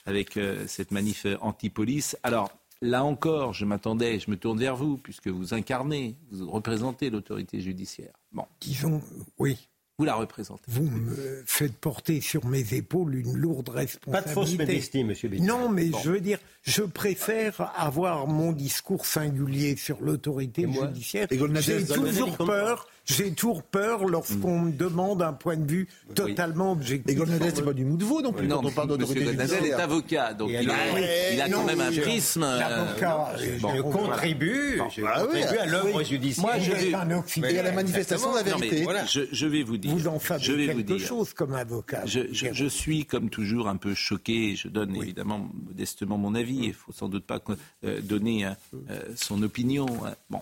avec 0.06 0.38
euh, 0.38 0.66
cette 0.68 0.92
manif 0.92 1.26
anti-police. 1.42 2.18
Alors, 2.24 2.52
là 2.82 3.04
encore, 3.04 3.54
je 3.54 3.66
m'attendais, 3.66 4.20
je 4.20 4.32
me 4.32 4.38
tourne 4.38 4.60
vers 4.60 4.76
vous, 4.76 4.98
puisque 4.98 5.28
vous 5.28 5.54
incarnez, 5.54 6.16
vous 6.32 6.50
représentez 6.50 7.10
l'autorité 7.10 7.62
judiciaire. 7.62 8.14
Bon. 8.32 8.46
Disons, 8.62 9.02
oui. 9.38 9.58
Vous 9.98 10.06
la 10.06 10.16
représentez. 10.16 10.64
Vous 10.70 10.90
me 10.90 11.44
faites 11.46 11.76
porter 11.76 12.22
sur 12.22 12.46
mes 12.46 12.74
épaules 12.74 13.16
une 13.16 13.36
lourde 13.36 13.68
responsabilité. 13.68 14.12
Pas 14.12 14.22
de 14.22 14.34
fausse 14.34 14.58
modestie, 14.58 15.04
monsieur 15.04 15.28
Bénier. 15.28 15.46
Non, 15.46 15.68
mais 15.68 15.92
je 16.02 16.10
veux 16.10 16.22
dire, 16.22 16.40
je 16.62 16.84
préfère 16.84 17.74
avoir 17.76 18.26
mon 18.26 18.54
discours 18.54 19.06
singulier 19.06 19.76
sur 19.76 20.00
l'autorité 20.00 20.66
judiciaire. 20.72 21.28
J'ai 21.30 21.86
toujours 21.86 22.38
peur 22.38 22.88
j'ai 23.06 23.32
toujours 23.34 23.64
peur 23.64 24.06
lorsqu'on 24.06 24.60
me 24.60 24.72
demande 24.72 25.22
un 25.22 25.34
point 25.34 25.58
de 25.58 25.70
vue 25.70 25.88
totalement 26.16 26.74
objectif. 26.74 27.12
Et 27.12 27.16
Golnadel, 27.16 27.52
c'est 27.56 27.64
pas 27.64 27.74
du 27.74 27.86
mou 27.86 27.98
de 27.98 28.04
veau 28.04 28.22
non 28.22 28.32
plus 28.32 28.48
non, 28.48 28.62
quand 28.62 28.68
on 28.68 28.72
parle 28.72 28.88
d'autorité 28.90 29.26
judiciaire. 29.26 29.64
est 29.64 29.74
avocat, 29.74 30.34
donc 30.34 30.50
il, 30.50 30.70
a, 30.70 31.34
il 31.34 31.42
a, 31.42 31.50
quand 31.50 31.64
même 31.64 31.82
un 31.82 31.92
prisme. 31.92 32.42
L'avocat, 32.42 33.34
euh, 33.40 33.58
je 33.76 33.82
contribue, 33.82 34.82
je 34.96 35.02
bah 35.02 35.22
contribue 35.22 35.58
à 35.58 35.66
l'œuvre 35.66 36.04
judiciaire. 36.04 36.46
Moi, 36.46 36.60
je 36.60 36.72
vais, 36.72 36.94
un 36.94 37.10
et 37.50 37.60
à 37.60 37.64
la 37.64 37.72
manifestation 37.72 38.32
de 38.32 38.38
la 38.38 38.44
vérité. 38.44 38.84
Voilà. 38.84 39.06
Je, 39.06 39.22
je, 39.32 39.48
vais 39.48 39.64
vous 39.64 39.78
dire. 39.78 39.92
Vous 39.92 40.08
en 40.08 40.20
faites 40.20 40.42
quelque 40.42 40.98
chose 40.98 41.34
comme 41.34 41.54
avocat. 41.54 42.06
Je, 42.06 42.22
je, 42.32 42.66
suis, 42.66 43.06
comme 43.06 43.30
toujours, 43.30 43.68
un 43.68 43.78
peu 43.78 43.94
choqué. 43.94 44.56
Je 44.56 44.68
donne 44.68 44.96
évidemment 44.96 45.50
modestement 45.68 46.18
mon 46.18 46.36
avis. 46.36 46.60
Il 46.64 46.74
faut 46.74 46.92
sans 46.92 47.10
doute 47.10 47.26
pas 47.26 47.40
euh, 47.84 48.02
donner 48.02 48.46
euh, 48.46 49.00
son 49.16 49.42
opinion. 49.42 49.88
Bon. 50.30 50.42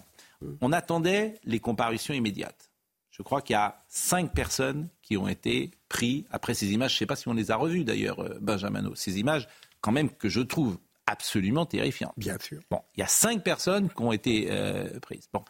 On 0.62 0.72
attendait 0.72 1.40
les 1.44 1.60
comparutions 1.60 2.14
immédiates. 2.14 2.70
Je 3.18 3.24
crois 3.24 3.42
qu'il 3.42 3.56
y 3.56 3.58
a 3.58 3.76
cinq 3.88 4.32
personnes 4.34 4.90
qui 5.02 5.18
ont 5.18 5.28
été 5.28 5.72
prises 5.90 6.24
après 6.30 6.54
ces 6.54 6.72
images. 6.72 6.92
Je 6.92 6.96
ne 6.98 7.00
sais 7.00 7.06
pas 7.08 7.16
si 7.16 7.28
on 7.28 7.34
les 7.34 7.50
a 7.50 7.56
revues 7.56 7.84
d'ailleurs, 7.84 8.20
euh, 8.20 8.38
Benjamin. 8.40 8.92
Ces 8.94 9.18
images, 9.20 9.48
quand 9.82 9.92
même, 9.92 10.12
que 10.12 10.30
je 10.30 10.42
trouve 10.42 10.78
absolument 11.08 11.66
terrifiantes. 11.66 12.14
Bien 12.18 12.38
sûr. 12.40 12.62
Bon, 12.70 12.82
il 12.96 13.00
y 13.00 13.04
a 13.04 13.08
cinq 13.08 13.44
personnes 13.44 13.90
qui 13.90 14.02
ont 14.04 14.12
été 14.12 14.50
euh, 14.52 15.00
prises. 15.00 15.28
Bon, 15.34 15.44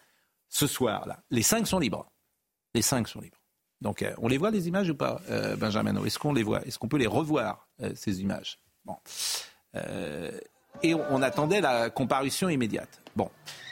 ce 0.47 0.65
soir-là, 0.65 1.21
les 1.30 1.41
cinq 1.41 1.67
sont 1.67 1.80
libres. 1.80 2.10
Les 2.73 2.82
cinq 2.82 3.10
sont 3.10 3.19
libres. 3.19 3.41
Donc, 3.82 4.02
euh, 4.02 4.13
on 4.19 4.30
les 4.30 4.38
voit 4.38 4.50
les 4.50 4.69
images 4.69 4.89
ou 4.89 4.95
pas, 4.95 5.19
Benjamin 5.58 6.02
Est-ce 6.06 6.17
qu'on 6.17 6.34
les 6.34 6.43
voit? 6.43 6.65
Est-ce 6.65 6.80
qu'on 6.80 6.88
peut 6.88 6.97
les 6.97 7.06
revoir 7.06 7.67
ces 7.95 8.21
images? 8.21 8.60
Bon. 8.86 8.95
et 10.82 10.93
on 10.93 11.21
attendait 11.21 11.60
la 11.60 11.89
comparution 11.89 12.47
immédiate. 12.47 13.02
Bon. 13.15 13.30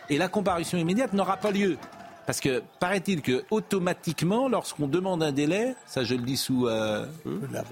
Et 0.10 0.18
la 0.18 0.28
comparution 0.28 0.78
immédiate 0.78 1.14
n'aura 1.14 1.38
pas 1.38 1.52
lieu. 1.52 1.78
Parce 2.26 2.40
que 2.40 2.64
paraît-il 2.80 3.22
que 3.22 3.46
automatiquement, 3.52 4.50
lorsqu'on 4.50 4.88
demande 4.88 5.22
un 5.22 5.32
délai, 5.32 5.76
ça 5.86 6.04
je 6.04 6.16
le 6.16 6.24
dis 6.24 6.38
sous. 6.38 6.68
Euh, 6.68 7.06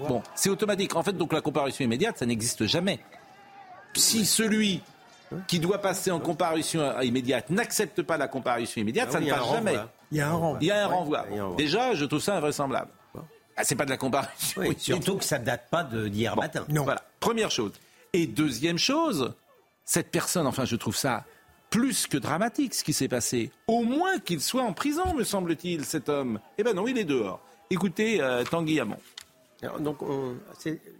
bon, 0.08 0.22
c'est 0.34 0.48
automatique. 0.48 0.94
En 0.94 1.02
fait, 1.02 1.12
donc 1.12 1.32
la 1.32 1.40
comparution 1.40 1.84
immédiate, 1.84 2.18
ça 2.18 2.26
n'existe 2.26 2.66
jamais. 2.66 3.00
Si 3.94 4.24
celui 4.24 4.80
qui 5.48 5.58
doit 5.58 5.78
passer 5.78 6.10
en 6.12 6.20
comparution 6.20 7.00
immédiate 7.00 7.50
n'accepte 7.50 8.02
pas 8.02 8.16
la 8.16 8.28
comparution 8.28 8.80
immédiate, 8.80 9.08
ah 9.10 9.12
ça 9.14 9.20
ne 9.20 9.28
passe 9.28 9.50
jamais. 9.50 9.78
Il 10.12 10.18
y 10.18 10.20
a 10.20 10.28
un 10.28 10.34
renvoi. 10.34 10.58
Il 10.60 10.66
y 10.68 10.70
a 10.70 10.84
un 10.84 10.86
renvoi. 10.86 11.26
Déjà, 11.56 11.94
je 11.94 12.04
trouve 12.04 12.20
ça 12.20 12.36
invraisemblable. 12.36 12.90
Ah, 13.56 13.62
c'est 13.62 13.76
pas 13.76 13.84
de 13.84 13.90
la 13.90 13.96
comparaison. 13.96 14.32
Oui, 14.56 14.74
surtout 14.78 15.16
que 15.16 15.24
ça 15.24 15.38
date 15.38 15.68
pas 15.70 15.84
d'hier 15.84 16.36
matin. 16.36 16.64
Non. 16.68 16.82
Voilà, 16.84 17.02
première 17.20 17.50
chose. 17.50 17.72
Et 18.12 18.26
deuxième 18.26 18.78
chose, 18.78 19.32
cette 19.84 20.10
personne, 20.10 20.46
enfin, 20.46 20.64
je 20.64 20.76
trouve 20.76 20.96
ça 20.96 21.24
plus 21.74 22.06
que 22.06 22.16
dramatique 22.16 22.72
ce 22.72 22.84
qui 22.84 22.92
s'est 22.92 23.08
passé. 23.08 23.50
Au 23.66 23.82
moins 23.82 24.20
qu'il 24.20 24.40
soit 24.40 24.62
en 24.62 24.72
prison, 24.72 25.12
me 25.12 25.24
semble-t-il, 25.24 25.84
cet 25.84 26.08
homme. 26.08 26.38
Eh 26.56 26.62
ben 26.62 26.72
non, 26.72 26.86
il 26.86 26.96
est 26.96 27.04
dehors. 27.04 27.40
Écoutez, 27.68 28.20
euh, 28.20 28.44
Tanguy. 28.44 28.80
Donc, 29.80 29.98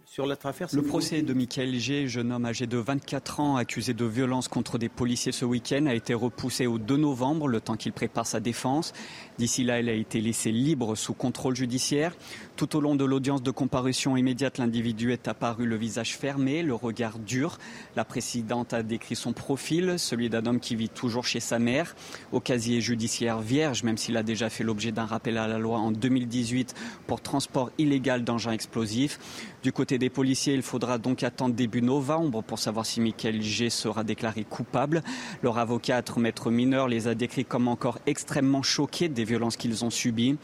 sur 0.05 0.25
l'autre 0.25 0.45
affaire, 0.45 0.67
Le 0.71 0.81
procès 0.81 1.21
de 1.21 1.33
Michael 1.33 1.75
G, 1.75 2.07
jeune 2.07 2.31
homme 2.31 2.45
âgé 2.45 2.67
de 2.67 2.77
24 2.77 3.39
ans, 3.39 3.55
accusé 3.57 3.93
de 3.93 4.05
violence 4.05 4.47
contre 4.47 4.77
des 4.77 4.89
policiers 4.89 5.31
ce 5.31 5.45
week-end, 5.45 5.87
a 5.87 5.93
été 5.93 6.13
repoussé 6.13 6.67
au 6.67 6.77
2 6.77 6.97
novembre, 6.97 7.47
le 7.47 7.59
temps 7.59 7.75
qu'il 7.75 7.91
prépare 7.91 8.27
sa 8.27 8.39
défense. 8.39 8.93
D'ici 9.37 9.63
là, 9.63 9.79
il 9.79 9.89
a 9.89 9.93
été 9.93 10.21
laissé 10.21 10.51
libre 10.51 10.95
sous 10.95 11.13
contrôle 11.13 11.55
judiciaire. 11.55 12.15
Tout 12.55 12.77
au 12.77 12.81
long 12.81 12.95
de 12.95 13.03
l'audience 13.03 13.43
de 13.43 13.51
comparution 13.51 14.15
immédiate, 14.15 14.57
l'individu 14.57 15.11
est 15.11 15.27
apparu 15.27 15.65
le 15.65 15.75
visage 15.75 16.15
fermé, 16.15 16.63
le 16.63 16.75
regard 16.75 17.19
dur. 17.19 17.57
La 17.95 18.05
présidente 18.05 18.73
a 18.73 18.83
décrit 18.83 19.15
son 19.15 19.33
profil, 19.33 19.95
celui 19.97 20.29
d'un 20.29 20.45
homme 20.45 20.59
qui 20.59 20.75
vit 20.75 20.89
toujours 20.89 21.25
chez 21.25 21.39
sa 21.39 21.59
mère, 21.59 21.95
au 22.31 22.39
casier 22.39 22.79
judiciaire 22.79 23.39
vierge, 23.39 23.83
même 23.83 23.97
s'il 23.97 24.15
a 24.17 24.23
déjà 24.23 24.49
fait 24.49 24.63
l'objet 24.63 24.91
d'un 24.91 25.05
rappel 25.05 25.37
à 25.37 25.47
la 25.47 25.59
loi 25.59 25.77
en 25.77 25.91
2018 25.91 26.73
pour 27.07 27.21
transport 27.21 27.69
illégal 27.77 28.23
d'engins 28.23 28.54
explosifs. 28.55 29.19
Du 29.61 29.71
côté 29.71 29.99
des 29.99 30.09
policiers, 30.09 30.55
il 30.55 30.63
faudra 30.63 30.97
donc 30.97 31.21
attendre 31.21 31.53
début 31.53 31.83
novembre 31.83 32.41
pour 32.41 32.57
savoir 32.57 32.85
si 32.87 33.01
Michael 33.01 33.41
G 33.41 33.69
sera 33.69 34.03
déclaré 34.03 34.43
coupable. 34.43 35.03
Leur 35.43 35.59
avocate, 35.59 36.17
maître 36.17 36.49
mineur, 36.49 36.87
les 36.87 37.07
a 37.07 37.13
décrits 37.13 37.45
comme 37.45 37.67
encore 37.67 37.99
extrêmement 38.07 38.63
choqués 38.63 39.09
des 39.09 39.23
violences 39.23 39.57
qu'ils 39.57 39.85
ont 39.85 39.91
subies. 39.91 40.37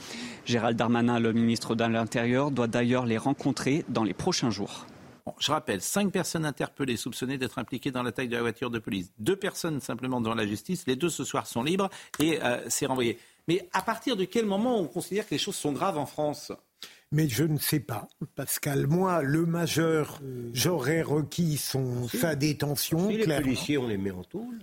Gérald 0.46 0.78
Darmanin, 0.78 1.20
le 1.20 1.34
ministre 1.34 1.74
de 1.74 1.84
l'Intérieur, 1.84 2.52
doit 2.52 2.68
d'ailleurs 2.68 3.06
les 3.06 3.18
rencontrer 3.18 3.84
dans 3.90 4.04
les 4.04 4.14
prochains 4.14 4.52
jours. 4.52 4.86
je 5.40 5.52
rappelle, 5.52 5.82
cinq 5.82 6.12
personnes 6.12 6.46
interpellées 6.46 6.98
soupçonnées 6.98 7.38
d'être 7.38 7.58
impliquées 7.58 7.92
dans 7.92 8.04
l'attaque 8.04 8.30
de 8.30 8.36
la 8.36 8.42
voiture 8.42 8.70
de 8.70 8.80
police. 8.80 9.12
Deux 9.20 9.36
personnes 9.36 9.80
simplement 9.82 10.22
devant 10.22 10.36
la 10.36 10.46
justice. 10.46 10.84
Les 10.88 10.96
deux 10.96 11.10
ce 11.10 11.24
soir 11.24 11.48
sont 11.48 11.64
libres 11.64 11.90
et 12.20 12.40
euh, 12.44 12.58
c'est 12.70 12.86
renvoyé. 12.86 13.18
Mais 13.48 13.68
à 13.74 13.82
partir 13.82 14.16
de 14.16 14.26
quel 14.26 14.46
moment 14.46 14.80
on 14.80 14.88
considère 14.88 15.26
que 15.26 15.32
les 15.32 15.38
choses 15.38 15.56
sont 15.56 15.72
graves 15.72 15.98
en 15.98 16.06
France? 16.06 16.52
Mais 17.12 17.28
je 17.28 17.44
ne 17.44 17.58
sais 17.58 17.80
pas, 17.80 18.08
Pascal. 18.36 18.88
Moi, 18.88 19.22
le 19.22 19.46
majeur, 19.46 20.22
j'aurais 20.54 21.02
requis 21.02 21.58
son, 21.58 22.08
sa 22.08 22.36
détention. 22.36 23.10
Si 23.10 23.18
les 23.18 23.26
policiers, 23.26 23.78
on 23.78 23.88
les 23.88 23.98
met 23.98 24.12
en 24.12 24.24
tôle. 24.24 24.60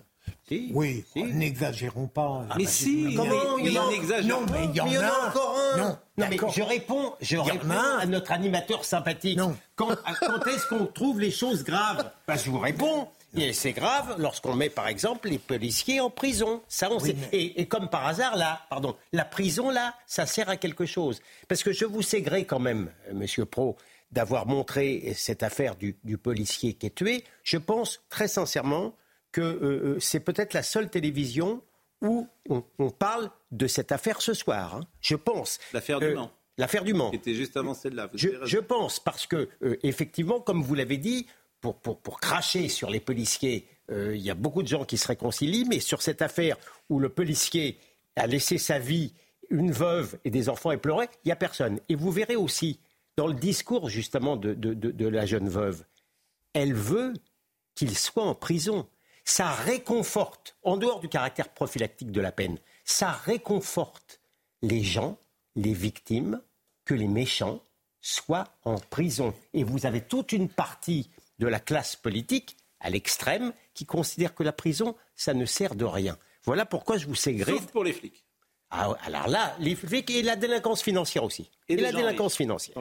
Si, 0.49 0.71
oui, 0.75 1.05
n'exagérons 1.15 2.07
pas. 2.07 2.47
mais 2.57 2.65
si, 2.65 3.15
comment 3.15 3.59
il, 3.59 3.79
en... 3.79 3.91
exagère. 3.91 4.27
Non, 4.27 4.47
mais 4.51 4.65
il 4.65 4.77
y 4.77 4.81
en, 4.81 5.03
a, 5.03 5.29
encore 5.29 5.59
un. 5.59 5.77
Non, 5.77 5.99
non 6.17 6.27
mais 6.31 6.39
je 6.55 6.63
réponds, 6.63 7.15
je 7.21 7.37
réponds 7.37 7.71
à 7.71 8.07
notre 8.07 8.33
animateur 8.33 8.85
sympathique. 8.85 9.39
Quand, 9.77 9.95
quand 10.21 10.47
est-ce 10.47 10.67
qu'on 10.69 10.87
trouve 10.87 11.21
les 11.21 11.31
choses 11.31 11.65
graves? 11.65 12.11
Bah, 12.27 12.37
Je 12.37 12.51
vous 12.51 12.59
réponds. 12.59 13.09
Et 13.37 13.53
c'est 13.53 13.73
grave 13.73 14.17
lorsqu'on 14.19 14.55
met, 14.55 14.71
par 14.71 14.89
exemple, 14.89 15.29
les 15.29 15.39
policiers 15.39 16.01
en 16.01 16.11
prison. 16.11 16.63
Ça, 16.69 16.91
on 16.91 16.99
sait. 16.99 17.15
Et, 17.33 17.67
comme 17.67 17.89
par 17.89 18.07
hasard, 18.07 18.37
là, 18.37 18.63
pardon, 18.71 18.97
la 19.13 19.25
prison, 19.25 19.71
là, 19.71 19.95
ça 20.07 20.27
sert 20.27 20.49
à 20.49 20.57
quelque 20.57 20.87
chose. 20.87 21.21
Parce 21.47 21.63
que 21.63 21.73
je 21.73 21.85
vous 21.85 22.03
sais 22.03 22.23
gré 22.23 22.45
quand 22.45 22.59
même, 22.59 22.91
euh, 23.09 23.15
Monsieur 23.15 23.45
Pro, 23.45 23.77
d'avoir 24.13 24.47
montré 24.47 25.13
cette 25.15 25.43
affaire 25.43 25.77
du, 25.77 25.95
policier 26.17 26.73
qui 26.75 26.87
est 26.87 26.95
tué. 26.95 27.25
Je 27.43 27.59
pense 27.59 28.01
très 28.09 28.29
sincèrement 28.29 28.95
que 29.33 29.43
euh, 29.43 29.61
euh, 29.63 30.01
c'est 30.01 30.21
peut-être 30.21 30.55
la 30.55 30.63
seule 30.63 30.89
télévision 30.89 31.63
où 32.01 32.29
on, 32.49 32.91
parle 32.91 33.31
de 33.51 33.67
cette 33.67 33.93
affaire 33.93 34.23
ce 34.23 34.33
soir. 34.33 34.77
Hein. 34.77 34.81
Je 35.01 35.17
pense. 35.17 35.59
L'affaire 35.73 35.99
du 36.01 36.15
Mans. 36.15 36.31
L'affaire 36.57 36.85
du 36.85 36.95
Mans. 36.95 37.11
Qui 37.11 37.17
était 37.17 37.35
juste 37.35 37.57
avant 37.57 37.75
celle-là. 37.75 38.09
Je, 38.15 38.29
je, 38.45 38.59
pense 38.59 39.01
parce 39.01 39.27
que 39.27 39.49
effectivement, 39.83 40.41
comme 40.41 40.63
vous 40.63 40.75
l'avez 40.75 40.97
dit, 40.97 41.27
pour, 41.61 42.21
cracher 42.21 42.69
sur 42.69 42.91
les 42.91 43.01
policiers, 43.01 43.67
euh, 43.91 44.15
il 44.17 44.23
y 44.23 44.31
a 44.31 44.35
beaucoup 44.35 44.63
de 44.63 44.69
gens 44.69 44.85
qui 44.85 44.99
se 44.99 45.09
réconcilient, 45.09 45.67
mais 45.69 45.81
sur 45.81 46.03
cette 46.03 46.23
affaire 46.23 46.57
où 46.89 47.01
le 47.01 47.09
policier 47.09 47.79
a 48.17 48.27
laissé 48.27 48.59
sa 48.59 48.79
vie, 48.79 49.13
une 49.51 49.73
veuve 49.73 50.19
et 50.25 50.31
des 50.31 50.49
enfants 50.49 50.73
et 50.73 50.77
pleurait, 50.77 51.09
il 51.25 51.29
n'y 51.29 51.33
a 51.33 51.37
personne. 51.37 51.81
Et 51.89 51.95
vous 51.95 52.11
verrez 52.11 52.37
aussi, 52.37 52.81
dans 53.17 53.27
le 53.27 53.35
discours 53.35 53.89
justement 53.89 54.37
de 54.37 55.09
la 55.09 55.27
jeune 55.27 55.49
veuve, 55.49 55.85
elle 56.53 56.75
veut 56.75 57.15
qu'il 57.75 57.97
soit 57.97 58.25
en 58.25 58.35
prison. 58.35 58.87
Ça 59.25 59.53
réconforte, 59.53 60.57
en 60.63 60.77
dehors 60.77 61.01
du 61.01 61.09
caractère 61.09 61.49
prophylactique 61.49 62.11
de 62.11 62.21
la 62.21 62.33
peine, 62.33 62.59
ça 62.85 63.13
réconforte 63.13 64.21
les 64.63 64.83
gens, 64.83 65.19
les 65.55 65.75
victimes, 65.75 66.41
que 66.85 66.95
les 66.95 67.09
méchants 67.09 67.61
soient 68.01 68.49
en 68.65 68.79
prison. 68.79 69.35
Et 69.53 69.65
vous 69.65 69.87
avez 69.87 70.01
toute 70.01 70.33
une 70.33 70.49
partie 70.49 71.11
de 71.39 71.47
la 71.47 71.61
classe 71.61 71.97
politique 71.97 72.57
à 72.81 72.91
l'extrême 72.91 73.53
qui 73.75 73.87
considère 73.87 74.35
que 74.35 74.43
la 74.43 74.53
prison, 74.53 74.97
ça 75.15 75.35
ne 75.35 75.47
sert 75.47 75.75
de 75.75 75.85
rien. 75.85 76.17
Voilà 76.45 76.65
pourquoi 76.65 76.97
je 76.97 77.07
vous 77.07 77.15
sais 77.15 77.37
Sauf 77.45 77.67
pour 77.67 77.85
les 77.85 77.93
flics. 77.93 78.25
Ah, 78.71 78.97
alors 79.05 79.29
là, 79.29 79.57
les 79.61 79.75
flics 79.75 80.11
et 80.11 80.23
la 80.23 80.37
délinquance 80.37 80.83
financière 80.83 81.25
aussi. 81.25 81.51
Et, 81.69 81.77
la 81.77 81.91
délinquance 81.91 82.37
financière. 82.37 82.77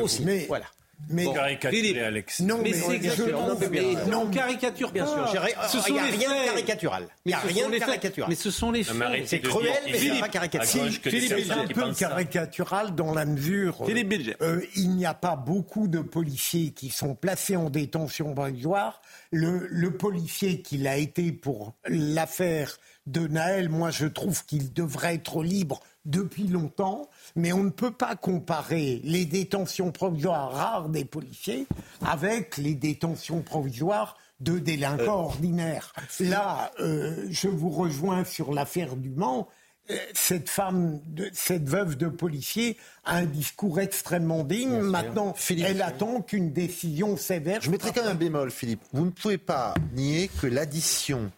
Aussi. 0.00 0.24
Mais, 0.24 0.46
voilà. 0.46 0.66
Mais 1.08 1.24
bon, 1.24 1.34
Alex. 1.34 2.40
Non, 2.40 2.60
mais, 2.62 2.72
c'est 2.72 2.94
exactement. 2.94 3.48
Mais, 3.70 3.94
non, 4.10 4.28
caricature 4.28 4.92
bien 4.92 5.06
sûr. 5.06 5.28
Ce 5.68 5.80
sont 5.80 5.86
il 5.88 5.94
n'y 5.94 5.98
a 5.98 6.04
rien 6.04 6.28
de 6.28 6.46
caricatural. 6.46 7.08
Il 7.24 7.28
n'y 7.28 7.34
a 7.34 7.38
rien 7.38 7.68
de 7.68 7.78
caricatural. 7.78 8.30
Mais 8.30 8.36
ce 8.36 8.50
sont 8.50 8.70
les 8.70 8.84
faits. 8.84 8.96
C'est 9.26 9.40
cruel, 9.40 9.72
mais 9.86 9.98
c'est 9.98 10.20
pas 10.20 10.28
caricatural. 10.28 10.90
C'est 11.02 11.50
un 11.50 11.66
peu 11.66 11.92
caricatural 11.92 12.94
dans 12.94 13.14
la 13.14 13.24
mesure. 13.24 13.84
Philippe 13.86 14.12
euh, 14.42 14.60
il 14.76 14.90
n'y 14.90 15.06
a 15.06 15.14
pas 15.14 15.36
beaucoup 15.36 15.88
de 15.88 16.00
policiers 16.00 16.72
qui 16.72 16.90
sont 16.90 17.14
placés 17.14 17.56
en 17.56 17.70
détention 17.70 18.34
provisoire. 18.34 19.00
Le, 19.30 19.66
le 19.70 19.96
policier 19.96 20.62
qui 20.62 20.76
l'a 20.78 20.96
été 20.98 21.32
pour 21.32 21.74
l'affaire 21.86 22.78
de 23.06 23.26
Naël, 23.26 23.68
moi 23.68 23.90
je 23.90 24.06
trouve 24.06 24.44
qu'il 24.44 24.72
devrait 24.72 25.14
être 25.14 25.42
libre 25.42 25.80
depuis 26.04 26.48
longtemps, 26.48 27.08
mais 27.36 27.52
on 27.52 27.64
ne 27.64 27.70
peut 27.70 27.92
pas 27.92 28.16
comparer 28.16 29.00
les 29.04 29.24
détentions 29.24 29.92
provisoires 29.92 30.52
rares 30.52 30.88
des 30.88 31.04
policiers 31.04 31.66
avec 32.04 32.56
les 32.56 32.74
détentions 32.74 33.42
provisoires 33.42 34.16
de 34.40 34.58
délinquants 34.58 35.20
euh. 35.20 35.26
ordinaires. 35.26 35.92
Là, 36.20 36.72
euh, 36.80 37.26
je 37.30 37.48
vous 37.48 37.70
rejoins 37.70 38.24
sur 38.24 38.52
l'affaire 38.52 38.96
du 38.96 39.10
Mans. 39.10 39.48
Euh, 39.90 39.96
cette 40.14 40.48
femme, 40.48 41.00
cette 41.32 41.68
veuve 41.68 41.96
de 41.96 42.08
policier 42.08 42.76
a 43.04 43.16
un 43.16 43.24
discours 43.24 43.80
extrêmement 43.80 44.44
digne. 44.44 44.80
Maintenant, 44.80 45.34
elle 45.50 45.82
attend 45.82 46.22
qu'une 46.22 46.52
décision 46.52 47.16
sévère. 47.16 47.60
Je 47.62 47.70
mettrai 47.70 47.92
quand 47.92 48.02
même 48.02 48.12
un 48.12 48.14
bémol, 48.14 48.50
Philippe. 48.50 48.82
Vous 48.92 49.04
ne 49.04 49.10
pouvez 49.10 49.38
pas 49.38 49.74
nier 49.94 50.30
que 50.40 50.46
l'addition 50.46 51.30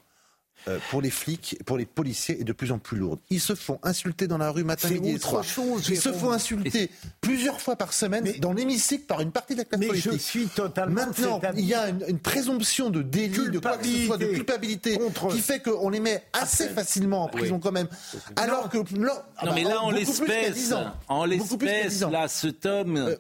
pour 0.91 1.03
les 1.03 1.11
flics, 1.11 1.59
pour 1.67 1.77
les 1.77 1.87
policiers 1.87 2.41
est 2.41 2.45
de 2.45 2.53
plus 2.53 2.73
en 2.73 2.79
plus 2.79 2.97
lourde. 2.97 3.21
Ils 3.31 3.41
se 3.41 3.55
font 3.55 3.79
insulter 3.83 4.27
dans 4.27 4.39
la 4.39 4.51
rue 4.51 4.65
matin, 4.65 4.89
midi 4.89 5.11
et 5.11 5.19
soir. 5.19 5.45
Ils 5.89 6.01
se 6.01 6.12
font 6.12 6.31
insulter 6.31 6.91
plusieurs 7.21 7.61
fois 7.61 7.77
par 7.77 7.93
semaine 7.93 8.33
dans 8.41 8.53
l'hémicycle 8.53 9.05
par 9.05 9.21
une 9.21 9.33
partie 9.33 9.55
de 9.55 9.59
la 9.59 9.65
classe 9.65 9.81
mais 9.81 9.87
politique. 9.89 10.12
Je 10.12 10.19
suis 10.19 10.47
totalement 10.47 10.95
Maintenant, 10.95 11.41
il 11.57 11.65
y 11.65 11.75
a 11.75 11.89
une, 11.89 12.19
présomption 12.19 12.91
de 12.91 13.03
délit, 13.03 13.51
de 13.51 13.59
quoi 13.59 13.77
que 13.77 13.87
ce 13.87 14.07
soit, 14.07 14.17
de 14.17 14.27
culpabilité, 14.27 14.99
qui 15.31 15.41
fait 15.41 15.61
qu'on 15.61 15.91
les 15.91 16.01
met 16.01 16.23
assez 16.33 16.69
facilement 16.69 17.25
en 17.25 17.29
prison 17.29 17.59
quand 17.59 17.73
même. 17.73 17.89
Alors 18.37 18.69
que 18.69 18.79
non, 18.97 19.53
mais 19.55 19.65
là, 19.65 19.83
en 19.83 19.91
l'espèce, 19.91 20.73
en 21.09 21.25
l'espèce, 21.25 22.01
là, 22.03 22.29
ce 22.29 22.49
tome. 22.49 22.97
Euh, 22.97 23.17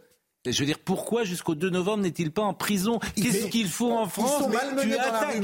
je 0.52 0.60
veux 0.60 0.66
dire, 0.66 0.78
pourquoi 0.78 1.24
jusqu'au 1.24 1.54
2 1.54 1.70
novembre 1.70 2.02
n'est-il 2.02 2.30
pas 2.30 2.42
en 2.42 2.54
prison? 2.54 2.98
Qu'est-ce 3.16 3.46
qu'il 3.46 3.68
faut 3.68 3.92
en 3.92 4.06
France? 4.08 4.44
Tu 4.82 4.94
attaques, 4.94 5.42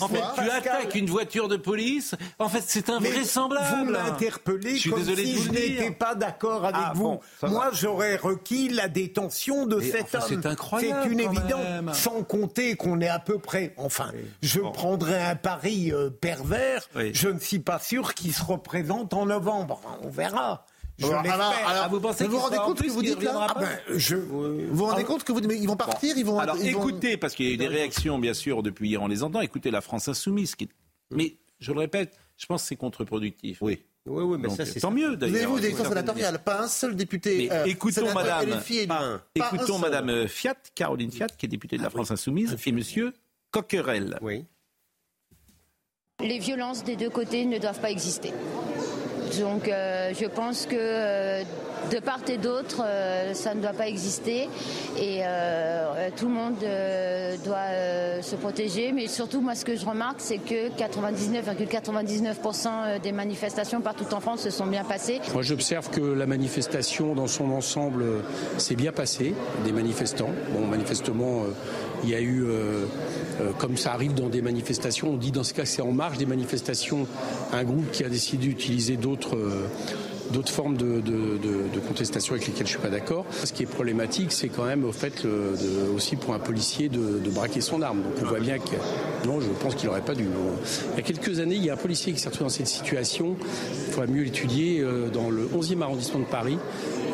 en 0.00 0.08
fait, 0.08 0.22
tu 0.36 0.50
attaques 0.50 0.94
une 0.94 1.10
voiture 1.10 1.48
de 1.48 1.56
police. 1.56 2.14
En 2.38 2.48
fait, 2.48 2.62
c'est 2.66 2.88
invraisemblable. 2.88 3.66
Vous 3.76 3.90
m'interpellez 3.90 4.80
comme 4.88 5.04
si 5.04 5.38
je 5.42 5.50
n'étais 5.50 5.90
pas 5.90 6.14
d'accord 6.14 6.64
avec 6.64 6.80
ah, 6.82 6.92
vous. 6.94 7.20
Moi, 7.42 7.70
j'aurais 7.72 8.16
requis 8.16 8.68
la 8.68 8.88
détention 8.88 9.66
de 9.66 9.80
cet 9.80 10.14
homme. 10.14 10.22
C'est 10.26 10.46
incroyable. 10.46 11.00
C'est 11.02 11.10
une 11.10 11.20
évidence. 11.20 11.98
Sans 11.98 12.22
compter 12.22 12.76
qu'on 12.76 13.00
est 13.00 13.08
à 13.08 13.18
peu 13.18 13.38
près. 13.38 13.74
Enfin, 13.76 14.12
je 14.42 14.60
prendrais 14.60 15.22
un 15.22 15.36
pari 15.36 15.92
euh, 15.92 16.10
pervers. 16.10 16.88
Je 17.12 17.28
ne 17.28 17.38
suis 17.38 17.58
pas 17.58 17.78
sûr 17.78 18.14
qu'il 18.14 18.32
se 18.32 18.42
représente 18.42 19.12
en 19.12 19.26
novembre. 19.26 19.80
On 20.02 20.08
verra. 20.08 20.64
Je 20.98 21.06
alors, 21.06 21.54
alors, 21.66 21.88
vous 21.90 22.00
pensez 22.00 22.24
vous, 22.24 22.32
vous 22.32 22.38
rendez 22.38 22.56
compte 22.56 22.82
que 22.82 22.88
vous 22.88 23.02
dites 23.02 23.22
là 23.22 23.46
ah 23.48 23.54
ben, 23.58 23.68
je, 23.96 24.16
Vous 24.16 24.74
vous 24.74 24.84
rendez 24.84 25.04
compte 25.04 25.22
que 25.22 25.30
vous 25.30 25.40
dites 25.40 25.48
mais 25.48 25.58
ils 25.58 25.68
vont 25.68 25.76
partir, 25.76 26.16
ils 26.16 26.24
vont. 26.24 26.38
Alors 26.40 26.56
ils 26.56 26.68
écoutez, 26.68 27.16
parce 27.16 27.34
qu'il 27.34 27.46
y 27.46 27.50
a 27.50 27.54
eu 27.54 27.56
des 27.56 27.68
réactions 27.68 28.18
bien 28.18 28.34
sûr 28.34 28.62
depuis 28.62 28.88
hier, 28.88 29.00
on 29.00 29.06
les 29.06 29.22
entend. 29.22 29.40
Écoutez 29.40 29.70
la 29.70 29.80
France 29.80 30.08
insoumise, 30.08 30.56
qui... 30.56 30.68
mais 31.12 31.36
je 31.60 31.72
le 31.72 31.78
répète, 31.78 32.16
je 32.36 32.46
pense 32.46 32.62
que 32.62 32.68
c'est 32.68 32.76
contre-productif. 32.76 33.58
Oui. 33.60 33.80
Oui, 34.06 34.24
oui, 34.24 34.38
mais 34.40 34.48
ça, 34.48 34.64
c'est 34.64 34.80
tant 34.80 34.90
mieux 34.90 35.16
d'ailleurs. 35.16 35.34
Vous 35.34 35.36
avez-vous 35.36 35.60
des 35.60 35.66
élections 35.66 35.88
sénatoriales, 35.88 36.38
pas 36.42 36.62
un 36.62 36.68
seul 36.68 36.96
député. 36.96 37.36
Mais 37.36 37.52
euh, 37.52 37.64
écoutons 37.66 38.12
Madame, 38.14 38.60
écoutons 39.34 39.78
Madame 39.78 40.26
Fiat, 40.26 40.56
Caroline 40.74 41.12
Fiat, 41.12 41.28
qui 41.28 41.46
est 41.46 41.48
députée 41.48 41.76
de 41.76 41.82
la 41.82 41.88
ah 41.88 41.90
France 41.90 42.10
Insoumise, 42.10 42.56
et 42.66 42.72
Monsieur 42.72 43.12
Coquerel. 43.50 44.18
Oui. 44.22 44.44
Les 46.20 46.38
violences 46.38 46.82
des 46.82 46.96
deux 46.96 47.10
côtés 47.10 47.44
ne 47.44 47.58
doivent 47.58 47.80
pas 47.80 47.90
exister. 47.90 48.32
Donc 49.36 49.68
euh, 49.68 50.12
je 50.18 50.26
pense 50.26 50.66
que 50.66 50.76
euh, 50.78 51.42
de 51.92 51.98
part 51.98 52.20
et 52.28 52.36
d'autre, 52.36 52.84
euh, 52.84 53.34
ça 53.34 53.54
ne 53.54 53.60
doit 53.60 53.72
pas 53.72 53.88
exister 53.88 54.48
et 55.00 55.22
tout 56.16 56.28
le 56.28 56.34
monde 56.34 56.54
doit 57.44 58.22
se 58.22 58.36
protéger. 58.36 58.92
Mais 58.92 59.06
surtout, 59.06 59.40
moi, 59.40 59.54
ce 59.54 59.64
que 59.64 59.76
je 59.76 59.86
remarque, 59.86 60.20
c'est 60.20 60.38
que 60.38 60.68
99,99% 60.70 63.00
des 63.00 63.12
manifestations 63.12 63.80
partout 63.80 64.12
en 64.12 64.20
France 64.20 64.42
se 64.42 64.50
sont 64.50 64.66
bien 64.66 64.84
passées. 64.84 65.20
Moi, 65.32 65.42
j'observe 65.42 65.88
que 65.90 66.00
la 66.00 66.26
manifestation 66.26 67.14
dans 67.14 67.28
son 67.28 67.50
ensemble 67.50 68.04
s'est 68.58 68.76
bien 68.76 68.92
passée, 68.92 69.34
des 69.64 69.72
manifestants. 69.72 70.30
Bon, 70.52 70.66
manifestement, 70.66 71.44
il 72.02 72.10
y 72.10 72.14
a 72.14 72.20
eu, 72.20 72.46
comme 73.58 73.76
ça 73.76 73.92
arrive 73.92 74.14
dans 74.14 74.28
des 74.28 74.42
manifestations, 74.42 75.10
on 75.10 75.16
dit 75.16 75.32
dans 75.32 75.44
ce 75.44 75.54
cas 75.54 75.64
c'est 75.64 75.82
en 75.82 75.92
marge 75.92 76.18
des 76.18 76.26
manifestations, 76.26 77.06
un 77.52 77.64
groupe 77.64 77.90
qui 77.90 78.04
a 78.04 78.08
décidé 78.08 78.48
d'utiliser 78.48 78.96
d'autres 78.96 79.36
euh, 79.36 79.68
d'autres 80.32 80.52
formes 80.52 80.76
de, 80.76 81.02
contestation 81.86 82.34
avec 82.34 82.46
lesquelles 82.46 82.66
je 82.66 82.72
suis 82.72 82.80
pas 82.80 82.90
d'accord. 82.90 83.24
Ce 83.44 83.52
qui 83.52 83.62
est 83.62 83.66
problématique, 83.66 84.32
c'est 84.32 84.48
quand 84.48 84.64
même 84.64 84.84
au 84.84 84.92
fait 84.92 85.26
aussi 85.94 86.16
pour 86.16 86.34
un 86.34 86.38
policier 86.38 86.88
de, 86.88 87.30
braquer 87.30 87.60
son 87.60 87.82
arme. 87.82 88.02
Donc 88.02 88.12
on 88.22 88.26
voit 88.26 88.40
bien 88.40 88.58
que 88.58 88.76
non, 89.26 89.40
je 89.40 89.46
pense 89.62 89.74
qu'il 89.74 89.88
n'aurait 89.88 90.00
pas 90.00 90.14
dû. 90.14 90.26
Il 90.92 90.96
y 90.96 91.00
a 91.00 91.02
quelques 91.02 91.40
années, 91.40 91.56
il 91.56 91.64
y 91.64 91.70
a 91.70 91.74
un 91.74 91.76
policier 91.76 92.12
qui 92.12 92.18
s'est 92.18 92.28
retrouvé 92.28 92.46
dans 92.46 92.54
cette 92.54 92.68
situation. 92.68 93.36
Il 93.40 93.92
faudrait 93.92 94.06
mieux 94.06 94.22
l'étudier 94.22 94.80
euh, 94.80 95.08
dans 95.08 95.30
le 95.30 95.46
11e 95.46 95.82
arrondissement 95.82 96.20
de 96.20 96.24
Paris 96.24 96.58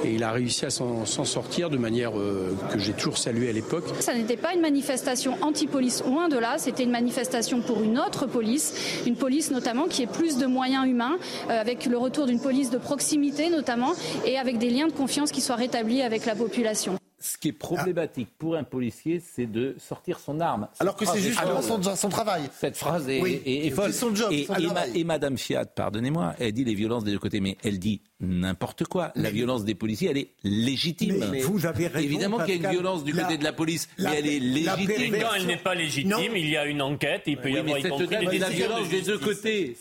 et 0.05 0.14
il 0.14 0.22
a 0.22 0.32
réussi 0.32 0.66
à 0.66 0.70
s'en 0.70 1.05
sortir 1.05 1.70
de 1.70 1.76
manière 1.76 2.18
euh, 2.18 2.57
que 2.72 2.78
j'ai 2.78 2.92
toujours 2.92 3.18
saluée 3.18 3.48
à 3.48 3.52
l'époque. 3.52 3.84
Ça 4.00 4.14
n'était 4.14 4.36
pas 4.36 4.55
une 4.55 4.61
manifestation 4.61 5.36
anti-police, 5.40 6.02
loin 6.05 6.28
de 6.28 6.38
là, 6.38 6.59
c'était 6.59 6.84
une 6.84 6.90
manifestation 6.90 7.61
pour 7.61 7.82
une 7.82 7.98
autre 7.98 8.26
police, 8.26 9.02
une 9.07 9.16
police 9.16 9.50
notamment 9.50 9.86
qui 9.86 10.02
ait 10.02 10.07
plus 10.07 10.38
de 10.38 10.46
moyens 10.46 10.86
humains, 10.86 11.16
euh, 11.48 11.61
avec 11.61 11.86
le 11.86 11.96
retour 11.96 12.26
d'une 12.26 12.40
police 12.40 12.70
de 12.70 12.78
proximité 12.78 13.50
notamment, 13.50 13.92
et 14.24 14.38
avec 14.38 14.59
des 14.59 14.70
liens 14.70 14.86
de 14.86 14.92
confiance 14.92 15.30
qui 15.32 15.40
soient 15.40 15.57
rétablis 15.57 16.02
avec 16.02 16.26
la 16.26 16.34
population 16.34 16.98
ce 17.24 17.38
qui 17.38 17.48
est 17.48 17.52
problématique 17.52 18.28
pour 18.36 18.55
un 18.55 18.64
policier, 18.64 19.18
c'est 19.18 19.46
de 19.46 19.74
sortir 19.78 20.18
son 20.18 20.40
arme. 20.40 20.68
Alors 20.78 20.94
que 20.94 21.07
c'est 21.07 21.20
justement 21.20 21.62
son, 21.62 21.82
son, 21.96 22.09
travail. 22.11 22.42
Cette 22.52 22.76
phrase 22.76 23.09
est, 23.09 23.22
est, 23.46 23.70
folle. 23.70 23.94
Son 23.94 24.14
job, 24.14 24.30
et, 24.30 24.46
et, 24.94 25.05
Madame 25.05 25.38
Fiat, 25.38 25.64
pardonnez-moi, 25.64 26.34
elle 26.38 26.52
dit 26.52 26.64
les 26.64 26.74
violences 26.74 27.02
des 27.02 27.12
deux 27.12 27.18
côtés, 27.18 27.40
mais 27.40 27.57
elle 27.64 27.78
dit 27.78 28.02
n'importe 28.25 28.85
quoi. 28.85 29.12
La 29.14 29.31
violence 29.31 29.64
des 29.64 29.75
policiers, 29.75 30.11
elle 30.11 30.18
est 30.18 30.31
légitime. 30.43 31.25
Mais, 31.31 31.41
vous 31.41 31.66
avez 31.66 31.87
raison. 31.87 32.05
Évidemment 32.05 32.39
qu'il 32.39 32.61
y 32.61 32.66
a 32.66 32.68
une 32.68 32.77
violence 32.77 33.05
du 33.05 33.14
côté 33.14 33.39
de 33.39 33.45
la 33.45 33.53
police, 33.53 33.89
mais 33.99 34.18
elle 34.18 34.27
est 34.27 34.41
légitime. 34.41 35.16
Quand 35.20 35.35
elle 35.37 35.47
n'est 35.47 35.57
pas 35.57 35.75
légitime, 35.75 36.37
il 36.37 36.49
y 36.49 36.57
a 36.57 36.66
une 36.66 36.83
enquête, 36.83 37.22
il 37.27 37.37
peut 37.37 37.51
y 37.51 37.59
avoir 37.59 37.79
y 37.79 37.83
compris 37.83 38.07
des 38.27 38.39
la 38.39 38.51
violence 38.51 38.89
des 38.89 39.03
deux 39.03 39.18
côtés. 39.18 39.77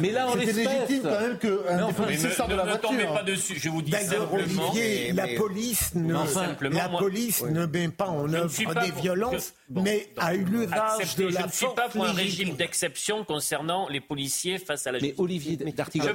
Mais 0.00 0.10
là, 0.10 0.28
on 0.30 0.34
l'espèce. 0.36 0.54
C'est 0.54 0.64
légitime 0.64 1.02
quand 1.02 1.20
même 1.20 1.38
qu'un 1.38 1.92
policier 1.92 2.30
sorte 2.30 2.50
de 2.50 2.56
la 2.56 2.64
voiture. 2.64 2.92
Ne 2.92 2.98
tombez 2.98 3.14
pas 3.14 3.22
dessus. 3.22 3.54
Je 3.58 3.68
vous 3.68 3.82
dis 3.82 3.92
simplement. 3.92 4.72
La 5.14 5.28
police 5.28 5.94
ne 5.94 6.14
la 6.74 6.88
police 6.88 7.42
ne 7.42 7.66
met 7.66 7.88
pas 7.88 8.08
en 8.08 8.32
œuvre 8.32 8.74
des 8.80 9.00
violences, 9.00 9.54
mais 9.70 10.08
a 10.16 10.34
eu 10.34 10.44
l'usage 10.44 11.16
de 11.16 11.26
la 11.26 11.40
Je 11.40 11.46
ne 11.46 11.52
suis 11.52 11.66
pas 11.74 11.88
pour 11.88 12.04
un 12.04 12.12
régime 12.12 12.54
d'exception 12.56 13.24
concernant 13.24 13.88
les 13.88 14.00
policiers 14.00 14.58
face 14.58 14.86
à 14.86 14.92
la 14.92 14.98
justice. 14.98 15.18
Mais 15.18 15.22
Olivier 15.22 15.58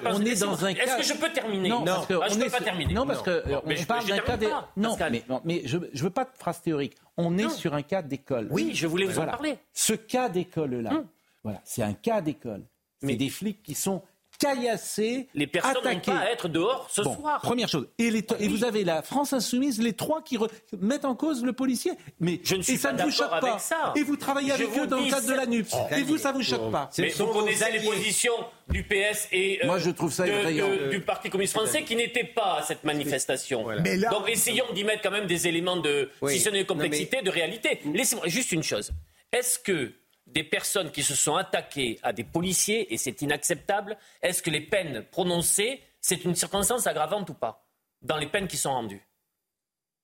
on 0.06 0.22
est 0.26 0.40
dans 0.40 0.66
un 0.66 0.74
cas... 0.74 0.98
Que 1.30 1.36
peux 1.36 1.42
terminer 1.42 1.70
Non, 1.70 1.86
parce 1.86 2.06
que 2.08 2.20
ah, 2.22 2.28
je 2.30 2.38
ne 2.38 2.44
peux 2.44 2.50
pas 2.50 2.60
terminer. 2.60 2.94
Non, 2.94 3.06
parce 3.06 3.24
qu'on 3.24 3.86
parle 3.88 4.08
d'un 4.08 4.18
cas... 4.20 4.38
Non, 4.76 5.42
mais 5.46 5.62
je 5.66 5.78
ne 5.78 5.88
veux 5.96 6.10
pas 6.10 6.26
de 6.26 6.32
phrase 6.38 6.62
théorique. 6.62 6.96
On 7.18 7.38
est 7.38 7.50
sur 7.50 7.74
un 7.74 7.82
cas 7.82 8.02
d'école. 8.02 8.48
Oui, 8.52 8.72
je 8.74 8.88
voulais 8.88 9.06
vous 9.06 9.20
en 9.20 9.26
parler. 9.26 9.58
Ce 9.74 9.94
cas 9.94 10.30
d'école-là, 10.30 10.92
hum. 10.92 11.06
voilà, 11.44 11.62
c'est 11.64 11.84
un 11.84 11.94
cas 11.94 12.22
d'école. 12.22 12.64
Mais 13.02 13.16
des 13.16 13.30
flics 13.30 13.64
qui 13.64 13.76
sont 13.76 14.02
caillasser, 14.40 15.28
Les 15.36 15.48
personnes 15.48 15.84
n'ont 15.84 16.00
pas 16.00 16.18
à 16.18 16.32
être 16.32 16.48
dehors 16.48 16.88
ce 16.90 17.04
soir. 17.04 17.42
Première 17.42 17.68
chose. 17.68 17.88
Et, 17.98 18.10
les, 18.10 18.26
et, 18.40 18.48
vous 18.48 18.64
avez 18.64 18.84
la 18.84 19.02
France 19.02 19.34
insoumise, 19.34 19.82
les 19.82 19.94
trois 19.94 20.24
qui 20.24 20.38
mettent 20.80 21.06
en 21.06 21.16
cause 21.16 21.44
le 21.44 21.54
policier. 21.54 21.92
Mais 22.20 22.40
je 22.44 22.56
ne 22.56 22.62
suis 22.62 22.74
et 22.74 22.78
ça 22.78 22.94
ne 22.94 23.04
vous 23.04 23.12
choque 23.12 23.40
pas. 23.42 23.60
Ça. 23.60 23.94
Et 23.96 24.04
vous 24.04 24.16
travaillez 24.16 24.52
avec 24.52 24.70
eux 24.78 24.88
dans 24.88 25.00
le 25.00 25.10
cadre 25.10 25.28
de 25.28 25.34
la 25.34 25.46
NUPS. 25.46 25.76
Et 25.98 26.04
vous, 26.04 26.18
ça 26.18 26.32
vous 26.32 26.42
choque 26.42 26.72
pas. 26.72 26.90
Mais 26.98 27.10
vous 27.10 27.28
connaissez 27.28 27.72
les 27.72 27.82
positions 27.82 28.34
du 28.70 28.84
PS 28.84 29.28
et 29.32 29.60
euh, 29.64 29.66
Moi, 29.66 29.80
je 29.80 29.90
trouve 29.90 30.12
ça 30.12 30.26
de, 30.26 30.90
du 30.90 31.02
Parti 31.02 31.30
communiste 31.30 31.56
français 31.56 31.84
qui 31.84 31.96
n'étaient 31.96 32.24
pas 32.24 32.60
à 32.60 32.62
cette 32.64 32.84
manifestation. 32.84 33.66
Donc 34.12 34.30
essayons 34.30 34.66
d'y 34.74 34.84
mettre 34.84 35.02
quand 35.02 35.12
même 35.12 35.28
des 35.28 35.48
éléments 35.48 35.78
de, 35.78 36.10
si 36.28 36.40
ce 36.40 36.50
n'est 36.50 36.64
de 36.64 36.68
complexité, 36.68 37.22
de 37.22 37.30
réalité. 37.30 37.82
Laissez-moi 37.94 38.28
juste 38.28 38.52
une 38.52 38.64
chose. 38.64 38.92
Est-ce 39.32 39.60
que 39.60 39.92
des 40.34 40.44
personnes 40.44 40.92
qui 40.92 41.04
se 41.04 41.16
sont 41.16 41.36
attaquées 41.36 42.00
à 42.04 42.14
des 42.14 42.24
policiers, 42.24 42.94
et 42.94 42.98
c'est 42.98 43.22
inacceptable, 43.22 43.98
est-ce 44.22 44.42
que 44.42 44.50
les 44.50 44.62
peines 44.62 45.04
prononcées, 45.12 45.82
c'est 46.02 46.24
une 46.24 46.36
circonstance 46.36 46.88
aggravante 46.88 47.30
ou 47.30 47.34
pas 47.34 47.66
Dans 48.02 48.18
les 48.18 48.28
peines 48.28 48.48
qui 48.48 48.58
sont 48.58 48.72
rendues? 48.72 49.06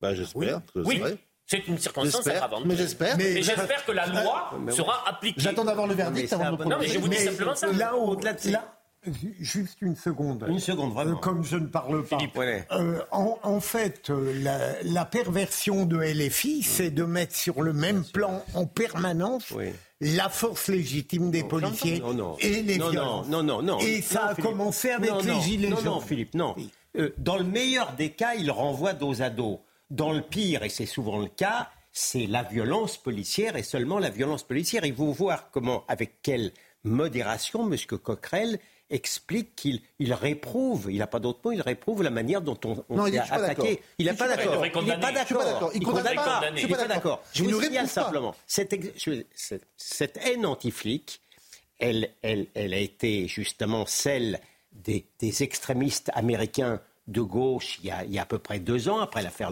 Bah, 0.02 0.14
J'espère. 0.14 0.62
Oui. 0.76 1.02
C'est 1.48 1.68
une 1.68 1.78
circonstance 1.78 2.26
aggravante. 2.26 2.64
Mais 2.66 2.76
j'espère. 2.76 3.18
Mais, 3.18 3.44
j'espère 3.44 3.86
que 3.86 3.92
la 3.92 4.08
loi 4.08 4.52
sera 4.72 5.08
appliquée. 5.08 5.40
J'attends 5.40 5.66
d'avoir 5.66 5.88
le 5.88 5.94
verdict 5.94 6.34
avant 6.34 6.54
de 6.54 6.64
Non, 6.64 6.78
mais 6.80 6.88
je 6.88 6.98
vous 6.98 7.08
dis 7.08 7.18
simplement 7.18 7.56
ça. 7.56 7.72
Là, 7.72 7.96
au-delà 7.96 8.34
de 8.34 8.40
Juste 9.40 9.82
une 9.82 9.96
seconde. 9.96 10.46
Une 10.48 10.60
seconde, 10.60 10.94
vraiment. 10.94 11.18
Euh, 11.18 11.22
comme 11.22 11.44
je 11.44 11.58
ne 11.58 11.68
parle 11.68 12.04
pas. 12.04 12.18
Euh, 12.72 13.02
en, 13.12 13.60
fait, 13.60 14.10
euh, 14.10 14.76
la, 14.84 15.06
perversion 15.06 15.86
de 15.86 15.98
LFI, 15.98 16.64
c'est 16.64 16.90
de 16.90 17.04
mettre 17.04 17.36
sur 17.36 17.62
le 17.62 17.74
même 17.74 18.04
plan 18.04 18.44
en 18.56 18.66
permanence 18.66 19.54
la 20.02 20.30
force 20.30 20.68
légitime 20.68 21.32
des 21.32 21.44
policiers 21.44 22.02
et 22.40 22.62
les 22.64 22.78
non, 22.78 22.90
violences. 22.90 23.28
Non, 23.28 23.44
non, 23.44 23.62
non, 23.62 23.80
Et 23.80 24.02
ça 24.02 24.28
a 24.28 24.36
commencé 24.36 24.92
avec 24.92 25.12
les 25.24 25.40
gilets 25.42 25.70
jaunes. 25.70 25.86
Non, 25.86 26.02
Philippe, 26.02 26.34
non. 26.34 26.56
dans 27.18 27.38
le 27.38 27.44
meilleur 27.44 27.94
des 27.94 28.12
cas, 28.12 28.36
il 28.36 28.52
renvoie 28.52 28.94
dos 28.94 29.22
à 29.22 29.30
dos. 29.30 29.62
Dans 29.92 30.14
le 30.14 30.22
pire, 30.22 30.64
et 30.64 30.70
c'est 30.70 30.88
souvent 30.88 31.20
le 31.20 31.28
cas, 31.28 31.70
c'est 31.92 32.26
la 32.26 32.44
violence 32.44 32.98
policière 32.98 33.56
et 33.56 33.64
seulement 33.64 34.00
la 34.00 34.10
violence 34.10 34.44
policière. 34.44 34.84
Il 34.84 34.96
faut 34.96 35.12
voir 35.12 35.52
comment, 35.52 35.86
avec 35.88 36.22
quelle 36.24 36.52
modération, 36.84 37.72
M. 37.72 37.78
Coquerel 38.02 38.60
explique 38.96 39.56
qu'il 39.56 39.82
il 40.00 40.14
réprouve, 40.14 40.88
il 40.90 40.98
n'a 40.98 41.08
pas 41.08 41.20
d'autre 41.20 41.40
mot, 41.44 41.52
il 41.52 41.62
réprouve 41.62 42.02
la 42.02 42.10
manière 42.10 42.42
dont 42.42 42.58
on, 42.66 42.84
on 42.90 43.06
s'est 43.06 43.20
attaqué. 43.20 43.82
Il 44.00 44.08
n'est 44.08 44.14
pas 44.14 44.28
d'accord. 44.28 44.66
Il 44.66 44.86
n'est 44.86 44.98
pas 45.00 45.12
d'accord. 45.12 45.72
Il 45.74 45.82
ne 45.82 46.76
pas. 46.76 46.88
D'accord. 46.88 47.24
Je 47.34 47.44
vous 47.44 47.62
signale 47.62 47.88
simplement. 47.88 48.36
Cette, 48.48 48.76
cette 49.76 50.18
haine 50.26 50.46
anti-flic, 50.46 51.22
elle, 51.80 52.10
elle, 52.22 52.48
elle 52.54 52.74
a 52.74 52.80
été 52.80 53.28
justement 53.28 53.86
celle 53.86 54.40
des, 54.72 55.06
des 55.20 55.44
extrémistes 55.44 56.10
américains 56.14 56.82
de 57.08 57.22
gauche 57.22 57.80
il 57.82 57.88
y, 57.88 57.92
a, 57.92 58.04
il 58.04 58.12
y 58.12 58.20
a 58.20 58.24
à 58.24 58.26
peu 58.26 58.40
près 58.40 58.60
deux 58.60 58.90
ans, 58.90 59.00
après 59.00 59.22
l'affaire 59.22 59.52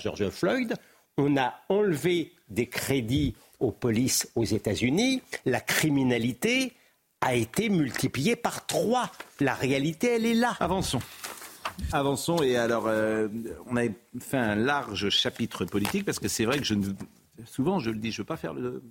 George 0.00 0.28
Floyd. 0.28 0.74
On 1.16 1.36
a 1.36 1.54
enlevé 1.68 2.32
des 2.48 2.66
crédits 2.66 3.34
aux 3.60 3.70
polices 3.70 4.28
aux 4.34 4.44
États-Unis. 4.44 5.22
La 5.46 5.60
criminalité 5.60 6.72
a 7.22 7.34
été 7.34 7.68
multiplié 7.68 8.36
par 8.36 8.66
trois. 8.66 9.10
La 9.40 9.54
réalité, 9.54 10.16
elle 10.16 10.26
est 10.26 10.34
là. 10.34 10.56
Avançons. 10.60 11.00
Avançons. 11.92 12.42
Et 12.42 12.56
alors, 12.56 12.84
euh, 12.86 13.28
on 13.66 13.76
a 13.76 13.84
fait 14.20 14.36
un 14.36 14.54
large 14.54 15.08
chapitre 15.08 15.64
politique 15.64 16.04
parce 16.04 16.18
que 16.18 16.28
c'est 16.28 16.44
vrai 16.44 16.58
que 16.58 16.64
je 16.64 16.74
ne, 16.74 16.88
souvent, 17.46 17.78
je 17.78 17.90
le 17.90 17.96
dis, 17.96 18.10
je 18.10 18.20
ne 18.20 18.22
veux 18.22 18.26
pas 18.26 18.36
faire 18.36 18.54
le, 18.54 18.82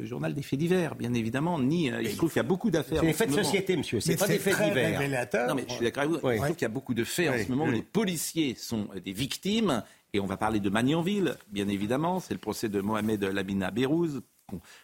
journal 0.00 0.32
des 0.32 0.42
faits 0.42 0.60
divers, 0.60 0.94
bien 0.94 1.12
évidemment, 1.12 1.58
ni 1.58 1.90
euh, 1.90 2.00
il 2.00 2.10
se 2.10 2.16
trouve 2.16 2.30
qu'il 2.30 2.38
y 2.38 2.40
a 2.40 2.44
beaucoup 2.44 2.70
d'affaires. 2.70 3.00
C'est 3.00 3.06
des 3.06 3.12
faits 3.12 3.30
de 3.30 3.34
société, 3.34 3.76
monsieur. 3.76 3.98
C'est 3.98 4.16
pas 4.16 4.28
des 4.28 4.38
faits 4.38 4.62
divers. 4.62 5.00
Non, 5.48 5.56
mais 5.56 5.64
je 5.66 5.72
suis 5.72 5.84
d'accord 5.84 6.04
avec 6.04 6.20
vous. 6.20 6.30
Il 6.30 6.36
trouve 6.36 6.54
qu'il 6.54 6.62
y 6.62 6.64
a 6.66 6.68
beaucoup 6.68 6.94
de 6.94 7.02
faits 7.02 7.28
en 7.28 7.44
ce 7.44 7.50
moment. 7.50 7.66
Les 7.66 7.82
policiers 7.82 8.54
sont 8.54 8.88
des 9.04 9.12
victimes. 9.12 9.82
Et 10.14 10.20
on 10.20 10.26
va 10.26 10.38
parler 10.38 10.58
de 10.58 10.70
Magnanville, 10.70 11.36
bien 11.48 11.68
évidemment. 11.68 12.18
C'est 12.18 12.32
le 12.32 12.40
procès 12.40 12.68
de 12.68 12.80
Mohamed 12.80 13.22
Labina 13.24 13.70
Bérouz, 13.70 14.22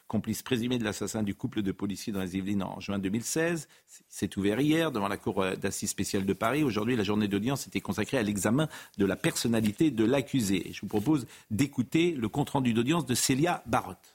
complice 0.06 0.42
présumé 0.42 0.78
de 0.78 0.84
l'assassin 0.84 1.22
du 1.22 1.34
couple 1.34 1.62
de 1.62 1.72
policiers 1.72 2.12
dans 2.12 2.20
les 2.20 2.36
Yvelines 2.36 2.62
en 2.62 2.80
juin 2.80 2.98
2016. 2.98 3.68
C'est 4.08 4.36
ouvert 4.36 4.60
hier 4.60 4.92
devant 4.92 5.08
la 5.08 5.16
Cour 5.16 5.44
d'assises 5.56 5.90
spéciale 5.90 6.26
de 6.26 6.32
Paris. 6.32 6.62
Aujourd'hui, 6.62 6.96
la 6.96 7.04
journée 7.04 7.28
d'audience 7.28 7.66
était 7.66 7.80
consacrée 7.80 8.18
à 8.18 8.22
l'examen 8.22 8.68
de 8.98 9.06
la 9.06 9.16
personnalité 9.16 9.90
de 9.90 10.04
l'accusé. 10.04 10.70
Je 10.72 10.80
vous 10.80 10.88
propose 10.88 11.26
d'écouter 11.50 12.12
le 12.12 12.28
compte-rendu 12.28 12.74
d'audience 12.74 13.06
de 13.06 13.14
Célia 13.14 13.62
Barotte. 13.66 14.13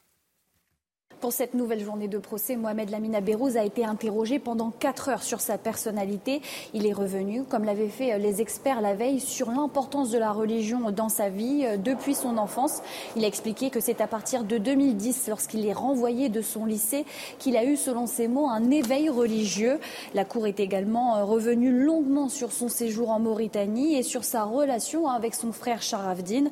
Pour 1.21 1.33
cette 1.33 1.53
nouvelle 1.53 1.83
journée 1.83 2.07
de 2.07 2.17
procès, 2.17 2.55
Mohamed 2.55 2.91
Lamina 2.91 3.19
Bérouz 3.19 3.57
a 3.57 3.65
été 3.65 3.83
interrogé 3.83 4.39
pendant 4.39 4.71
4 4.71 5.09
heures 5.09 5.23
sur 5.23 5.41
sa 5.41 5.57
personnalité. 5.57 6.41
Il 6.73 6.87
est 6.87 6.93
revenu, 6.93 7.43
comme 7.43 7.65
l'avaient 7.65 7.89
fait 7.89 8.17
les 8.17 8.39
experts 8.39 8.79
la 8.79 8.93
veille, 8.93 9.19
sur 9.19 9.51
l'importance 9.51 10.11
de 10.11 10.17
la 10.17 10.31
religion 10.31 10.91
dans 10.91 11.09
sa 11.09 11.27
vie 11.27 11.65
euh, 11.65 11.75
depuis 11.75 12.15
son 12.15 12.37
enfance. 12.37 12.81
Il 13.17 13.25
a 13.25 13.27
expliqué 13.27 13.69
que 13.69 13.81
c'est 13.81 13.99
à 13.99 14.07
partir 14.07 14.45
de 14.45 14.57
2010, 14.57 15.27
lorsqu'il 15.27 15.65
est 15.65 15.73
renvoyé 15.73 16.29
de 16.29 16.41
son 16.41 16.65
lycée, 16.65 17.03
qu'il 17.37 17.57
a 17.57 17.65
eu, 17.65 17.75
selon 17.75 18.07
ses 18.07 18.29
mots, 18.29 18.47
un 18.47 18.71
éveil 18.71 19.09
religieux. 19.09 19.77
La 20.13 20.23
Cour 20.23 20.47
est 20.47 20.61
également 20.61 21.17
euh, 21.17 21.25
revenue 21.25 21.83
longuement 21.83 22.29
sur 22.29 22.53
son 22.53 22.69
séjour 22.69 23.09
en 23.09 23.19
Mauritanie 23.19 23.97
et 23.97 24.03
sur 24.03 24.23
sa 24.23 24.45
relation 24.45 25.09
avec 25.09 25.35
son 25.35 25.51
frère 25.51 25.81
Sharafdin. 25.81 26.45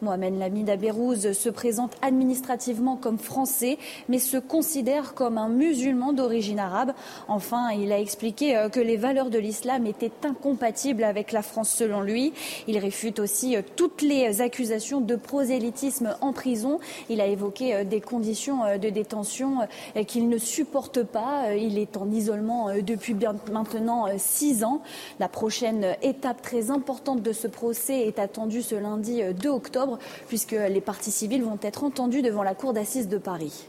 Mohamed 0.00 0.38
Lamina 0.38 0.76
Bérouz 0.76 1.32
se 1.32 1.48
présente 1.50 1.92
administrativement 2.00 2.96
comme 2.96 3.18
français, 3.18 3.76
se 4.18 4.36
considère 4.36 5.14
comme 5.14 5.38
un 5.38 5.48
musulman 5.48 6.12
d'origine 6.12 6.58
arabe. 6.58 6.92
Enfin, 7.28 7.70
il 7.70 7.92
a 7.92 7.98
expliqué 7.98 8.56
euh, 8.56 8.68
que 8.68 8.80
les 8.80 8.96
valeurs 8.96 9.30
de 9.30 9.38
l'islam 9.38 9.86
étaient 9.86 10.12
incompatibles 10.24 11.04
avec 11.04 11.32
la 11.32 11.42
France 11.42 11.70
selon 11.70 12.00
lui. 12.00 12.32
Il 12.66 12.78
réfute 12.78 13.18
aussi 13.18 13.56
euh, 13.56 13.62
toutes 13.76 14.02
les 14.02 14.40
accusations 14.40 15.00
de 15.00 15.16
prosélytisme 15.16 16.16
en 16.20 16.32
prison. 16.32 16.80
Il 17.08 17.20
a 17.20 17.26
évoqué 17.26 17.74
euh, 17.74 17.84
des 17.84 18.00
conditions 18.00 18.78
de 18.78 18.88
détention 18.88 19.58
qu'il 20.06 20.28
ne 20.28 20.38
supporte 20.38 21.02
pas. 21.02 21.54
Il 21.54 21.78
est 21.78 21.96
en 21.96 22.10
isolement 22.10 22.68
depuis 22.80 23.14
maintenant 23.52 24.06
six 24.16 24.64
ans. 24.64 24.82
La 25.18 25.28
prochaine 25.28 25.96
étape 26.02 26.42
très 26.42 26.70
importante 26.70 27.22
de 27.22 27.32
ce 27.32 27.46
procès 27.46 28.06
est 28.06 28.18
attendue 28.18 28.62
ce 28.62 28.74
lundi 28.74 29.22
2 29.22 29.48
octobre, 29.48 29.98
puisque 30.28 30.52
les 30.52 30.80
parties 30.80 31.10
civiles 31.10 31.42
vont 31.42 31.58
être 31.62 31.84
entendues 31.84 32.22
devant 32.22 32.42
la 32.42 32.54
Cour 32.54 32.72
d'assises 32.72 33.08
de 33.08 33.18
Paris 33.18 33.66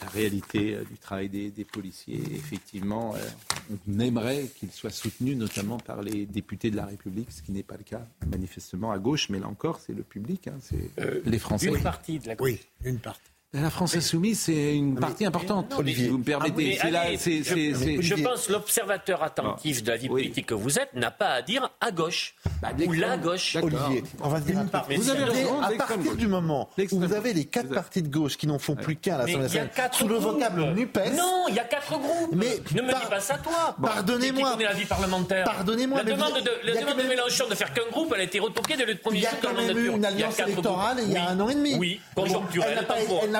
la 0.00 0.08
réalité 0.08 0.74
euh, 0.74 0.84
du 0.84 0.96
travail 0.98 1.28
des, 1.28 1.64
policiers. 1.64 2.22
Effectivement, 2.34 3.14
euh, 3.14 3.74
on 3.88 3.98
aimerait 4.00 4.46
qu'il 4.56 4.70
soit 4.70 4.90
soutenu 4.90 5.36
notamment 5.36 5.78
par 5.78 6.02
les 6.02 6.26
députés 6.26 6.70
de 6.70 6.76
la 6.76 6.86
République, 6.86 7.30
ce 7.30 7.42
qui 7.42 7.52
n'est 7.52 7.62
pas 7.62 7.76
le 7.76 7.84
cas 7.84 8.06
manifestement 8.30 8.90
à 8.90 8.98
gauche, 8.98 9.28
mais 9.28 9.38
là 9.38 9.48
encore, 9.48 9.80
c'est 9.80 9.92
le 9.92 10.02
public, 10.02 10.48
hein, 10.48 10.58
c'est 10.60 10.90
euh, 11.00 11.20
les 11.24 11.38
Français. 11.38 11.66
Une 11.66 11.82
partie 11.82 12.18
de 12.18 12.28
la 12.28 12.34
gauche. 12.34 12.50
Oui, 12.50 12.60
une 12.84 12.98
partie. 12.98 13.29
La 13.52 13.68
France 13.68 13.96
insoumise, 13.96 14.42
c'est 14.42 14.76
une 14.76 14.94
partie 14.94 15.26
importante. 15.26 15.74
Olivier, 15.76 16.06
vous 16.08 16.18
me 16.18 16.22
permettez. 16.22 16.78
Ah, 16.82 16.86
je, 17.16 18.22
pense 18.22 18.48
l'observateur 18.48 19.24
attentif 19.24 19.82
de 19.82 19.90
la 19.90 19.96
vie 19.96 20.06
politique 20.06 20.46
que 20.46 20.54
vous 20.54 20.78
êtes 20.78 20.94
n'a 20.94 21.10
pas 21.10 21.30
à 21.30 21.42
dire 21.42 21.68
à 21.80 21.90
gauche 21.90 22.36
bah, 22.62 22.68
ou 22.86 22.92
la 22.92 23.16
gauche. 23.16 23.56
Olivier, 23.60 24.04
on 24.22 24.28
va 24.28 24.38
dire 24.38 24.60
Vous 24.94 25.10
avez 25.10 25.24
raison. 25.24 25.60
À 25.62 25.72
partir 25.72 26.14
du 26.14 26.28
moment 26.28 26.70
où 26.92 27.00
vous 27.00 27.12
avez 27.12 27.32
les 27.32 27.44
quatre 27.44 27.74
partis 27.74 28.02
de 28.02 28.08
gauche 28.08 28.36
qui 28.36 28.46
n'en 28.46 28.60
font 28.60 28.76
plus 28.76 28.94
qu'un 28.94 29.14
à 29.14 29.18
l'Assemblée 29.18 29.42
nationale 29.42 29.70
sous 29.94 30.06
le 30.06 30.14
vocable 30.14 30.72
NUPES. 30.72 31.16
Non, 31.16 31.46
il 31.48 31.56
y 31.56 31.58
a 31.58 31.64
quatre 31.64 31.98
groupes. 31.98 32.32
Mais 32.32 32.60
ne 32.72 32.82
me 32.82 32.92
dis 32.92 33.06
pas 33.10 33.18
ça, 33.18 33.36
toi. 33.38 33.74
Pardonnez-moi. 33.82 34.56
Qui 34.56 34.62
la 34.62 34.74
vie 34.74 34.86
parlementaire. 34.86 35.44
Pardonnez-moi. 35.44 36.04
La 36.04 36.14
demande 36.14 36.34
de 36.34 37.08
Mélenchon 37.08 37.48
de 37.50 37.56
faire 37.56 37.74
qu'un 37.74 37.90
groupe, 37.90 38.12
elle 38.14 38.20
a 38.20 38.24
été 38.24 38.38
retoquée 38.38 38.76
dès 38.76 38.86
le 38.86 38.94
premier 38.94 39.22
tour. 39.22 39.30
Il 39.40 39.42
y 39.42 39.48
a 39.48 39.50
quand 39.50 39.60
même 39.60 39.76
eu 39.76 39.90
une 39.90 40.04
alliance 40.04 40.38
électorale 40.38 40.98
il 41.02 41.10
y 41.10 41.16
a 41.16 41.30
un 41.30 41.40
an 41.40 41.48
et 41.48 41.54
demi. 41.56 41.74
Oui, 41.74 42.00
conjoncturelle. 42.14 42.86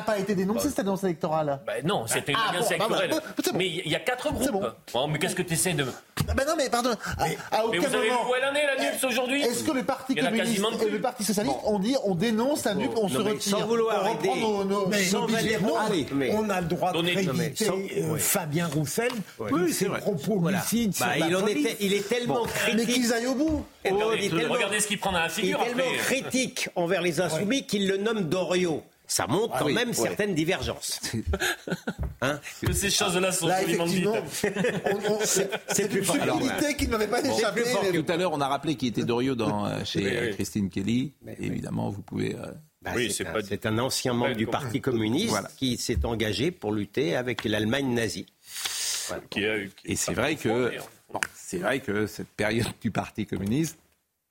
N'a 0.01 0.07
pas 0.07 0.19
été 0.19 0.35
dénoncée 0.35 0.69
l'annonce 0.79 1.05
électorale? 1.05 1.61
Ben 1.67 1.85
Non, 1.85 2.07
c'était 2.07 2.33
une 2.33 2.39
ah, 2.41 2.51
alliance 2.51 2.71
électorale. 2.71 3.11
mais 3.55 3.67
il 3.67 3.91
y 3.91 3.95
a 3.95 4.01
quatre 4.01 4.33
groupes. 4.33 4.73
Bon. 4.93 5.09
mais 5.09 5.19
qu'est-ce 5.19 5.35
que 5.35 5.43
tu 5.43 5.53
essaies 5.53 5.75
de. 5.75 5.85
Ben 6.35 6.47
non, 6.47 6.55
mais 6.57 6.71
pardon. 6.71 6.91
Mais, 7.19 7.37
à, 7.51 7.67
aucun 7.67 7.81
vous 7.81 7.95
avez 7.95 8.11
moment... 8.11 8.25
vu 8.25 8.31
où 8.31 8.35
elle 8.35 8.45
en 8.45 8.55
est, 8.55 8.67
la 8.67 8.93
NUPS, 8.93 9.05
aujourd'hui 9.05 9.43
Est-ce 9.43 9.65
que 9.65 9.73
le 9.73 9.83
Parti 9.83 10.15
communiste 10.15 10.63
et 10.87 10.91
le 10.91 11.01
Parti 11.01 11.25
socialiste 11.25 11.57
ont 11.65 11.79
dit 11.79 11.97
on 12.05 12.15
dénonce 12.15 12.65
la 12.65 12.75
NUPS, 12.75 12.95
on 12.97 13.09
se 13.09 13.19
retire 13.19 13.59
Sans 13.59 13.67
vouloir 13.67 14.07
aider. 14.07 14.31
On 16.33 16.51
a 16.51 16.61
le 16.61 16.67
droit 16.67 16.93
de 16.93 17.03
créditer 17.03 17.69
euh, 18.03 18.17
Fabien 18.17 18.69
Roussel. 18.69 19.13
Oui, 19.39 19.73
ses 19.73 19.87
propos 19.87 20.49
lucides 20.49 20.95
sur 20.95 21.07
bah, 21.07 21.19
la 21.19 21.41
police. 21.41 21.77
Il 21.81 21.93
est 21.93 22.09
tellement 22.09 22.45
critique. 22.45 22.75
Mais 22.77 22.93
qu'ils 22.93 23.13
aillent 23.13 23.27
au 23.27 23.35
bout. 23.35 23.67
Regardez 23.85 24.81
ce 24.81 24.87
qu'il 24.87 24.99
prend 24.99 25.13
dans 25.13 25.19
la 25.19 25.29
figure. 25.29 25.61
Il 25.63 25.67
est 25.67 25.75
tellement 25.75 25.99
critique 25.99 26.69
envers 26.75 27.03
les 27.03 27.21
insoumis 27.21 27.67
qu'il 27.67 27.87
le 27.87 27.99
nomme 27.99 28.29
Doriot 28.29 28.83
ça 29.11 29.27
montre 29.27 29.59
quand 29.59 29.69
même 29.69 29.93
certaines 29.93 30.35
divergences. 30.35 31.01
Hein 32.23 32.39
que 32.61 32.71
ces 32.75 32.91
choses-là 32.91 33.33
sont 33.33 33.47
Là, 33.47 33.63
effectivement, 33.63 34.15
c'est 35.25 35.89
plus 35.89 36.05
fort. 36.05 36.19
qui 36.77 36.87
ne 36.87 36.91
m'avait 36.91 37.07
pas 37.07 37.23
échappé. 37.25 37.63
Tout 37.95 38.13
à 38.13 38.17
l'heure, 38.19 38.33
on 38.35 38.43
a 38.43 38.47
rappelé 38.47 38.75
qui 38.75 38.89
était 38.89 39.05
Dorio 39.05 39.35
dans, 39.35 39.65
euh, 39.65 39.83
chez 39.87 40.33
Christine 40.35 40.69
Kelly. 40.69 41.15
évidemment, 41.39 41.89
vous 41.89 42.03
pouvez. 42.03 42.35
Euh, 42.35 42.53
bah, 42.83 42.93
c'est 43.43 43.65
un, 43.65 43.79
ancien 43.79 44.13
membre 44.13 44.37
du 44.37 44.47
Parti 44.47 44.83
communiste 44.83 45.35
qui 45.57 45.79
s'est 45.79 46.05
engagé 46.05 46.51
pour 46.51 46.73
lutter 46.73 47.17
avec 47.17 47.45
l'Allemagne 47.45 47.89
nazie. 47.95 48.27
Et 49.87 49.97
c'est 49.97 50.13
vrai 50.13 50.37
que 50.37 50.73
c'est 51.33 51.59
vrai 51.59 51.81
que 51.81 52.07
cette 52.07 52.29
période 52.29 52.69
du 52.83 52.91
Parti 52.91 53.25
communiste 53.25 53.79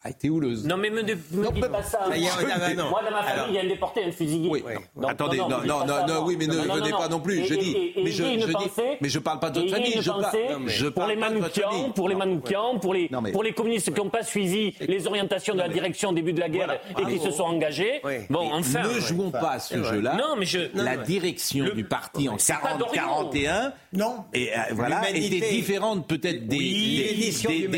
a 0.02 0.10
été 0.10 0.30
houleuse. 0.30 0.66
Non, 0.66 0.78
mais 0.78 0.90
me, 0.90 1.02
me 1.02 1.52
dites 1.52 1.68
pas 1.68 1.84
ça. 1.84 2.00
Moi, 2.08 3.02
dans 3.04 3.12
ma 3.12 3.24
famille, 3.24 3.46
il 3.50 3.56
y 3.56 3.60
a 3.60 3.64
un 3.64 3.68
déporté, 3.68 4.04
un 4.06 4.12
fusillé. 4.12 4.50
Oui. 4.50 4.64
Attendez, 5.06 5.38
non, 5.38 5.50
non, 5.50 5.86
non, 5.86 6.08
non, 6.08 6.24
oui, 6.26 6.38
mais 6.40 6.48
ne 6.48 6.54
venez 6.54 6.92
pas 6.92 7.10
non 7.10 7.20
plus. 7.20 7.46
Je 7.46 7.56
dis, 7.56 7.76
mais 7.98 8.12
je, 8.12 8.24
je 8.24 8.48
dis, 8.48 8.72
mais 9.02 9.10
je 9.10 9.20
parle 9.20 9.40
pas 9.40 9.50
de 9.50 9.60
votre 9.60 9.72
famille. 9.72 10.02
Je 10.02 10.10
parle, 10.10 10.68
je 10.68 10.88
pour 10.88 11.06
les 11.06 11.18
Manoukians, 11.18 11.92
pour 11.94 12.08
les 12.08 12.16
Manoukians, 12.16 12.80
pour 12.80 12.94
les, 12.94 13.10
pour 13.34 13.44
les 13.44 13.52
communistes 13.52 13.94
qui 13.94 14.00
n'ont 14.00 14.10
pas 14.10 14.24
suivi 14.24 14.74
les 14.80 15.06
orientations 15.06 15.54
de 15.54 15.60
la 15.60 15.68
direction 15.70 16.10
au 16.12 16.14
début 16.14 16.32
de 16.34 16.40
la 16.40 16.50
guerre 16.50 16.80
et 16.98 17.06
qui 17.06 17.20
se 17.20 17.32
sont 17.32 17.44
engagés. 17.44 18.02
Bon, 18.30 18.52
enfin. 18.54 18.84
Ne 18.84 19.00
jouons 19.02 19.32
pas 19.32 19.52
à 19.52 19.60
ce 19.60 19.84
jeu-là. 19.84 20.16
Non, 20.16 20.36
mais 20.38 20.46
je. 20.46 20.60
La 20.76 20.96
direction 20.96 21.66
du 21.76 21.84
parti 21.84 22.30
en 22.30 22.38
40-41, 22.38 23.72
non, 23.94 24.18
et 24.34 24.52
euh, 24.54 24.62
voilà, 24.74 25.10
était 25.10 25.50
différente 25.50 26.08
peut-être 26.08 26.48
des 26.48 26.58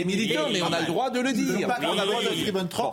militants, 0.06 0.48
mais 0.52 0.62
on 0.62 0.72
a 0.72 0.82
le 0.82 0.86
droit 0.86 1.10
de 1.10 1.20
le 1.20 1.34
dire 1.34 1.68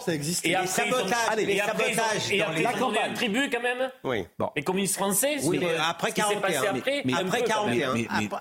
ça 0.04 0.14
existe. 0.14 0.46
Et 0.46 0.54
après, 0.54 0.66
sabotages, 0.66 1.36
les 1.36 1.58
sabotages 1.58 2.32
et 2.32 2.42
après, 2.42 2.62
la 2.62 2.72
campagne. 2.72 3.14
tribu 3.14 3.50
quand 3.50 3.62
même. 3.62 3.90
Oui. 4.04 4.26
Bon. 4.38 4.50
Les 4.56 4.62
communistes 4.62 4.96
français. 4.96 5.36
Oui, 5.42 5.58
mais 5.60 5.74
après 5.76 6.12
41. 6.12 6.62
Après, 6.76 7.02
mais, 7.04 7.14
après 7.14 7.42
41. 7.42 7.94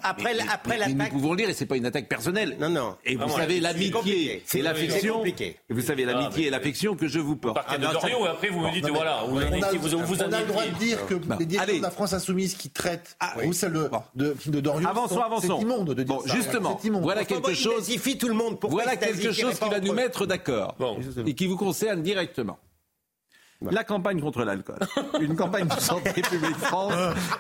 Après, 0.04 0.36
après 0.52 0.78
l'attaque. 0.78 0.98
Nous 0.98 1.20
pouvons 1.20 1.32
le 1.32 1.38
dire, 1.38 1.50
et 1.50 1.54
c'est 1.54 1.66
pas 1.66 1.78
une 1.78 1.86
attaque 1.86 2.08
personnelle. 2.08 2.58
Non, 2.60 2.70
non. 2.70 2.96
Et 3.06 3.16
vous 3.16 3.30
savez 3.30 3.60
l'amitié 3.60 4.44
et 4.54 4.62
l'affection. 4.62 5.24
Vous 5.70 5.82
savez 5.82 6.06
l'amitié 6.06 6.48
et 6.48 6.50
l'affection 6.50 6.96
que 6.96 7.08
je 7.08 7.20
vous 7.20 7.36
porte. 7.36 7.56
Partez 7.56 7.78
de 7.78 7.88
Doriot 7.88 8.26
et 8.26 8.30
après 8.30 8.50
vous 8.50 8.62
me 8.62 8.72
dites 8.72 8.88
voilà. 8.90 9.24
On 9.28 9.38
a 9.38 9.46
le 9.46 10.48
droit 10.48 10.66
de 10.66 10.80
dire 10.80 11.06
que 11.08 11.16
les 11.40 11.46
dirigeants 11.46 11.78
de 11.78 11.82
la 11.82 11.92
France 11.92 12.14
insoumise 12.14 12.56
qui 12.56 12.70
traitent 12.70 13.18
Roussel 13.44 13.74
de 14.16 14.60
Doriot. 14.60 14.88
Avançons, 14.88 15.22
avançons. 15.22 15.58
C'est 15.58 15.64
immonde 15.64 15.94
de 15.94 16.04
dire 16.04 16.22
ça. 16.22 16.36
Justement, 16.36 16.80
voilà 17.02 17.26
quelque 17.26 17.54
chose. 17.54 17.88
tout 18.20 18.28
le 18.28 18.34
monde. 18.34 18.58
Voilà 18.62 18.96
quelque 18.96 19.32
chose 19.32 19.60
qui 19.60 19.70
va 19.70 19.80
nous 19.80 19.94
mettre 19.94 20.26
d'accord 20.26 20.67
et 21.26 21.34
qui 21.34 21.48
vous 21.48 21.58
concerne 21.58 22.02
directement. 22.02 22.58
La 23.62 23.84
campagne 23.84 24.22
contre 24.22 24.44
l'alcool. 24.44 24.78
Une 25.20 25.36
campagne 25.36 25.68
de 25.68 25.80
santé 25.80 26.22
publique 26.22 26.58
France 26.58 26.94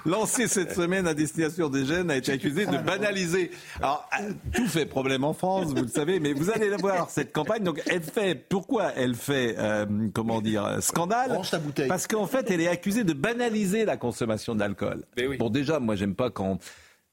lancée 0.05 0.47
cette 0.47 0.73
semaine 0.73 1.05
à 1.07 1.13
destination 1.13 1.69
des 1.69 1.85
jeunes 1.85 2.09
a 2.09 2.17
été 2.17 2.31
accusée 2.31 2.65
de 2.65 2.77
banaliser. 2.77 3.51
Alors, 3.81 4.09
tout 4.53 4.67
fait 4.67 4.87
problème 4.87 5.23
en 5.23 5.33
France, 5.33 5.67
vous 5.67 5.83
le 5.83 5.87
savez, 5.87 6.19
mais 6.19 6.33
vous 6.33 6.49
allez 6.49 6.69
la 6.69 6.77
voir, 6.77 7.11
cette 7.11 7.31
campagne. 7.31 7.63
Donc, 7.63 7.83
elle 7.85 8.01
fait, 8.01 8.33
pourquoi 8.33 8.93
elle 8.95 9.13
fait, 9.13 9.55
euh, 9.59 9.85
comment 10.11 10.41
dire, 10.41 10.81
scandale 10.81 11.39
Parce 11.87 12.07
qu'en 12.07 12.25
fait, 12.25 12.49
elle 12.49 12.61
est 12.61 12.67
accusée 12.67 13.03
de 13.03 13.13
banaliser 13.13 13.85
la 13.85 13.95
consommation 13.95 14.55
d'alcool. 14.55 15.03
Bon, 15.37 15.49
déjà, 15.49 15.79
moi, 15.79 15.95
j'aime 15.95 16.15
pas 16.15 16.31
quand 16.31 16.57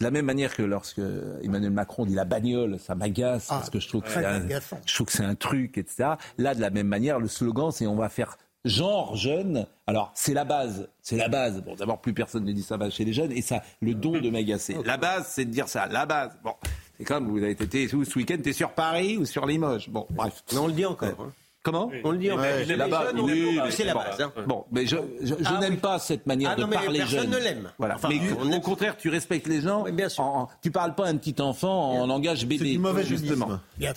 de 0.04 0.08
la 0.08 0.10
même 0.10 0.26
manière 0.26 0.54
que 0.54 0.62
lorsque 0.62 1.00
Emmanuel 1.42 1.70
Macron 1.70 2.04
dit 2.04 2.14
la 2.14 2.26
bagnole, 2.26 2.78
ça 2.78 2.94
m'agace 2.94 3.46
parce 3.46 3.70
que 3.70 3.80
je 3.80 3.88
trouve 3.88 4.02
que 4.02 4.10
c'est 4.10 4.26
un, 4.26 4.46
je 4.84 4.94
trouve 4.94 5.06
que 5.06 5.12
c'est 5.14 5.24
un 5.24 5.34
truc, 5.34 5.78
etc. 5.78 6.10
Là, 6.36 6.54
de 6.54 6.60
la 6.60 6.68
même 6.68 6.88
manière, 6.88 7.18
le 7.18 7.26
slogan, 7.26 7.70
c'est 7.70 7.86
on 7.86 7.96
va 7.96 8.10
faire 8.10 8.36
genre 8.66 9.16
jeune. 9.16 9.66
Alors, 9.86 10.12
c'est 10.14 10.34
la 10.34 10.44
base. 10.44 10.90
C'est 11.00 11.16
la 11.16 11.28
base. 11.28 11.62
Bon, 11.62 11.74
d'abord, 11.74 12.02
plus 12.02 12.12
personne 12.12 12.44
ne 12.44 12.52
dit 12.52 12.62
ça 12.62 12.76
va 12.76 12.90
chez 12.90 13.06
les 13.06 13.14
jeunes. 13.14 13.32
Et 13.32 13.40
ça, 13.40 13.62
le 13.80 13.94
don 13.94 14.20
de 14.20 14.28
m'agacer. 14.28 14.76
La 14.84 14.98
base, 14.98 15.26
c'est 15.28 15.46
de 15.46 15.50
dire 15.50 15.68
ça. 15.68 15.86
La 15.86 16.04
base. 16.04 16.32
Bon. 16.44 16.52
C'est 16.98 17.04
comme 17.04 17.26
vous 17.28 17.38
avez 17.38 17.52
été 17.52 17.88
ce 17.88 17.96
week-end, 17.96 18.36
t'es 18.42 18.52
sur 18.52 18.72
Paris 18.72 19.16
ou 19.16 19.24
sur 19.24 19.46
Limoges. 19.46 19.88
Bon, 19.88 20.06
bref. 20.10 20.44
Mais 20.52 20.58
on 20.58 20.66
le 20.66 20.74
dit 20.74 20.84
encore. 20.84 21.18
Hein. 21.18 21.32
Comment 21.64 21.90
On 22.04 22.10
le 22.10 22.18
dit 22.18 22.30
en 22.30 22.36
fait. 22.36 22.66
Là-bas, 22.66 23.06
oui, 23.14 23.58
c'est 23.70 23.84
la 23.84 23.94
base. 23.94 24.20
Hein. 24.20 24.30
Bon, 24.46 24.66
mais 24.70 24.86
je, 24.86 24.96
je, 25.22 25.34
ah 25.46 25.58
n'aime 25.58 25.78
pas 25.78 25.98
cette 25.98 26.26
manière 26.26 26.50
ah, 26.52 26.56
de 26.56 26.64
parler 26.66 26.98
personne 26.98 27.20
jeune. 27.22 27.30
ne 27.30 27.38
l'aime. 27.38 27.70
Voilà. 27.78 27.96
mais 28.06 28.54
au 28.54 28.60
contraire, 28.60 28.98
tu 28.98 29.08
respectes 29.08 29.46
les 29.46 29.62
gens. 29.62 29.84
bien 29.84 30.10
sûr. 30.10 30.24
En, 30.24 30.50
tu 30.62 30.70
parles 30.70 30.94
pas 30.94 31.06
à 31.06 31.08
un 31.08 31.16
petit 31.16 31.40
enfant 31.40 31.92
en 31.92 32.06
langage 32.06 32.44
bébé. 32.44 32.66
C'est 32.66 32.72
du 32.72 32.78
mauvais 32.78 33.02
justement. 33.02 33.48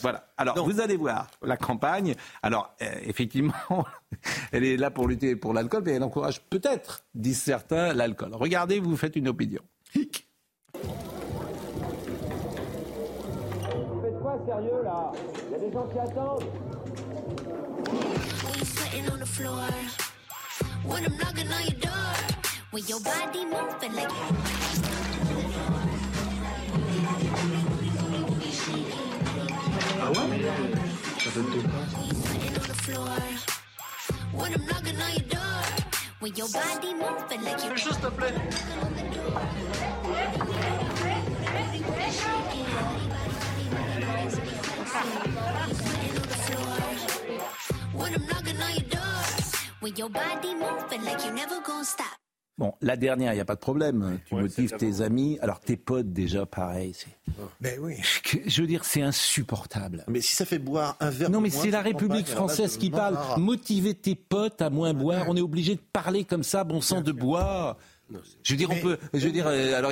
Voilà. 0.01 0.29
Alors, 0.37 0.63
vous 0.63 0.79
allez 0.79 0.95
voir 0.95 1.27
la 1.43 1.57
campagne. 1.57 2.15
Alors, 2.41 2.73
euh, 2.81 2.85
effectivement, 3.05 3.53
elle 4.53 4.63
est 4.63 4.77
là 4.77 4.89
pour 4.89 5.09
lutter 5.09 5.35
pour 5.35 5.53
l'alcool, 5.53 5.83
mais 5.85 5.91
elle 5.93 6.03
encourage 6.03 6.39
peut-être, 6.49 7.03
disent 7.15 7.41
certains, 7.41 7.93
l'alcool. 7.93 8.29
Regardez, 8.33 8.79
vous 8.79 8.95
faites 8.95 9.17
une 9.17 9.27
opinion. 9.27 9.61
Faites 9.91 10.23
quoi 14.21 14.39
sérieux 14.45 14.83
là 14.85 15.11
Il 15.47 15.51
y 15.51 15.55
a 15.55 15.59
des 15.59 15.71
gens 15.73 15.87
qui 15.87 15.99
attendent. 15.99 16.45
Sitting 18.65 19.09
on 19.09 19.19
the 19.19 19.25
floor. 19.25 19.67
When 20.83 21.05
I'm 21.05 21.17
knocking 21.17 21.51
on 21.51 21.63
your 21.63 21.79
door. 21.79 22.13
When 22.71 22.83
your 22.85 22.99
body 22.99 23.45
moving 23.45 23.93
like. 23.95 24.11
Ah 30.01 30.09
ouais 30.11 30.27
Ça 31.19 31.29
donne 31.35 31.49
tout 31.51 31.63
When 34.33 34.53
I'm 34.53 34.65
knocking 34.65 35.01
on 35.01 35.11
your 35.17 35.27
door. 35.29 35.63
When 36.19 36.35
your 36.35 36.49
body 36.49 36.93
moving 36.93 37.43
like 37.43 37.63
you. 37.63 37.75
Juste 37.75 38.01
te 38.01 38.09
plaît. 38.09 38.33
When 38.33 38.79
on 38.83 38.95
your 38.97 39.13
door, 39.13 39.41
Bon, 52.57 52.73
la 52.81 52.97
dernière, 52.97 53.33
il 53.33 53.35
n'y 53.35 53.41
a 53.41 53.45
pas 53.45 53.53
de 53.53 53.59
problème. 53.59 54.19
Tu 54.25 54.33
motives 54.33 54.71
tes 54.77 55.01
amis. 55.01 55.37
Alors, 55.41 55.59
tes 55.59 55.77
potes, 55.77 56.11
déjà, 56.11 56.47
pareil. 56.47 56.95
Mais 57.61 57.77
oui. 57.77 57.97
Je 58.47 58.61
veux 58.61 58.67
dire, 58.67 58.83
c'est 58.83 59.03
insupportable. 59.03 60.03
Mais 60.07 60.21
si 60.21 60.35
ça 60.35 60.43
fait 60.43 60.57
boire 60.57 60.97
un 60.99 61.11
verre 61.11 61.29
Non, 61.29 61.39
mais 61.39 61.51
c'est 61.51 61.69
la 61.69 61.81
République 61.81 62.25
pas. 62.25 62.33
Française 62.33 62.77
qui 62.77 62.89
parle. 62.89 63.17
Motiver 63.37 63.93
tes 63.93 64.15
potes 64.15 64.61
à 64.61 64.71
moins 64.71 64.95
boire. 64.95 65.25
On 65.27 65.35
est 65.35 65.41
obligé 65.41 65.75
de 65.75 65.81
parler 65.93 66.23
comme 66.23 66.43
ça, 66.43 66.63
bon 66.63 66.81
sang 66.81 67.01
de 67.01 67.11
bois. 67.11 67.77
Je 68.43 68.53
veux 68.53 68.57
dire, 68.57 68.69
on 68.71 68.75
peut. 68.79 68.97
Je 69.13 69.25
veux 69.25 69.31
dire, 69.33 69.47
euh, 69.47 69.77
alors, 69.77 69.91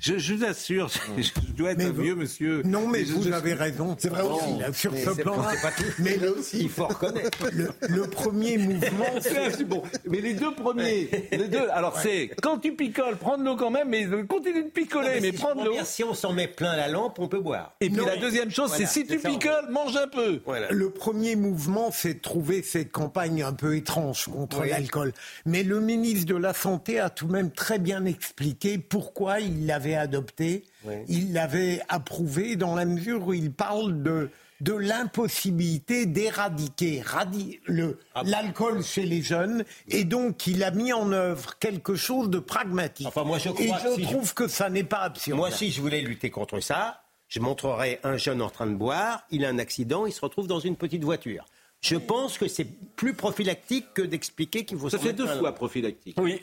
je, 0.00 0.18
je 0.18 0.34
vous 0.34 0.44
assure, 0.44 0.88
je, 1.16 1.22
je 1.22 1.52
dois 1.52 1.70
être 1.72 1.80
un 1.82 1.92
vieux 1.92 2.16
monsieur. 2.16 2.62
Non, 2.64 2.88
mais 2.88 3.04
vous 3.04 3.22
je- 3.22 3.30
avez 3.30 3.54
raison. 3.54 3.94
C'est 3.98 4.08
vrai 4.08 4.22
aussi, 4.22 4.58
là, 4.58 4.72
sur 4.72 4.90
Mais 4.92 5.04
ce 5.04 5.10
plan-là. 5.10 5.42
pas- 5.42 5.50
c'est 5.54 5.62
pas 5.62 5.70
tout. 5.70 5.84
Mais 6.00 6.16
Là 6.16 6.22
le, 6.26 6.38
aussi, 6.38 6.58
il 6.62 6.68
faut 6.68 6.86
reconnaître. 6.88 7.38
Le, 7.52 7.68
le 7.88 8.02
premier 8.08 8.58
mouvement, 8.58 9.04
C'est 9.20 9.64
bon. 9.64 9.82
Mais 10.08 10.20
les 10.20 10.34
deux 10.34 10.52
premiers, 10.54 11.08
les 11.30 11.48
deux, 11.48 11.68
alors 11.70 11.98
c'est 12.00 12.30
quand 12.42 12.58
tu 12.58 12.74
picoles, 12.74 13.16
prends 13.16 13.38
de 13.38 13.44
l'eau 13.44 13.54
quand 13.56 13.70
même, 13.70 13.88
mais 13.88 14.08
continue 14.28 14.64
de 14.64 14.68
picoler, 14.70 15.20
mais, 15.20 15.30
si 15.30 15.36
je 15.36 15.40
prends 15.40 15.50
de 15.50 15.60
comprends 15.60 15.64
l'eau. 15.78 15.84
Si 15.84 16.02
on 16.04 16.14
s'en 16.14 16.32
met 16.32 16.48
plein 16.48 16.74
la 16.76 16.88
lampe, 16.88 17.18
on 17.20 17.28
peut 17.28 17.40
boire. 17.40 17.74
Et 17.80 17.88
puis 17.90 17.98
Non. 17.98 18.06
la 18.06 18.16
deuxième 18.16 18.50
chose, 18.50 18.70
Voilà, 18.70 18.86
c'est 18.86 18.92
si 19.02 19.06
tu 19.06 19.18
picoles, 19.18 19.68
mange 19.70 19.96
un 19.96 20.08
peu. 20.08 20.40
Le 20.70 20.90
premier 20.90 21.36
mouvement, 21.36 21.90
c'est 21.92 22.14
de 22.14 22.20
trouver 22.20 22.62
cette 22.62 22.90
campagne 22.90 23.42
un 23.42 23.52
peu 23.52 23.76
étrange 23.76 24.26
contre 24.26 24.64
l'alcool. 24.64 25.12
Mais 25.46 25.62
le 25.62 25.80
ministre 25.80 26.26
de 26.26 26.36
la 26.36 26.54
Santé 26.54 26.98
a 26.98 27.08
tout 27.08 27.26
de 27.26 27.32
même 27.32 27.50
très 27.54 27.78
bien 27.78 28.04
expliqué 28.04 28.78
pourquoi 28.78 29.40
il 29.40 29.66
l'avait 29.66 29.94
adopté. 29.96 30.64
Oui. 30.84 30.94
Il 31.08 31.32
l'avait 31.32 31.80
approuvé 31.88 32.56
dans 32.56 32.74
la 32.74 32.84
mesure 32.84 33.26
où 33.26 33.32
il 33.34 33.52
parle 33.52 34.02
de 34.02 34.30
de 34.60 34.74
l'impossibilité 34.74 36.06
d'éradiquer 36.06 37.02
le- 37.66 37.98
Ah 38.14 38.22
l'alcool 38.24 38.84
chez 38.84 39.02
les 39.04 39.20
jeunes 39.20 39.64
et 39.88 40.04
donc 40.04 40.46
il 40.46 40.62
a 40.62 40.70
mis 40.70 40.92
en 40.92 41.10
œuvre 41.12 41.58
quelque 41.58 41.96
chose 41.96 42.30
de 42.30 42.38
pragmatique. 42.38 43.06
Enfin, 43.08 43.24
moi, 43.24 43.38
je 43.38 43.48
et 43.48 43.52
crois, 43.66 43.78
je 43.84 43.94
si 43.96 44.02
je- 44.04 44.08
trouve 44.08 44.34
que 44.34 44.46
ça 44.48 44.70
n'est 44.70 44.84
pas 44.84 45.00
absurde. 45.00 45.36
Moi, 45.36 45.50
si 45.50 45.70
je 45.72 45.80
voulais 45.80 46.00
lutter 46.00 46.30
contre 46.30 46.60
ça, 46.60 47.02
je 47.28 47.40
montrerais 47.40 47.98
un 48.04 48.16
jeune 48.16 48.40
en 48.40 48.50
train 48.50 48.66
de 48.66 48.74
boire, 48.74 49.24
il 49.30 49.44
a 49.44 49.48
un 49.48 49.58
accident, 49.58 50.06
il 50.06 50.12
se 50.12 50.20
retrouve 50.20 50.46
dans 50.46 50.60
une 50.60 50.76
petite 50.76 51.02
voiture. 51.02 51.44
Je 51.82 51.96
pense 51.96 52.38
que 52.38 52.46
c'est 52.46 52.64
plus 52.94 53.12
prophylactique 53.12 53.86
que 53.92 54.02
d'expliquer 54.02 54.64
qu'il 54.64 54.78
faut 54.78 54.88
Ça 54.88 54.98
s'en 54.98 55.02
fait 55.02 55.12
deux 55.12 55.26
la 55.26 55.32
fois 55.34 55.48
lampe. 55.48 55.56
prophylactique. 55.56 56.16
Oui, 56.20 56.40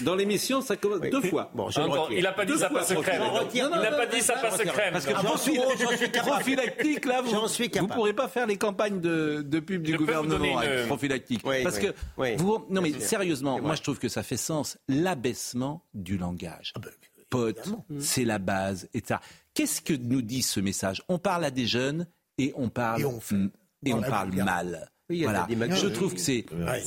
Dans 0.00 0.14
l'émission, 0.14 0.62
ça 0.62 0.76
commence 0.76 1.00
deux 1.00 1.20
fois. 1.20 1.50
Bon, 1.54 1.68
je 1.68 1.78
Encore, 1.80 2.04
retire. 2.06 2.18
il 2.18 2.22
n'a 2.24 2.32
pas 2.32 2.46
dit 2.46 2.52
Deux 2.52 2.58
ça 2.58 2.70
passe 2.70 2.88
crème. 2.94 3.22
Il 3.54 3.60
n'a 3.68 3.90
pas 3.92 4.06
dit 4.06 4.22
ça 4.22 4.34
passe 4.36 4.56
crème. 4.62 4.92
Parce 4.94 5.04
que 5.04 5.12
Ah, 5.14 5.20
j'en 5.22 5.36
suis- 5.36 5.56
profil- 5.58 5.78
j'en 5.86 5.96
suis 5.96 6.10
capable. 6.10 6.30
prophylactique, 6.36 7.04
là, 7.04 7.20
vous 7.20 7.30
J'en 7.30 7.48
suis 7.48 7.64
vous 7.64 7.70
capable. 7.70 7.92
pourrez 7.94 8.12
pas 8.14 8.28
faire 8.28 8.46
les 8.46 8.56
campagnes 8.56 9.00
de, 9.02 9.42
de 9.42 9.60
pub 9.60 9.82
du 9.82 9.92
Je 9.92 9.96
gouvernement 9.98 10.62
une- 10.62 10.66
avec 10.68 10.86
prophylactique. 10.86 11.42
Oui, 11.44 11.62
Parce 11.62 11.76
oui, 11.76 11.82
que 11.88 11.92
oui. 12.16 12.36
vous, 12.38 12.64
non 12.70 12.80
mais 12.80 12.98
sérieusement, 12.98 13.60
moi 13.60 13.74
je 13.74 13.82
trouve 13.82 13.98
que 13.98 14.08
ça 14.08 14.22
fait 14.22 14.38
sens. 14.38 14.78
L'abaissement 14.88 15.84
du 15.92 16.16
langage. 16.16 16.72
Pote, 17.28 17.60
c'est 18.00 18.24
la 18.24 18.38
base. 18.38 18.88
Et 18.94 19.02
ça. 19.06 19.20
Qu'est-ce 19.52 19.82
que 19.82 19.92
nous 19.92 20.22
dit 20.22 20.40
ce 20.40 20.60
message? 20.60 21.02
On 21.10 21.18
parle 21.18 21.44
à 21.44 21.50
des 21.50 21.66
jeunes 21.66 22.06
et 22.38 22.54
on 22.56 22.70
parle 22.70 23.02
Et 23.02 23.04
on 23.04 23.20
fait. 23.20 23.36
Et 23.84 23.92
on 23.92 24.02
parle 24.02 24.32
mal. 24.34 24.90
Oui, 25.10 25.22
voilà. 25.22 25.46
Je 25.48 25.86
trouve 25.86 26.14
que 26.14 26.20
c'est 26.20 26.44
Ouais. 26.52 26.82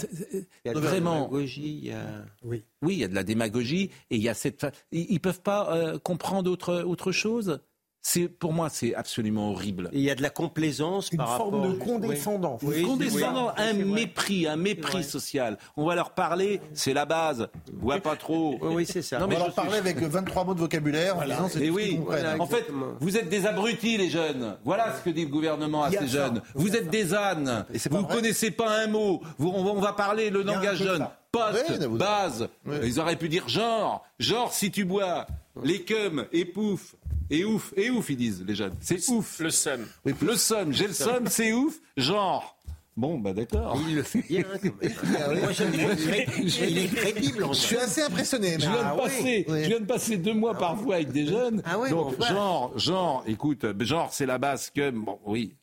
vraiment. 0.73 1.25
démagogie, 1.25 1.79
il 1.79 1.85
y 1.87 1.91
a... 1.91 2.23
Oui. 2.43 2.63
Oui, 2.83 2.93
il 2.93 2.99
y 2.99 3.03
a 3.03 3.07
de 3.07 3.15
la 3.15 3.23
démagogie 3.23 3.89
et 4.11 4.15
il 4.15 4.21
y 4.21 4.29
a 4.29 4.35
cette. 4.35 4.67
Ils, 4.91 5.07
ils 5.09 5.19
peuvent 5.19 5.41
pas 5.41 5.75
euh, 5.75 5.97
comprendre 5.97 6.51
autre 6.51 6.83
autre 6.83 7.11
chose? 7.11 7.59
C'est 8.03 8.27
pour 8.27 8.51
moi, 8.51 8.69
c'est 8.69 8.95
absolument 8.95 9.51
horrible. 9.51 9.89
Et 9.93 9.99
il 9.99 10.03
y 10.03 10.09
a 10.09 10.15
de 10.15 10.23
la 10.23 10.31
complaisance 10.31 11.09
Une 11.11 11.19
par 11.19 11.37
forme 11.37 11.55
rapport... 11.55 11.71
de 11.71 11.77
condescendance. 11.77 12.61
Oui. 12.63 12.77
Oui, 12.77 12.83
condescendant, 12.83 13.51
oui, 13.55 13.63
un 13.63 13.73
mépris, 13.73 14.47
un 14.47 14.55
mépris 14.55 15.03
social. 15.03 15.57
On 15.77 15.85
va 15.85 15.93
leur 15.93 16.11
parler, 16.11 16.61
c'est 16.73 16.93
la 16.93 17.05
base. 17.05 17.47
Bois 17.71 17.99
pas 17.99 18.15
trop. 18.15 18.57
Oui, 18.61 18.87
c'est 18.87 19.03
ça. 19.03 19.19
Non, 19.19 19.25
On 19.25 19.27
mais 19.27 19.35
va 19.35 19.39
leur 19.41 19.47
suis- 19.53 19.55
parler 19.61 19.77
avec 19.77 19.97
23 20.01 20.43
mots 20.45 20.53
de 20.55 20.59
vocabulaire 20.59 21.17
en 21.17 21.21
disant 21.25 21.47
c'est 21.47 21.59
Mais 21.59 21.67
tout 21.67 21.73
ce 21.73 21.77
oui, 21.77 21.99
voilà. 22.03 22.35
en 22.39 22.47
fait, 22.47 22.65
vous 22.99 23.17
êtes 23.17 23.29
des 23.29 23.45
abrutis, 23.45 23.97
les 23.97 24.09
jeunes. 24.09 24.57
Voilà 24.65 24.95
ce 24.97 25.03
que 25.03 25.11
dit 25.11 25.25
le 25.25 25.31
gouvernement 25.31 25.83
à 25.83 25.91
ces 25.91 25.97
ça. 25.97 26.05
jeunes. 26.07 26.41
Vous 26.55 26.75
êtes 26.75 26.89
des 26.89 27.13
ânes. 27.13 27.65
Et 27.71 27.77
Vous 27.89 27.97
ne 27.99 28.07
connaissez 28.07 28.49
pas 28.49 28.79
un 28.79 28.87
mot. 28.87 29.21
Vous, 29.37 29.51
on, 29.55 29.63
va, 29.63 29.71
on 29.71 29.79
va 29.81 29.93
parler 29.93 30.31
le 30.31 30.41
langage 30.41 30.77
jeune. 30.77 31.07
Poste, 31.31 31.87
Oui, 31.87 31.97
base. 31.97 32.49
Ils 32.83 32.99
auraient 32.99 33.15
pu 33.15 33.29
dire 33.29 33.47
genre. 33.47 34.03
Genre, 34.19 34.51
si 34.51 34.71
tu 34.71 34.85
bois. 34.85 35.27
Les 35.63 35.81
cums, 35.83 36.25
et 36.31 36.45
pouf. 36.45 36.95
Et 37.29 37.43
ouf, 37.45 37.73
et 37.77 37.89
ouf, 37.89 38.09
ils 38.09 38.17
disent, 38.17 38.43
les 38.45 38.55
jeunes. 38.55 38.75
C'est 38.81 39.07
ouf. 39.09 39.39
Le 39.39 39.49
seum. 39.49 39.85
Oui, 40.05 40.13
le 40.21 40.35
somme, 40.35 40.73
j'ai 40.73 40.87
le 40.87 40.93
somme, 40.93 41.27
c'est 41.27 41.53
ouf. 41.53 41.79
Genre. 41.97 42.57
Bon, 42.97 43.17
bah 43.17 43.31
d'accord. 43.31 43.79
Il 43.87 43.95
le 43.95 44.03
fait 44.03 44.21
bien. 44.21 44.43
Moi, 44.53 45.51
je 45.53 46.65
il 46.67 46.77
est 46.77 46.87
crédible. 46.93 47.45
En 47.45 47.53
Je 47.53 47.59
suis 47.59 47.77
assez 47.77 48.01
impressionné. 48.01 48.53
Je 48.53 48.57
viens, 48.69 48.73
Ah 48.83 48.91
de 48.95 48.99
oui, 48.99 49.03
passer, 49.07 49.45
oui. 49.47 49.63
je 49.63 49.67
viens 49.69 49.79
de 49.79 49.85
passer 49.85 50.17
deux 50.17 50.33
mois 50.33 50.57
parfois 50.57 50.95
avec 50.95 51.11
des 51.11 51.25
jeunes. 51.25 51.61
Ah 51.65 51.79
oui, 51.79 51.89
donc, 51.89 52.09
bon, 52.09 52.15
voilà. 52.17 52.33
genre, 52.33 52.77
genre, 52.77 53.23
écoute, 53.27 53.65
genre, 53.81 54.13
c'est 54.13 54.25
la 54.25 54.37
base 54.37 54.69
que. 54.69 54.91
Bon, 54.91 55.19
oui. 55.25 55.55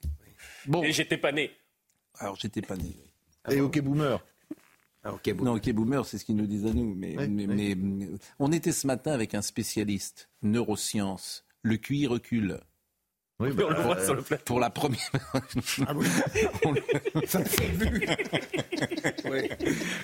Bon, 0.66 0.82
Et 0.82 0.92
j'étais 0.92 1.18
pas 1.18 1.32
né. 1.32 1.50
alors 2.18 2.36
j'étais 2.36 2.62
pas 2.62 2.76
né. 2.76 2.96
Et 3.50 3.60
OK 3.60 3.78
Boomer. 3.80 4.22
Ah. 5.04 5.12
Non, 5.42 5.54
ok, 5.54 5.70
boomer, 5.72 6.04
c'est 6.04 6.18
ce 6.18 6.24
qu'ils 6.24 6.36
nous 6.36 6.46
disent 6.46 6.66
à 6.66 6.72
nous. 6.72 6.94
Mais, 6.94 7.16
Oui, 7.16 7.28
mais, 7.28 7.46
oui. 7.46 7.74
mais, 7.76 8.08
on 8.38 8.50
était 8.52 8.72
ce 8.72 8.86
matin 8.86 9.12
avec 9.12 9.34
un 9.34 9.42
spécialiste, 9.42 10.28
neurosciences. 10.42 11.44
Le 11.62 11.76
QI 11.76 12.06
recule. 12.06 12.60
Oui, 13.40 13.50
On 13.52 13.68
le 13.68 13.74
bah, 13.74 13.80
voit 13.82 13.96
euh, 13.98 14.04
sur 14.04 14.14
le 14.16 14.22
plateau. 14.22 14.42
Pour 14.44 14.58
la 14.58 14.68
première. 14.70 15.10
Ah 15.86 15.92
oui. 15.94 16.06
Ça 17.26 17.44
s'est 17.44 17.66
vu. 17.68 18.04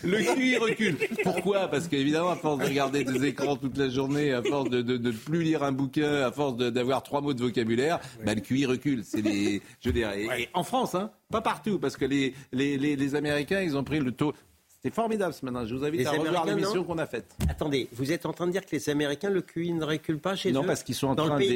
Le 0.04 0.34
QI 0.34 0.56
recule. 0.58 0.96
Pourquoi? 1.22 1.68
Parce 1.68 1.88
qu'évidemment, 1.88 2.30
à 2.30 2.36
force 2.36 2.60
de 2.60 2.64
regarder 2.66 3.02
des 3.04 3.24
écrans 3.26 3.56
toute 3.56 3.76
la 3.76 3.88
journée, 3.88 4.32
à 4.32 4.42
force 4.42 4.70
de 4.70 4.82
ne 4.82 5.10
plus 5.10 5.42
lire 5.42 5.62
un 5.64 5.72
bouquin, 5.72 6.22
à 6.22 6.30
force 6.32 6.56
d'avoir 6.56 7.02
trois 7.02 7.20
mots 7.20 7.34
de 7.34 7.40
vocabulaire, 7.42 7.98
bah, 8.24 8.34
le 8.34 8.40
QI 8.40 8.66
recule. 8.66 9.02
C'est 9.04 9.22
les, 9.22 9.60
je 9.80 9.88
veux 9.88 9.92
dire, 9.94 10.12
et- 10.12 10.42
et 10.42 10.48
en 10.54 10.62
France, 10.62 10.94
hein, 10.94 11.10
pas 11.30 11.40
partout, 11.40 11.78
parce 11.78 11.96
que 11.96 12.04
les, 12.04 12.34
les, 12.52 12.78
les, 12.78 12.94
les 12.96 13.14
Américains, 13.14 13.60
ils 13.62 13.76
ont 13.76 13.84
pris 13.84 13.98
le 14.00 14.12
taux. 14.12 14.32
C'était 14.84 14.96
formidable 14.96 15.32
ce 15.32 15.46
matin. 15.46 15.64
Je 15.64 15.74
vous 15.74 15.82
invite 15.82 16.00
Les 16.00 16.06
à 16.06 16.10
revoir 16.10 16.44
l'émission 16.44 16.74
non 16.74 16.84
qu'on 16.84 16.98
a 16.98 17.06
faite. 17.06 17.34
Attendez, 17.48 17.88
vous 17.94 18.12
êtes 18.12 18.26
en 18.26 18.34
train 18.34 18.46
de 18.46 18.52
dire 18.52 18.66
que 18.66 18.72
les 18.72 18.90
Américains, 18.90 19.30
le 19.30 19.40
QI 19.40 19.72
ne 19.72 19.82
recule 19.82 20.18
pas 20.18 20.36
chez 20.36 20.50
eux 20.50 20.52
Non, 20.52 20.62
parce 20.62 20.82
qu'ils 20.82 20.94
sont 20.94 21.06
en 21.06 21.14
Dans 21.14 21.24
train 21.24 21.34
le 21.36 21.38
pays 21.38 21.52
de- 21.52 21.54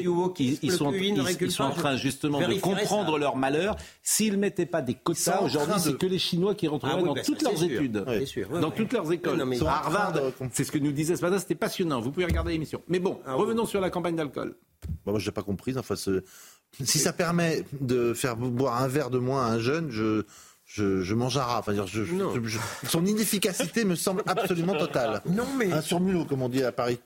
ils, 0.63 0.73
sont, 0.73 0.91
ils- 0.95 1.15
ils 1.43 1.63
en 1.63 1.71
train 1.73 1.97
justement 1.99 2.41
de 2.41 2.55
comprendre 2.59 3.13
ça. 3.13 3.19
leur 3.19 3.37
malheur. 3.37 3.77
S'ils 4.03 4.33
ne 4.33 4.39
mettaient 4.39 4.65
pas 4.65 4.81
des 4.81 4.95
quotas, 4.95 5.43
aujourd'hui, 5.43 5.75
de- 5.75 5.79
c'est 5.79 5.99
que 5.99 6.07
les 6.07 6.19
Chinois 6.19 6.55
qui 6.55 6.69
rentreraient 6.69 6.93
Ah 6.95 7.01
oui, 7.03 7.05
dans 7.05 7.13
bah 7.13 7.21
toutes 7.23 7.37
c'est 7.41 7.45
leurs 7.51 7.59
sûr. 7.59 7.71
études, 7.71 8.03
Oui. 8.09 8.17
Bien 8.17 8.27
sûr, 8.27 8.49
oui, 8.51 8.61
dans 8.63 8.71
toutes 8.71 8.95
leurs 8.95 9.13
écoles. 9.13 9.37
Non, 9.37 9.67
Harvard, 9.67 10.13
de- 10.15 10.33
c'est 10.55 10.65
ce 10.65 10.73
que 10.73 10.79
nous 10.79 10.93
disait 10.93 11.15
ce 11.17 11.21
matin, 11.23 11.39
c'était 11.39 11.55
passionnant. 11.55 12.01
Vous 12.01 12.11
pouvez 12.11 12.25
regarder 12.25 12.53
l'émission. 12.53 12.81
Mais 12.89 12.99
bon, 12.99 13.19
Ah 13.27 13.35
revenons 13.35 13.67
sur 13.67 13.83
la 13.83 13.91
campagne 13.91 14.17
d'alcool. 14.17 14.57
Bah, 15.05 15.13
moi, 15.13 15.19
je 15.19 15.27
n'ai 15.29 15.33
pas 15.35 15.43
compris. 15.43 15.77
Enfin, 15.77 15.97
si 15.97 16.99
ça 16.99 17.13
permet 17.13 17.63
de 17.83 18.15
faire 18.15 18.37
boire 18.39 18.81
un 18.83 18.89
verre 18.89 19.11
de 19.11 19.19
moins 19.19 19.45
à 19.45 19.51
un 19.51 19.59
jeune, 19.59 19.91
je, 19.91 20.23
je, 20.69 21.03
je 21.03 21.15
mange 21.15 21.37
un 21.39 21.43
rat. 21.43 21.59
Enfin, 21.61 21.73
dire, 21.73 21.87
je- 21.87 22.05
je- 22.05 22.15
Non. 22.15 22.33
je- 22.45 22.59
son 22.87 23.05
inefficacité 23.07 23.85
me 23.85 23.95
semble 23.97 24.23
absolument 24.27 24.75
totale. 24.77 25.23
Non, 25.27 25.47
mais 25.57 25.73
Un 25.73 25.81
surmulot, 25.81 26.25
comme 26.27 26.43
on 26.43 26.49
dit 26.51 26.63
à 26.63 26.71
Paris. 26.73 27.01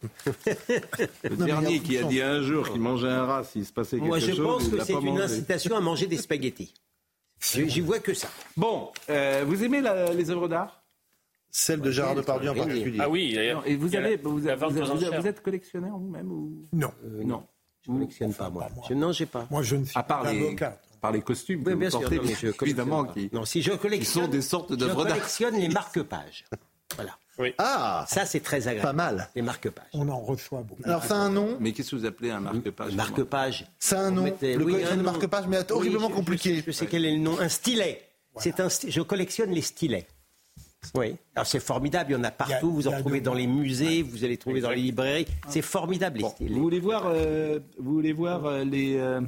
Le 1.24 1.36
Non, 1.36 1.46
dernier 1.46 1.78
qui 1.80 1.96
a 1.96 2.02
dit 2.02 2.20
un 2.20 2.42
jour 2.42 2.68
qu'il 2.70 2.80
mangeait 2.80 3.08
un 3.08 3.24
rat 3.24 3.44
s'il 3.44 3.64
se 3.64 3.72
passait 3.72 3.96
quelque 3.96 4.08
Moi, 4.08 4.18
je 4.18 4.32
chose, 4.32 4.38
pense 4.44 4.68
que 4.68 4.84
c'est 4.84 4.92
une 4.92 5.00
mangé. 5.04 5.22
incitation 5.22 5.76
à 5.76 5.80
manger 5.80 6.06
des 6.06 6.16
spaghettis. 6.18 6.74
J'y 7.40 7.80
vois 7.80 8.00
que 8.00 8.14
ça. 8.14 8.28
Bon, 8.56 8.90
euh, 9.10 9.44
vous 9.46 9.62
aimez 9.64 9.80
la- 9.80 10.12
les 10.12 10.30
œuvres 10.30 10.48
d'art? 10.48 10.82
Celle 11.54 11.80
de 11.82 11.90
Gérard 11.90 12.14
Depardieu 12.14 12.50
en 12.50 12.54
particulier. 12.54 12.98
Ah 13.00 13.08
oui, 13.08 13.34
d'ailleurs. 13.34 13.62
Et 13.66 13.76
vous 13.76 13.94
avez, 13.94 14.16
la- 14.16 14.22
vous, 14.22 14.46
avez- 14.48 14.66
vous, 14.66 15.04
avez- 15.04 15.28
êtes 15.28 15.42
collectionneur 15.42 15.96
vous-même 15.98 16.32
ou? 16.32 16.66
Non. 16.72 16.90
non 17.24 17.44
Je 17.84 17.90
ne 17.90 17.96
collectionne 17.98 18.32
pas, 18.32 18.48
moi. 18.48 18.64
pas, 18.68 18.74
moi. 18.74 18.84
Je- 18.88 18.94
non, 18.94 19.12
j'ai 19.12 19.26
pas. 19.26 19.46
Moi, 19.50 19.62
je 19.62 19.76
ne 19.76 19.84
suis 19.84 19.98
À 19.98 20.02
part 20.02 20.22
pas 20.22 20.32
les, 20.32 20.46
avocat. 20.46 20.80
Par 21.02 21.12
les 21.12 21.20
costumes 21.20 21.62
que 21.62 21.68
Oui, 21.68 21.72
vous 21.74 21.80
bien 21.80 21.90
sûr. 21.90 22.00
non, 22.00 22.08
mais 22.24 22.34
je 22.34 22.46
évidemment, 22.62 23.04
qui, 23.04 23.28
Non, 23.32 23.44
si 23.44 23.60
je 23.60 23.72
qui 23.72 23.78
collectionne, 23.78 24.24
sont 24.24 24.30
des 24.30 24.40
sortes 24.40 24.70
je 24.70 24.76
d'œuvres 24.76 25.04
d'art. 25.04 25.14
collectionne 25.14 25.56
les 25.56 25.68
marque-pages. 25.68 26.44
Voilà. 26.96 27.18
Ah, 27.58 28.06
Ça, 28.08 28.24
c'est 28.24 28.40
très 28.40 28.68
agréable. 28.68 28.82
pas 28.82 28.92
mal. 28.92 29.28
Les 29.34 29.42
marque-pages. 29.42 29.86
On 29.94 30.08
en 30.08 30.20
reçoit 30.20 30.62
beaucoup. 30.62 30.82
Alors, 30.84 31.02
c'est 31.02 31.12
un 31.12 31.28
nom. 31.30 31.56
Mais 31.60 31.72
qu'est-ce 31.72 31.90
que 31.90 31.96
vous 31.96 32.04
appelez 32.06 32.30
un 32.30 32.40
marque-page 32.40 32.94
Marque-page. 32.94 33.66
C'est 33.80 33.96
un 33.96 34.10
nom. 34.12 34.24
Le 34.40 34.56
oui, 34.64 34.72
collection 34.72 34.96
de 34.96 35.02
nom. 35.02 35.10
marque-page, 35.12 35.44
mais 35.48 35.58
Oui, 35.58 35.64
horriblement 35.70 36.08
je- 36.08 36.14
compliqué. 36.14 36.56
Je, 36.58 36.62
je 36.66 36.70
sais 36.70 36.86
quel 36.86 37.04
est 37.04 37.12
le 37.12 37.18
nom. 37.18 37.38
Un 37.40 37.48
stylet. 37.48 38.00
C'est 38.36 38.60
un. 38.60 38.68
sti- 38.68 38.90
Je 38.90 39.00
collectionne 39.00 39.50
les 39.50 39.60
stylets. 39.62 40.06
Oui. 40.94 41.14
Alors 41.36 41.46
c'est 41.46 41.60
formidable. 41.60 42.10
Il 42.10 42.14
y 42.14 42.16
en 42.16 42.24
a 42.24 42.30
partout. 42.30 42.54
A- 42.68 42.70
vous 42.72 42.88
en 42.88 42.98
trouvez 43.00 43.20
de- 43.20 43.24
dans 43.24 43.34
les 43.34 43.46
musées. 43.46 44.02
Vous 44.02 44.24
allez 44.24 44.36
trouver 44.36 44.60
dans 44.60 44.70
les 44.70 44.82
librairies. 44.82 45.26
C'est 45.48 45.62
formidable 45.62 46.16
les 46.18 46.22
Bon, 46.24 46.30
stylets. 46.30 46.54
vous 46.54 46.60
voulez 46.62 46.80
voir, 46.80 47.04
euh, 47.06 47.60
vous 47.78 47.94
voulez 47.94 48.12
voir 48.12 48.46
euh, 48.46 48.64
les, 48.64 48.96
euh, 48.96 49.20
Les 49.20 49.26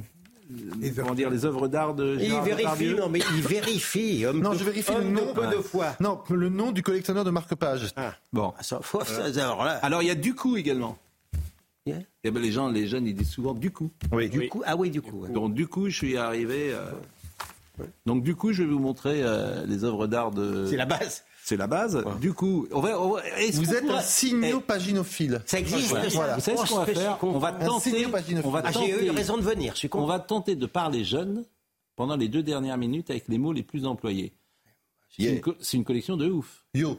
comment 0.95 1.15
dire, 1.15 1.29
les 1.29 1.45
œuvres 1.45 1.67
d'art 1.67 1.93
de 1.93 2.17
Et 2.19 2.27
il 2.27 2.39
vérifie. 2.41 2.93
Non 2.95 3.09
mais 3.09 3.19
il 3.35 3.41
vérifie. 3.41 4.25
Homme 4.25 4.41
Non, 4.41 4.53
de- 4.53 4.57
je 4.57 4.63
vérifie 4.63 4.91
le 4.91 4.97
homme 4.99 5.11
nom. 5.13 5.25
de 5.27 5.31
peu 5.39 5.47
de 5.47 5.61
foi. 5.61 5.95
Non, 5.99 6.19
le 6.29 6.49
nom 6.49 6.71
du 6.71 6.83
collectionneur 6.83 7.23
de 7.23 7.31
marque-page. 7.31 7.93
Bon. 8.33 8.53
Ah, 8.57 8.63
ça, 8.63 8.79
faut- 8.81 9.03
ça, 9.03 9.25
alors 9.25 9.63
là. 9.65 9.79
Alors 9.81 10.01
il 10.01 10.07
y 10.07 10.11
a 10.11 10.15
du 10.15 10.35
coup 10.35 10.57
également. 10.57 10.97
Yeah. 11.87 11.97
Eh 12.23 12.31
ben, 12.31 12.41
les 12.41 12.51
gens, 12.51 12.67
les 12.69 12.87
jeunes, 12.87 13.05
ils 13.05 13.13
disent 13.13 13.29
souvent 13.29 13.53
du 13.53 13.69
coup. 13.71 13.91
Oui. 14.11 14.27
Du 14.29 14.49
coup, 14.49 14.63
ah 14.65 14.75
oui, 14.75 14.89
du 14.89 15.01
coup. 15.03 15.21
ouais. 15.21 15.29
Donc 15.29 15.53
du 15.53 15.67
coup, 15.67 15.89
je 15.89 15.95
suis 15.95 16.17
arrivé. 16.17 16.71
euh, 16.73 16.89
Donc 18.07 18.23
du 18.23 18.35
coup, 18.35 18.53
je 18.53 18.63
vais 18.63 18.69
vous 18.69 18.79
montrer 18.79 19.21
euh, 19.23 19.65
les 19.67 19.83
œuvres 19.83 20.07
d'art 20.07 20.31
de. 20.31 20.65
C'est 20.67 20.77
la 20.77 20.85
base. 20.85 21.23
C'est 21.45 21.57
la 21.57 21.67
base. 21.67 22.03
Du 22.19 22.33
coup, 22.33 22.67
on 22.71 22.79
va, 22.79 22.97
vous 22.97 23.73
êtes 23.75 23.87
un 23.87 24.01
signopaginophile. 24.01 25.43
Ça 25.45 25.59
existe. 25.59 25.95
Voilà. 26.15 26.33
Vous 26.33 26.41
savez 26.41 26.57
ce 26.57 26.67
qu'on 26.67 26.79
va 26.79 26.85
faire 26.87 27.19
On 27.21 27.37
va 27.37 27.51
tenter. 27.51 28.07
On 28.43 28.49
va 28.49 28.63
tenter. 28.63 28.87
J'ai 28.87 29.05
eu 29.05 29.11
raison 29.11 29.37
de 29.37 29.43
venir. 29.43 29.73
Je 29.73 29.77
suis 29.77 29.89
On 29.93 30.07
va 30.07 30.17
tenter 30.17 30.55
de 30.55 30.65
parler 30.65 31.03
jeunes 31.03 31.45
pendant 31.95 32.15
les 32.15 32.29
deux 32.29 32.41
dernières 32.41 32.79
minutes 32.79 33.11
avec 33.11 33.27
les 33.27 33.37
mots 33.37 33.53
les 33.53 33.61
plus 33.61 33.85
employés. 33.85 34.33
C'est 35.09 35.39
une, 35.73 35.83
collection 35.83 36.17
de 36.17 36.31
ouf. 36.31 36.65
Yo. 36.73 36.97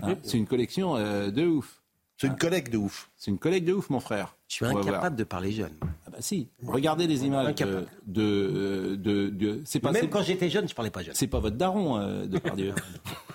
Hein, 0.00 0.16
c'est 0.22 0.38
une 0.38 0.46
collection 0.46 0.96
euh, 0.96 1.30
de 1.30 1.44
ouf. 1.46 1.82
C'est 2.16 2.28
une 2.28 2.36
collègue 2.36 2.70
de 2.70 2.78
ouf. 2.78 3.10
C'est 3.18 3.30
une 3.30 3.38
collègue 3.38 3.66
de 3.66 3.74
ouf, 3.74 3.90
mon 3.90 4.00
frère. 4.00 4.34
Je 4.54 4.64
suis 4.64 4.76
incapable 4.76 5.16
de 5.16 5.24
parler 5.24 5.50
jeune. 5.50 5.72
Ah 5.82 6.10
bah 6.12 6.18
si. 6.20 6.48
Regardez 6.64 7.08
les 7.08 7.24
images 7.24 7.56
de, 7.56 7.86
de, 8.06 9.28
de, 9.28 9.62
c'est 9.64 9.80
pas, 9.80 9.90
Même 9.90 10.08
quand 10.08 10.22
j'étais 10.22 10.48
jeune, 10.48 10.68
je 10.68 10.74
parlais 10.74 10.92
pas 10.92 11.02
jeune. 11.02 11.14
C'est 11.16 11.26
pas 11.26 11.40
votre 11.40 11.56
daron 11.56 11.98
euh, 11.98 12.26
de 12.26 12.38
Pardieu. 12.38 12.72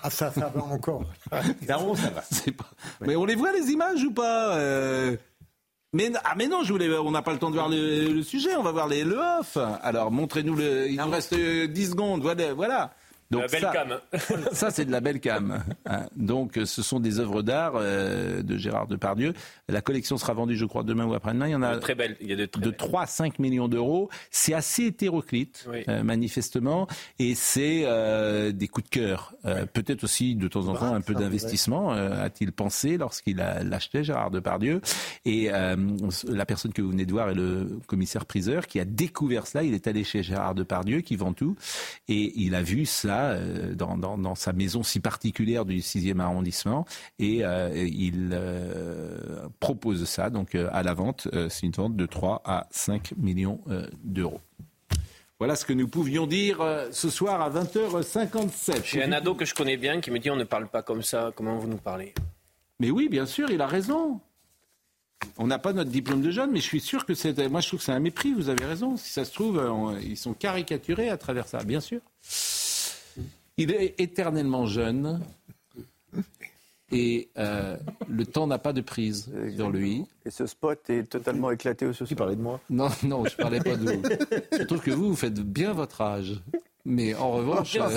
ah 0.02 0.08
ça, 0.08 0.30
ça 0.30 0.48
va 0.48 0.62
encore. 0.62 1.04
daron, 1.66 1.94
ça 1.94 2.08
va. 2.08 2.22
Pas... 2.22 2.70
Mais 3.02 3.16
on 3.16 3.26
les 3.26 3.34
voit 3.34 3.52
les 3.52 3.70
images 3.70 4.02
ou 4.02 4.12
pas 4.12 4.56
euh... 4.56 5.14
Mais, 5.92 6.10
ah 6.24 6.34
mais 6.38 6.46
non, 6.46 6.62
je 6.62 6.72
voulais, 6.72 6.88
on 6.96 7.10
n'a 7.10 7.20
pas 7.20 7.32
le 7.32 7.38
temps 7.38 7.50
de 7.50 7.56
voir 7.56 7.68
le, 7.68 8.22
sujet, 8.22 8.54
on 8.56 8.62
va 8.62 8.72
voir 8.72 8.88
les, 8.88 9.04
le 9.04 9.18
off. 9.40 9.58
Alors 9.82 10.10
montrez-nous 10.10 10.54
le. 10.54 10.88
Il 10.88 10.96
nous 10.96 11.10
reste 11.10 11.34
10 11.34 11.90
secondes, 11.90 12.22
voilà. 12.22 12.94
Donc 13.30 13.42
la 13.42 13.48
belle 13.48 13.60
ça, 13.60 13.72
cam. 13.72 14.00
ça 14.52 14.70
c'est 14.70 14.84
de 14.84 14.92
la 14.92 15.00
belle 15.00 15.20
cam. 15.20 15.62
Hein. 15.86 16.06
Donc 16.16 16.58
ce 16.64 16.82
sont 16.82 17.00
des 17.00 17.20
œuvres 17.20 17.42
d'art 17.42 17.74
euh, 17.76 18.42
de 18.42 18.56
Gérard 18.56 18.86
Depardieu. 18.86 19.34
La 19.68 19.80
collection 19.80 20.16
sera 20.18 20.34
vendue, 20.34 20.56
je 20.56 20.64
crois, 20.64 20.82
demain 20.82 21.04
ou 21.04 21.14
après-demain. 21.14 21.48
Il 21.48 21.52
y 21.52 21.54
en 21.54 21.62
a, 21.62 21.76
très 21.78 21.94
belle. 21.94 22.16
Il 22.20 22.28
y 22.28 22.32
a 22.32 22.36
de, 22.36 22.46
très 22.46 22.60
de 22.60 22.70
3 22.70 23.02
à 23.02 23.06
5 23.06 23.38
millions 23.38 23.68
d'euros. 23.68 24.10
C'est 24.30 24.54
assez 24.54 24.86
hétéroclite, 24.86 25.68
euh, 25.88 26.02
manifestement, 26.02 26.88
et 27.18 27.34
c'est 27.34 27.82
euh, 27.84 28.52
des 28.52 28.68
coups 28.68 28.88
de 28.88 28.90
cœur. 28.90 29.34
Euh, 29.44 29.66
peut-être 29.66 30.04
aussi 30.04 30.34
de 30.34 30.48
temps 30.48 30.68
en 30.68 30.74
temps 30.74 30.94
un 30.94 31.00
peu 31.00 31.14
d'investissement, 31.14 31.92
euh, 31.92 32.24
a-t-il 32.24 32.52
pensé 32.52 32.96
lorsqu'il 32.96 33.36
l'achetait, 33.36 34.04
Gérard 34.04 34.30
Depardieu. 34.30 34.80
Et 35.24 35.50
la 35.50 36.46
personne 36.46 36.72
que 36.72 36.82
vous 36.82 36.90
venez 36.90 37.06
de 37.06 37.12
voir 37.12 37.30
est 37.30 37.34
le 37.34 37.78
commissaire 37.86 38.26
priseur 38.26 38.66
qui 38.66 38.80
a 38.80 38.84
découvert 38.84 39.46
cela. 39.46 39.64
Il 39.64 39.74
est 39.74 39.86
allé 39.86 40.04
chez 40.04 40.22
Gérard 40.22 40.54
Depardieu, 40.54 41.00
qui 41.00 41.16
vend 41.16 41.32
tout, 41.32 41.56
et 42.08 42.32
il 42.36 42.54
a 42.54 42.62
vu 42.62 42.86
ça 42.86 43.19
euh, 43.30 43.74
dans, 43.74 43.96
dans, 43.96 44.34
sa 44.34 44.52
maison 44.52 44.82
si 44.82 45.00
particulière 45.00 45.64
du 45.64 45.78
6e 45.78 46.20
arrondissement 46.20 46.86
et 47.18 47.44
euh, 47.44 47.70
il 47.74 48.30
euh, 48.32 49.48
propose 49.58 50.04
ça 50.04 50.30
donc 50.30 50.54
à 50.54 50.82
la 50.82 50.94
vente. 50.94 51.28
C'est 51.48 51.66
une 51.66 51.72
vente 51.72 51.96
de 51.96 52.06
3 52.06 52.42
à 52.44 52.66
5 52.70 53.12
millions 53.16 53.60
d'euros. 54.02 54.40
Voilà 55.38 55.56
ce 55.56 55.64
que 55.64 55.72
nous 55.72 55.88
pouvions 55.88 56.26
dire 56.26 56.58
ce 56.90 57.08
soir 57.08 57.40
à 57.40 57.50
20h57. 57.50 58.82
J'ai 58.84 59.02
un 59.02 59.12
ado 59.12 59.34
que 59.34 59.44
je 59.44 59.54
connais 59.54 59.76
bien 59.76 60.00
qui 60.00 60.10
me 60.10 60.18
dit 60.18 60.30
on 60.30 60.36
ne 60.36 60.44
parle 60.44 60.68
pas 60.68 60.82
comme 60.82 61.02
ça, 61.02 61.32
comment 61.34 61.58
vous 61.58 61.68
nous 61.68 61.78
parlez? 61.78 62.14
Mais 62.78 62.90
oui, 62.90 63.08
bien 63.08 63.26
sûr, 63.26 63.50
il 63.50 63.60
a 63.60 63.66
raison. 63.66 64.20
On 65.36 65.46
n'a 65.46 65.58
pas 65.58 65.72
notre 65.72 65.90
diplôme 65.90 66.22
de 66.22 66.30
jeune, 66.30 66.50
mais 66.50 66.60
je 66.60 66.66
suis 66.66 66.80
sûr 66.80 67.04
que 67.04 67.14
c'est. 67.14 67.48
Moi, 67.48 67.60
je 67.60 67.68
trouve 67.68 67.78
que 67.78 67.84
c'est 67.84 67.92
un 67.92 68.00
mépris, 68.00 68.32
vous 68.32 68.48
avez 68.48 68.64
raison. 68.64 68.96
Si 68.96 69.12
ça 69.12 69.24
se 69.24 69.32
trouve, 69.32 69.62
ils 70.02 70.16
sont 70.16 70.34
caricaturés 70.34 71.10
à 71.10 71.16
travers 71.16 71.46
ça, 71.46 71.62
bien 71.64 71.80
sûr. 71.80 72.00
Il 73.60 73.72
est 73.72 73.94
éternellement 73.98 74.64
jeune 74.64 75.20
et 76.92 77.28
euh, 77.36 77.76
le 78.08 78.24
temps 78.24 78.46
n'a 78.46 78.56
pas 78.56 78.72
de 78.72 78.80
prise 78.80 79.30
sur 79.54 79.68
lui. 79.68 80.06
Et 80.24 80.30
ce 80.30 80.46
spot 80.46 80.88
est 80.88 81.02
totalement 81.02 81.50
éclaté 81.50 81.84
au 81.84 81.92
sous 81.92 82.06
Tu 82.06 82.16
parlais 82.16 82.36
de 82.36 82.40
moi? 82.40 82.58
Non, 82.70 82.88
non, 83.02 83.26
je 83.26 83.36
parlais 83.36 83.60
pas 83.60 83.76
de 83.76 83.84
vous. 83.84 84.02
Je 84.58 84.62
trouve 84.62 84.80
que 84.80 84.90
vous, 84.90 85.08
vous 85.10 85.16
faites 85.16 85.34
bien 85.34 85.74
votre 85.74 86.00
âge. 86.00 86.40
Mais 86.86 87.14
en 87.14 87.32
revanche. 87.32 87.76
Euh... 87.76 87.90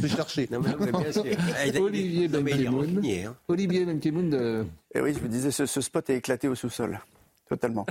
Je 0.00 0.06
chercher. 0.08 0.48
Non, 0.50 0.60
mais, 0.60 0.90
bien 0.90 1.12
sûr. 1.12 1.24
Olivier 1.80 2.26
Benkemoun. 2.26 3.00
Hein. 3.04 3.36
Olivier 3.46 3.84
Benkemoun 3.84 4.30
de. 4.30 4.66
Et 4.92 4.98
eh 4.98 5.00
oui, 5.00 5.14
je 5.14 5.20
me 5.20 5.28
disais, 5.28 5.52
ce, 5.52 5.66
ce 5.66 5.80
spot 5.80 6.10
est 6.10 6.16
éclaté 6.16 6.48
au 6.48 6.56
sous-sol. 6.56 6.98
Totalement. 7.48 7.86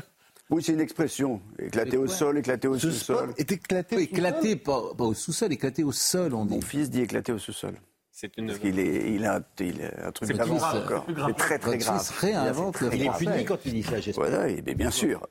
Oui, 0.52 0.62
c'est 0.62 0.74
une 0.74 0.82
expression. 0.82 1.42
Éclaté 1.58 1.98
au 1.98 2.08
sol, 2.08 2.38
éclaté 2.38 2.68
au 2.68 2.78
sous-sol. 2.78 3.34
Est 3.38 3.52
éclaté, 3.52 4.02
éclaté 4.02 4.58
pas, 4.58 4.80
au 4.98 5.14
sous-sol, 5.14 5.54
éclaté 5.54 5.84
au 5.84 5.94
sol, 5.94 6.34
on 6.34 6.46
dit. 6.46 6.56
Mon 6.56 6.62
fils 6.62 6.90
dit 6.90 7.02
éclaté 7.02 7.32
au 7.32 7.38
sous-sol. 7.38 7.76
C'est 8.12 8.38
une. 8.38 8.48
Parce 8.48 8.60
qu'il 8.60 8.78
est, 8.78 9.14
il 9.14 9.26
a, 9.26 9.42
il 9.62 9.82
a 9.82 10.08
un 10.08 10.12
truc 10.12 10.30
grave 10.30 10.52
encore. 10.52 11.06
C'est 11.28 11.38
très 11.38 11.58
très 11.58 11.78
grave. 11.78 12.00
Fils 12.00 12.10
réinvente 12.12 12.82
le 12.82 12.94
Il 12.94 13.06
est 13.06 13.18
puni 13.18 13.46
quand 13.46 13.66
il 13.66 13.74
dit 13.74 13.84
ça, 13.84 14.00
j'espère. 14.02 14.30
Voilà, 14.30 14.62
bien 14.62 14.92
sûr. 14.92 15.26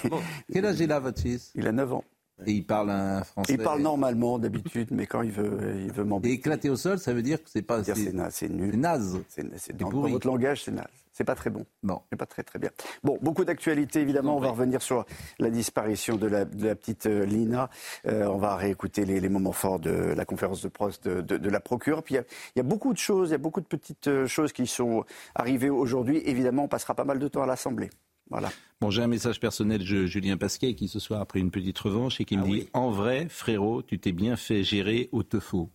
Quel 0.52 0.66
âge 0.66 0.80
il 0.80 0.90
a 0.90 0.98
votre 0.98 1.22
fils? 1.22 1.52
Il 1.54 1.66
a 1.68 1.72
9 1.72 1.92
ans. 1.92 2.04
Et 2.46 2.52
il 2.52 2.66
parle 2.66 2.90
un 2.90 3.22
français. 3.22 3.54
Il 3.54 3.58
parle 3.58 3.80
normalement 3.80 4.38
d'habitude, 4.38 4.88
mais 4.90 5.06
quand 5.06 5.22
il 5.22 5.30
veut, 5.30 5.76
il 5.80 5.92
veut 5.92 6.04
m'embêter. 6.04 6.34
éclaté 6.34 6.68
au 6.68 6.76
sol, 6.76 6.98
ça 6.98 7.12
veut 7.12 7.22
dire 7.22 7.42
que 7.42 7.48
c'est 7.48 7.62
pas. 7.62 7.82
C'est 7.84 8.12
naze, 8.12 8.34
c'est 8.34 8.48
naze. 8.48 9.20
C'est 9.28 9.76
dans, 9.76 9.90
votre 9.90 10.26
langage, 10.26 10.64
c'est 10.64 10.72
naze. 10.72 10.86
C'est 11.14 11.24
pas 11.24 11.36
très 11.36 11.48
bon. 11.48 11.64
Non. 11.84 12.02
C'est 12.10 12.18
pas 12.18 12.26
très 12.26 12.42
très 12.42 12.58
bien. 12.58 12.70
Bon, 13.04 13.18
beaucoup 13.22 13.44
d'actualités 13.44 14.00
évidemment. 14.00 14.36
On 14.36 14.40
va 14.40 14.50
revenir 14.50 14.82
sur 14.82 15.06
la 15.38 15.48
disparition 15.48 16.16
de 16.16 16.26
la, 16.26 16.44
petite 16.44 17.06
euh, 17.06 17.24
Lina. 17.24 17.70
Euh, 18.06 18.26
on 18.26 18.36
va 18.36 18.56
réécouter 18.56 19.04
les, 19.04 19.28
moments 19.28 19.52
forts 19.52 19.78
de 19.78 19.90
la 19.90 20.24
conférence 20.24 20.60
de 20.62 20.68
presse 20.68 21.00
de, 21.00 21.48
la 21.48 21.60
procureure. 21.60 22.02
Puis 22.02 22.16
il 22.16 22.58
y, 22.58 22.60
a 22.60 22.64
beaucoup 22.64 22.92
de 22.92 22.98
choses, 22.98 23.28
il 23.28 23.32
y 23.32 23.36
a 23.36 23.38
beaucoup 23.38 23.60
de 23.60 23.66
petites 23.66 24.08
euh, 24.08 24.26
choses 24.26 24.52
qui 24.52 24.66
sont 24.66 25.04
arrivées 25.36 25.70
aujourd'hui. 25.70 26.20
Évidemment, 26.24 26.64
on 26.64 26.68
passera 26.68 26.94
pas 26.94 27.04
mal 27.04 27.20
de 27.20 27.28
temps 27.28 27.42
à 27.42 27.46
l'Assemblée. 27.46 27.90
Voilà. 28.30 28.50
Bon, 28.80 28.90
j'ai 28.90 29.02
un 29.02 29.06
message 29.06 29.40
personnel 29.40 29.80
de 29.80 30.06
Julien 30.06 30.36
Pasquet 30.36 30.74
qui 30.74 30.88
ce 30.88 30.98
soir 30.98 31.20
a 31.20 31.26
pris 31.26 31.40
une 31.40 31.50
petite 31.50 31.78
revanche 31.78 32.20
et 32.20 32.24
qui 32.24 32.36
me 32.36 32.44
ah 32.44 32.46
dit 32.46 32.68
En 32.72 32.90
vrai, 32.90 33.26
frérot, 33.28 33.82
tu 33.82 33.98
t'es 33.98 34.12
bien 34.12 34.36
fait 34.36 34.62
gérer 34.62 35.08
au 35.12 35.22
te 35.22 35.40
faux. 35.40 35.70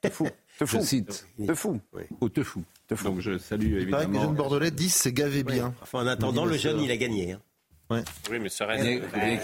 Te 0.00 0.10
fou. 0.10 0.28
Te 0.58 0.66
fou. 0.66 0.78
Je 0.78 0.84
cite. 0.84 1.26
Te 1.46 1.54
fou. 1.54 1.80
Au 2.20 2.28
te 2.28 2.42
fou. 2.42 2.64
Donc 3.04 3.20
je 3.20 3.38
salue 3.38 3.74
évidemment. 3.74 3.82
Il 3.82 3.90
paraît 3.90 4.06
que 4.06 4.12
les 4.12 4.20
jeunes 4.20 4.34
bordelais 4.34 4.70
disent 4.70 4.94
c'est 4.94 5.12
gavé 5.12 5.42
bien. 5.42 5.74
Enfin, 5.82 6.04
en 6.04 6.06
attendant, 6.06 6.44
le 6.44 6.56
jeune, 6.56 6.80
il 6.80 6.90
a 6.90 6.96
gagné. 6.96 7.32
Hein. 7.32 7.42
Ouais. 7.88 8.02
Oui, 8.30 8.38
mais 8.40 8.48
ça 8.48 8.66
reste. 8.66 8.84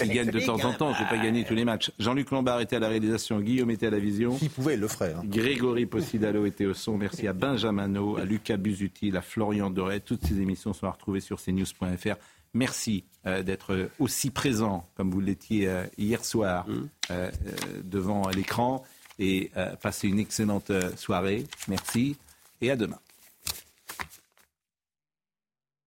Il 0.02 0.08
gagne 0.12 0.30
de 0.30 0.40
temps 0.40 0.62
en 0.64 0.72
temps, 0.72 0.92
je 0.94 1.02
n'ai 1.02 1.08
pas 1.08 1.18
gagné 1.18 1.44
tous 1.44 1.54
les 1.54 1.64
matchs. 1.64 1.92
Jean-Luc 1.98 2.30
Lombard 2.30 2.60
était 2.60 2.76
à 2.76 2.80
la 2.80 2.88
réalisation, 2.88 3.40
Guillaume 3.40 3.70
était 3.70 3.86
à 3.86 3.90
la 3.90 3.98
vision. 3.98 4.36
Qui 4.36 4.48
pouvait, 4.48 4.76
le 4.76 4.88
frère. 4.88 5.18
Hein. 5.18 5.24
Grégory 5.24 5.86
Possidalo 5.86 6.44
était 6.46 6.66
au 6.66 6.74
son. 6.74 6.96
Merci 6.98 7.28
à 7.28 7.32
Benjamin 7.32 7.94
à 8.16 8.24
Lucas 8.24 8.56
Buzuti, 8.56 9.16
à 9.16 9.22
Florian 9.22 9.70
Doré. 9.70 10.00
Toutes 10.00 10.26
ces 10.26 10.40
émissions 10.40 10.72
sont 10.72 10.86
à 10.86 10.90
retrouver 10.90 11.20
sur 11.20 11.40
cnews.fr. 11.40 12.16
Merci 12.54 13.04
euh, 13.26 13.42
d'être 13.42 13.88
aussi 13.98 14.30
présent, 14.30 14.86
comme 14.96 15.10
vous 15.10 15.20
l'étiez 15.20 15.68
euh, 15.68 15.84
hier 15.96 16.24
soir, 16.24 16.66
mmh. 16.68 16.88
euh, 17.10 17.30
devant 17.84 18.28
l'écran. 18.28 18.82
Et 19.18 19.52
passez 19.80 20.08
une 20.08 20.18
excellente 20.18 20.72
soirée. 20.96 21.44
Merci 21.68 22.16
et 22.60 22.70
à 22.72 22.76
demain. 22.76 22.98